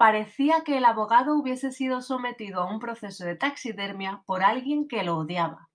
Parecía 0.00 0.62
que 0.64 0.78
el 0.78 0.86
abogado 0.86 1.36
hubiese 1.36 1.72
sido 1.72 2.00
sometido 2.00 2.62
a 2.62 2.72
un 2.72 2.80
proceso 2.80 3.26
de 3.26 3.36
taxidermia 3.36 4.22
por 4.24 4.42
alguien 4.42 4.88
que 4.88 5.02
lo 5.02 5.18
odiaba. 5.18 5.68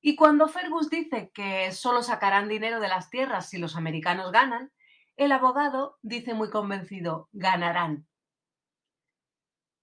Y 0.00 0.16
cuando 0.16 0.48
Fergus 0.48 0.90
dice 0.90 1.30
que 1.32 1.70
solo 1.70 2.02
sacarán 2.02 2.48
dinero 2.48 2.80
de 2.80 2.88
las 2.88 3.08
tierras 3.08 3.48
si 3.48 3.58
los 3.58 3.76
americanos 3.76 4.32
ganan, 4.32 4.72
el 5.16 5.30
abogado 5.30 5.98
dice 6.02 6.34
muy 6.34 6.50
convencido, 6.50 7.28
ganarán. 7.30 8.08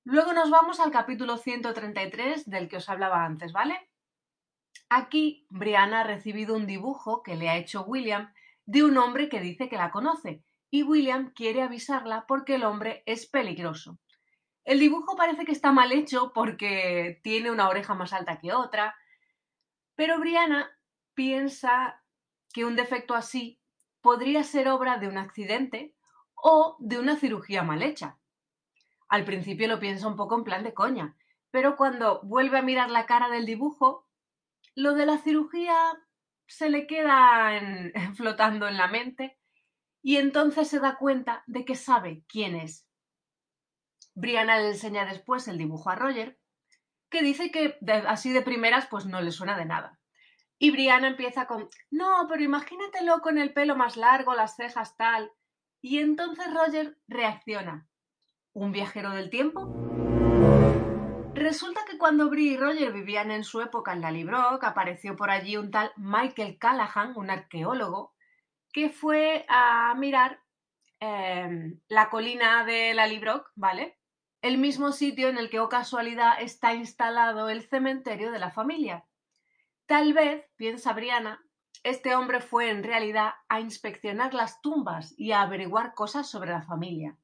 Luego 0.05 0.33
nos 0.33 0.49
vamos 0.49 0.81
al 0.81 0.91
capítulo 0.91 1.37
133 1.37 2.49
del 2.49 2.67
que 2.67 2.77
os 2.77 2.89
hablaba 2.89 3.23
antes, 3.23 3.53
¿vale? 3.53 3.89
Aquí 4.89 5.47
Brianna 5.49 6.01
ha 6.01 6.03
recibido 6.03 6.55
un 6.55 6.67
dibujo 6.67 7.23
que 7.23 7.37
le 7.37 7.49
ha 7.49 7.55
hecho 7.55 7.83
William 7.83 8.33
de 8.65 8.83
un 8.83 8.97
hombre 8.97 9.29
que 9.29 9.39
dice 9.39 9.69
que 9.69 9.77
la 9.77 9.91
conoce 9.91 10.43
y 10.69 10.83
William 10.83 11.31
quiere 11.33 11.61
avisarla 11.61 12.25
porque 12.27 12.55
el 12.55 12.65
hombre 12.65 13.03
es 13.05 13.27
peligroso. 13.27 13.97
El 14.65 14.79
dibujo 14.79 15.15
parece 15.15 15.45
que 15.45 15.53
está 15.53 15.71
mal 15.71 15.93
hecho 15.93 16.33
porque 16.33 17.21
tiene 17.23 17.49
una 17.49 17.69
oreja 17.69 17.93
más 17.93 18.11
alta 18.11 18.39
que 18.39 18.51
otra, 18.51 18.95
pero 19.95 20.19
Brianna 20.19 20.69
piensa 21.13 22.03
que 22.53 22.65
un 22.65 22.75
defecto 22.75 23.15
así 23.15 23.61
podría 24.01 24.43
ser 24.43 24.67
obra 24.67 24.97
de 24.97 25.07
un 25.07 25.17
accidente 25.17 25.95
o 26.35 26.75
de 26.79 26.99
una 26.99 27.15
cirugía 27.15 27.63
mal 27.63 27.81
hecha. 27.81 28.17
Al 29.13 29.25
principio 29.25 29.67
lo 29.67 29.79
piensa 29.79 30.07
un 30.07 30.15
poco 30.15 30.35
en 30.35 30.43
plan 30.43 30.63
de 30.63 30.73
coña, 30.73 31.15
pero 31.51 31.75
cuando 31.75 32.19
vuelve 32.23 32.57
a 32.57 32.63
mirar 32.63 32.89
la 32.89 33.05
cara 33.05 33.29
del 33.29 33.45
dibujo, 33.45 34.07
lo 34.73 34.95
de 34.95 35.05
la 35.05 35.19
cirugía 35.19 35.75
se 36.47 36.71
le 36.71 36.87
queda 36.87 37.51
flotando 38.15 38.67
en 38.67 38.75
la 38.75 38.87
mente 38.87 39.37
y 40.01 40.17
entonces 40.17 40.67
se 40.67 40.79
da 40.79 40.97
cuenta 40.97 41.43
de 41.45 41.63
que 41.63 41.75
sabe 41.75 42.23
quién 42.27 42.55
es. 42.55 42.87
Brianna 44.15 44.57
le 44.57 44.69
enseña 44.69 45.05
después 45.05 45.47
el 45.47 45.59
dibujo 45.59 45.91
a 45.91 45.95
Roger, 45.95 46.39
que 47.11 47.21
dice 47.21 47.51
que 47.51 47.77
así 48.07 48.33
de 48.33 48.41
primeras 48.41 48.87
pues 48.87 49.05
no 49.05 49.21
le 49.21 49.31
suena 49.31 49.55
de 49.55 49.65
nada. 49.65 49.99
Y 50.57 50.71
Brianna 50.71 51.09
empieza 51.09 51.45
con, 51.45 51.69
no, 51.91 52.25
pero 52.27 52.41
imagínatelo 52.41 53.19
con 53.21 53.37
el 53.37 53.53
pelo 53.53 53.75
más 53.75 53.95
largo, 53.95 54.33
las 54.33 54.55
cejas 54.55 54.97
tal. 54.97 55.31
Y 55.81 55.99
entonces 55.99 56.51
Roger 56.51 56.97
reacciona. 57.07 57.87
¿Un 58.53 58.71
viajero 58.71 59.09
del 59.09 59.31
tiempo? 59.31 59.67
Resulta 61.33 61.81
que 61.89 61.97
cuando 61.97 62.29
Bri 62.29 62.49
y 62.53 62.57
Roger 62.57 62.93
vivían 62.93 63.31
en 63.31 63.43
su 63.43 63.61
época 63.61 63.93
en 63.93 64.01
la 64.01 64.11
Librock, 64.11 64.63
apareció 64.63 65.15
por 65.15 65.31
allí 65.31 65.57
un 65.57 65.71
tal 65.71 65.91
Michael 65.97 66.59
Callahan, 66.59 67.13
un 67.15 67.31
arqueólogo, 67.31 68.13
que 68.71 68.89
fue 68.89 69.45
a 69.49 69.95
mirar 69.95 70.39
eh, 70.99 71.79
la 71.87 72.09
colina 72.11 72.63
de 72.63 72.93
la 72.93 73.07
Librock, 73.07 73.49
¿vale? 73.55 73.97
El 74.43 74.59
mismo 74.59 74.91
sitio 74.91 75.29
en 75.29 75.39
el 75.39 75.49
que, 75.49 75.59
o 75.59 75.65
oh 75.65 75.69
casualidad, 75.69 76.39
está 76.39 76.75
instalado 76.75 77.49
el 77.49 77.63
cementerio 77.63 78.31
de 78.31 78.39
la 78.39 78.51
familia. 78.51 79.03
Tal 79.87 80.13
vez, 80.13 80.45
piensa 80.57 80.93
Briana, 80.93 81.43
este 81.81 82.15
hombre 82.15 82.39
fue 82.39 82.69
en 82.69 82.83
realidad 82.83 83.33
a 83.49 83.59
inspeccionar 83.59 84.35
las 84.35 84.61
tumbas 84.61 85.15
y 85.17 85.31
a 85.31 85.41
averiguar 85.41 85.95
cosas 85.95 86.29
sobre 86.29 86.51
la 86.51 86.61
familia. 86.61 87.17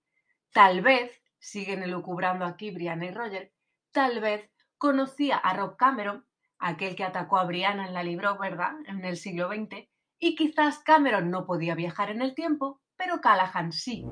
Tal 0.52 0.82
vez, 0.82 1.12
siguen 1.38 1.84
elucubrando 1.84 2.45
aquí 2.45 2.72
Brianna 2.72 3.06
y 3.06 3.12
Roger, 3.12 3.54
tal 3.91 4.20
vez 4.20 4.50
conocía 4.78 5.38
a 5.38 5.54
Rob 5.54 5.78
Cameron, 5.78 6.26
aquel 6.58 6.95
que 6.95 7.04
atacó 7.04 7.38
a 7.38 7.45
Brianna 7.45 7.88
en 7.88 7.93
la 7.93 8.04
Libro, 8.04 8.38
¿verdad?, 8.38 8.74
en 8.86 9.06
el 9.06 9.18
siglo 9.18 9.47
XX, 9.47 9.88
y 10.18 10.36
quizás 10.36 10.80
Cameron 10.80 11.30
no 11.30 11.45
podía 11.45 11.76
viajar 11.76 12.10
en 12.10 12.22
el 12.22 12.34
tiempo, 12.34 12.82
pero 12.97 13.22
Callahan 13.22 13.72
sí. 13.72 14.06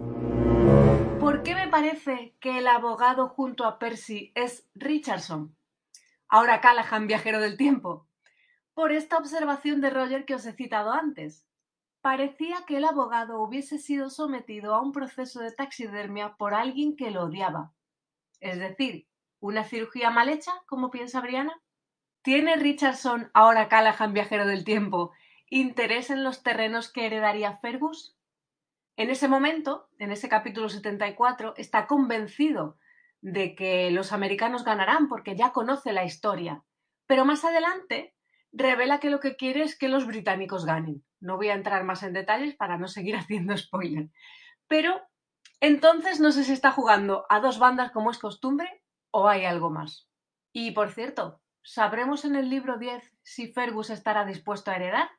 ¿Por 1.19 1.43
qué 1.43 1.55
me 1.55 1.67
parece 1.67 2.35
que 2.39 2.59
el 2.59 2.67
abogado 2.67 3.29
junto 3.29 3.65
a 3.65 3.79
Percy 3.79 4.31
es 4.35 4.69
Richardson? 4.75 5.57
Ahora 6.29 6.61
Callahan, 6.61 7.07
viajero 7.07 7.41
del 7.41 7.57
tiempo. 7.57 8.07
Por 8.73 8.91
esta 8.91 9.17
observación 9.17 9.81
de 9.81 9.89
Roger 9.89 10.25
que 10.25 10.35
os 10.35 10.45
he 10.45 10.53
citado 10.53 10.91
antes. 10.91 11.46
Parecía 12.07 12.63
que 12.65 12.77
el 12.77 12.85
abogado 12.85 13.41
hubiese 13.41 13.79
sido 13.79 14.09
sometido 14.09 14.73
a 14.73 14.81
un 14.81 14.93
proceso 14.93 15.41
de 15.41 15.51
taxidermia 15.51 16.37
por 16.37 16.53
alguien 16.53 16.95
que 16.95 17.11
lo 17.11 17.23
odiaba. 17.23 17.73
Es 18.39 18.57
decir, 18.59 19.09
una 19.41 19.65
cirugía 19.65 20.09
mal 20.09 20.29
hecha, 20.29 20.53
como 20.67 20.89
piensa 20.89 21.19
Briana. 21.19 21.61
¿Tiene 22.21 22.55
Richardson, 22.55 23.29
ahora 23.33 23.67
Callahan, 23.67 24.13
viajero 24.13 24.45
del 24.45 24.63
tiempo, 24.63 25.11
interés 25.49 26.09
en 26.09 26.23
los 26.23 26.43
terrenos 26.43 26.89
que 26.89 27.07
heredaría 27.07 27.57
Fergus? 27.57 28.15
En 28.95 29.09
ese 29.09 29.27
momento, 29.27 29.89
en 29.99 30.13
ese 30.13 30.29
capítulo 30.29 30.69
74, 30.69 31.55
está 31.57 31.87
convencido 31.87 32.77
de 33.19 33.53
que 33.53 33.91
los 33.91 34.13
americanos 34.13 34.63
ganarán 34.63 35.09
porque 35.09 35.35
ya 35.35 35.51
conoce 35.51 35.91
la 35.91 36.05
historia. 36.05 36.63
Pero 37.05 37.25
más 37.25 37.43
adelante 37.43 38.15
revela 38.53 39.01
que 39.01 39.09
lo 39.09 39.19
que 39.19 39.35
quiere 39.35 39.63
es 39.63 39.77
que 39.77 39.89
los 39.89 40.07
británicos 40.07 40.65
ganen. 40.65 41.03
No 41.19 41.37
voy 41.37 41.49
a 41.49 41.53
entrar 41.53 41.83
más 41.83 42.03
en 42.03 42.13
detalles 42.13 42.55
para 42.55 42.77
no 42.77 42.87
seguir 42.87 43.15
haciendo 43.17 43.57
spoiler. 43.57 44.09
Pero 44.67 45.01
entonces 45.59 46.19
no 46.19 46.31
sé 46.31 46.43
si 46.43 46.53
está 46.53 46.71
jugando 46.71 47.25
a 47.29 47.39
dos 47.39 47.59
bandas 47.59 47.91
como 47.91 48.11
es 48.11 48.19
costumbre 48.19 48.83
o 49.11 49.27
hay 49.27 49.45
algo 49.45 49.69
más. 49.69 50.07
Y 50.53 50.71
por 50.71 50.91
cierto, 50.91 51.41
¿sabremos 51.63 52.25
en 52.25 52.35
el 52.35 52.49
libro 52.49 52.77
10 52.77 53.03
si 53.23 53.51
Fergus 53.51 53.89
estará 53.89 54.25
dispuesto 54.25 54.71
a 54.71 54.75
heredar? 54.75 55.09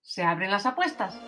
Se 0.00 0.22
abren 0.22 0.50
las 0.50 0.66
apuestas. 0.66 1.20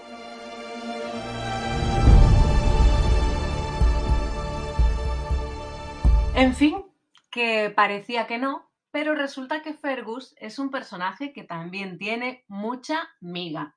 En 6.35 6.55
fin, 6.55 6.85
que 7.31 7.73
parecía 7.75 8.27
que 8.27 8.37
no, 8.37 8.71
pero 8.91 9.15
resulta 9.15 9.63
que 9.63 9.73
Fergus 9.73 10.35
es 10.39 10.59
un 10.59 10.71
personaje 10.71 11.33
que 11.33 11.45
también 11.45 11.99
tiene 11.99 12.45
mucha 12.47 13.09
miga. 13.21 13.75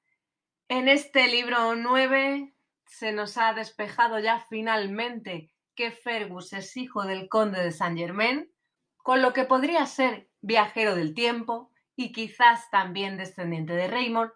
En 0.71 0.87
este 0.87 1.27
libro 1.27 1.75
9 1.75 2.53
se 2.85 3.11
nos 3.11 3.39
ha 3.39 3.53
despejado 3.53 4.19
ya 4.19 4.45
finalmente 4.49 5.51
que 5.73 5.89
Fergus 5.89 6.53
es 6.53 6.77
hijo 6.77 7.05
del 7.05 7.27
conde 7.27 7.59
de 7.63 7.71
Saint 7.71 7.97
Germain, 7.97 8.53
con 8.97 9.23
lo 9.23 9.33
que 9.33 9.45
podría 9.45 9.87
ser 9.87 10.29
viajero 10.41 10.93
del 10.93 11.15
tiempo 11.15 11.71
y 11.95 12.11
quizás 12.11 12.69
también 12.69 13.17
descendiente 13.17 13.73
de 13.73 13.87
Raymond, 13.87 14.31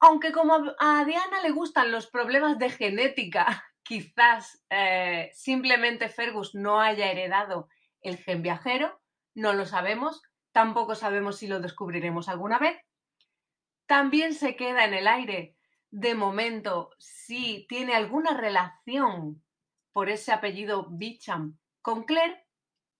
aunque 0.00 0.32
como 0.32 0.54
a 0.80 1.04
Diana 1.04 1.42
le 1.42 1.50
gustan 1.50 1.92
los 1.92 2.06
problemas 2.06 2.58
de 2.58 2.70
genética, 2.70 3.62
quizás 3.82 4.64
eh, 4.70 5.30
simplemente 5.34 6.08
Fergus 6.08 6.54
no 6.54 6.80
haya 6.80 7.10
heredado 7.10 7.68
el 8.00 8.16
gen 8.16 8.40
viajero, 8.40 9.02
no 9.34 9.52
lo 9.52 9.66
sabemos, 9.66 10.22
tampoco 10.52 10.94
sabemos 10.94 11.36
si 11.36 11.46
lo 11.46 11.60
descubriremos 11.60 12.30
alguna 12.30 12.58
vez. 12.58 12.78
También 13.92 14.32
se 14.32 14.56
queda 14.56 14.86
en 14.86 14.94
el 14.94 15.06
aire, 15.06 15.54
de 15.90 16.14
momento, 16.14 16.92
si 16.96 17.66
tiene 17.68 17.94
alguna 17.94 18.34
relación 18.34 19.44
por 19.92 20.08
ese 20.08 20.32
apellido 20.32 20.88
Bicham 20.88 21.58
con 21.82 22.04
Claire. 22.04 22.46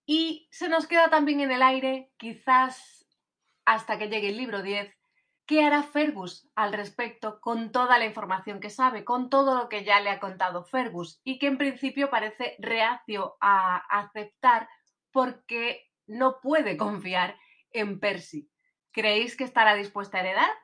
Y 0.04 0.50
se 0.50 0.68
nos 0.68 0.86
queda 0.86 1.08
también 1.08 1.40
en 1.40 1.50
el 1.50 1.62
aire, 1.62 2.12
quizás 2.18 3.08
hasta 3.64 3.96
que 3.96 4.10
llegue 4.10 4.28
el 4.28 4.36
libro 4.36 4.60
10, 4.60 4.94
¿Qué 5.46 5.64
hará 5.64 5.82
Fergus 5.82 6.50
al 6.54 6.74
respecto 6.74 7.40
con 7.40 7.72
toda 7.72 7.98
la 7.98 8.04
información 8.04 8.60
que 8.60 8.68
sabe, 8.68 9.02
con 9.02 9.30
todo 9.30 9.54
lo 9.54 9.70
que 9.70 9.84
ya 9.84 9.98
le 10.00 10.10
ha 10.10 10.20
contado 10.20 10.62
Fergus 10.62 11.22
y 11.24 11.38
que 11.38 11.46
en 11.46 11.56
principio 11.56 12.10
parece 12.10 12.56
reacio 12.58 13.38
a 13.40 13.78
aceptar 13.88 14.68
porque 15.10 15.90
no 16.06 16.38
puede 16.42 16.76
confiar 16.76 17.38
en 17.70 17.98
Percy? 17.98 18.50
¿Creéis 18.90 19.38
que 19.38 19.44
estará 19.44 19.74
dispuesta 19.74 20.18
a 20.18 20.20
heredar? 20.20 20.61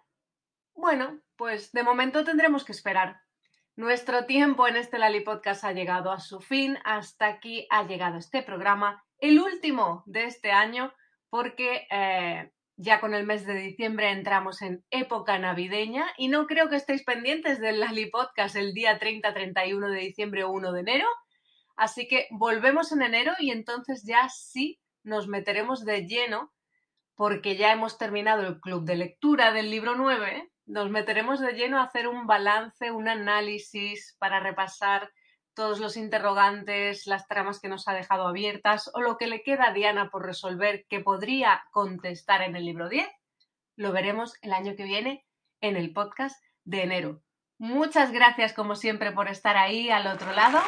Bueno, 0.81 1.21
pues 1.35 1.73
de 1.73 1.83
momento 1.83 2.23
tendremos 2.23 2.65
que 2.65 2.71
esperar. 2.71 3.21
Nuestro 3.75 4.27
tiempo 4.27 4.69
en 4.69 4.77
este 4.77 5.01
Lali 5.01 5.23
Podcast 5.23 5.65
ha 5.65 5.73
llegado 5.73 6.13
a 6.13 6.21
su 6.21 6.41
fin. 6.41 6.79
Hasta 6.85 7.27
aquí 7.27 7.67
ha 7.69 7.83
llegado 7.89 8.17
este 8.17 8.45
programa, 8.45 9.05
el 9.19 9.41
último 9.41 10.05
de 10.07 10.27
este 10.27 10.53
año, 10.53 10.95
porque 11.31 11.89
eh, 11.91 12.53
ya 12.77 13.01
con 13.01 13.13
el 13.13 13.27
mes 13.27 13.45
de 13.45 13.55
diciembre 13.55 14.13
entramos 14.13 14.63
en 14.63 14.85
época 14.91 15.37
navideña 15.41 16.07
y 16.17 16.29
no 16.29 16.47
creo 16.47 16.69
que 16.69 16.77
estéis 16.77 17.03
pendientes 17.03 17.59
del 17.59 17.81
Lali 17.81 18.07
Podcast 18.07 18.55
el 18.55 18.73
día 18.73 19.01
30, 19.01 19.35
31 19.35 19.91
de 19.91 19.99
diciembre 19.99 20.45
o 20.45 20.53
1 20.53 20.71
de 20.71 20.81
enero. 20.81 21.09
Así 21.75 22.07
que 22.07 22.29
volvemos 22.31 22.93
en 22.93 23.03
enero 23.03 23.33
y 23.41 23.51
entonces 23.51 24.05
ya 24.07 24.29
sí 24.29 24.79
nos 25.03 25.27
meteremos 25.27 25.85
de 25.85 26.07
lleno 26.07 26.53
porque 27.17 27.57
ya 27.57 27.73
hemos 27.73 27.99
terminado 27.99 28.47
el 28.47 28.61
club 28.61 28.85
de 28.85 28.95
lectura 28.95 29.51
del 29.51 29.73
libro 29.73 29.97
9. 29.97 30.49
Nos 30.69 30.91
meteremos 30.91 31.41
de 31.41 31.55
lleno 31.55 31.79
a 31.79 31.85
hacer 31.85 32.09
un 32.09 32.27
balance, 32.27 32.91
un 32.91 33.09
análisis 33.09 34.15
para 34.19 34.39
repasar 34.39 35.11
todos 35.55 35.81
los 35.81 35.97
interrogantes, 35.97 37.07
las 37.07 37.27
tramas 37.27 37.59
que 37.59 37.71
nos 37.71 37.89
ha 37.89 37.95
dejado 37.95 38.29
abiertas 38.29 38.91
o 38.93 39.01
lo 39.01 39.17
que 39.17 39.29
le 39.29 39.43
queda 39.43 39.69
a 39.69 39.73
Diana 39.73 40.11
por 40.11 40.27
resolver 40.27 40.85
que 40.91 41.01
podría 41.01 41.65
contestar 41.71 42.43
en 42.43 42.55
el 42.55 42.67
libro 42.67 42.91
10, 42.91 43.09
lo 43.77 43.93
veremos 43.93 44.35
el 44.43 44.53
año 44.53 44.77
que 44.77 44.85
viene 44.85 45.25
en 45.63 45.77
el 45.77 45.95
podcast 45.95 46.39
de 46.65 46.83
enero. 46.83 47.23
Muchas 47.57 48.13
gracias 48.13 48.53
como 48.53 48.77
siempre 48.77 49.11
por 49.11 49.29
estar 49.29 49.57
ahí 49.57 49.89
al 49.89 50.07
otro 50.07 50.35
lado. 50.35 50.61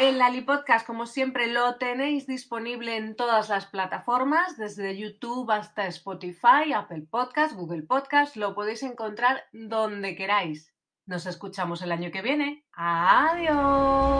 El 0.00 0.16
Lali 0.18 0.40
Podcast, 0.40 0.86
como 0.86 1.04
siempre, 1.04 1.46
lo 1.46 1.74
tenéis 1.74 2.26
disponible 2.26 2.96
en 2.96 3.14
todas 3.16 3.50
las 3.50 3.66
plataformas, 3.66 4.56
desde 4.56 4.96
YouTube 4.96 5.50
hasta 5.50 5.86
Spotify, 5.88 6.72
Apple 6.74 7.02
Podcast, 7.02 7.54
Google 7.54 7.82
Podcast, 7.82 8.34
lo 8.36 8.54
podéis 8.54 8.82
encontrar 8.82 9.44
donde 9.52 10.16
queráis. 10.16 10.72
Nos 11.04 11.26
escuchamos 11.26 11.82
el 11.82 11.92
año 11.92 12.10
que 12.10 12.22
viene. 12.22 12.64
Adiós. 12.72 14.10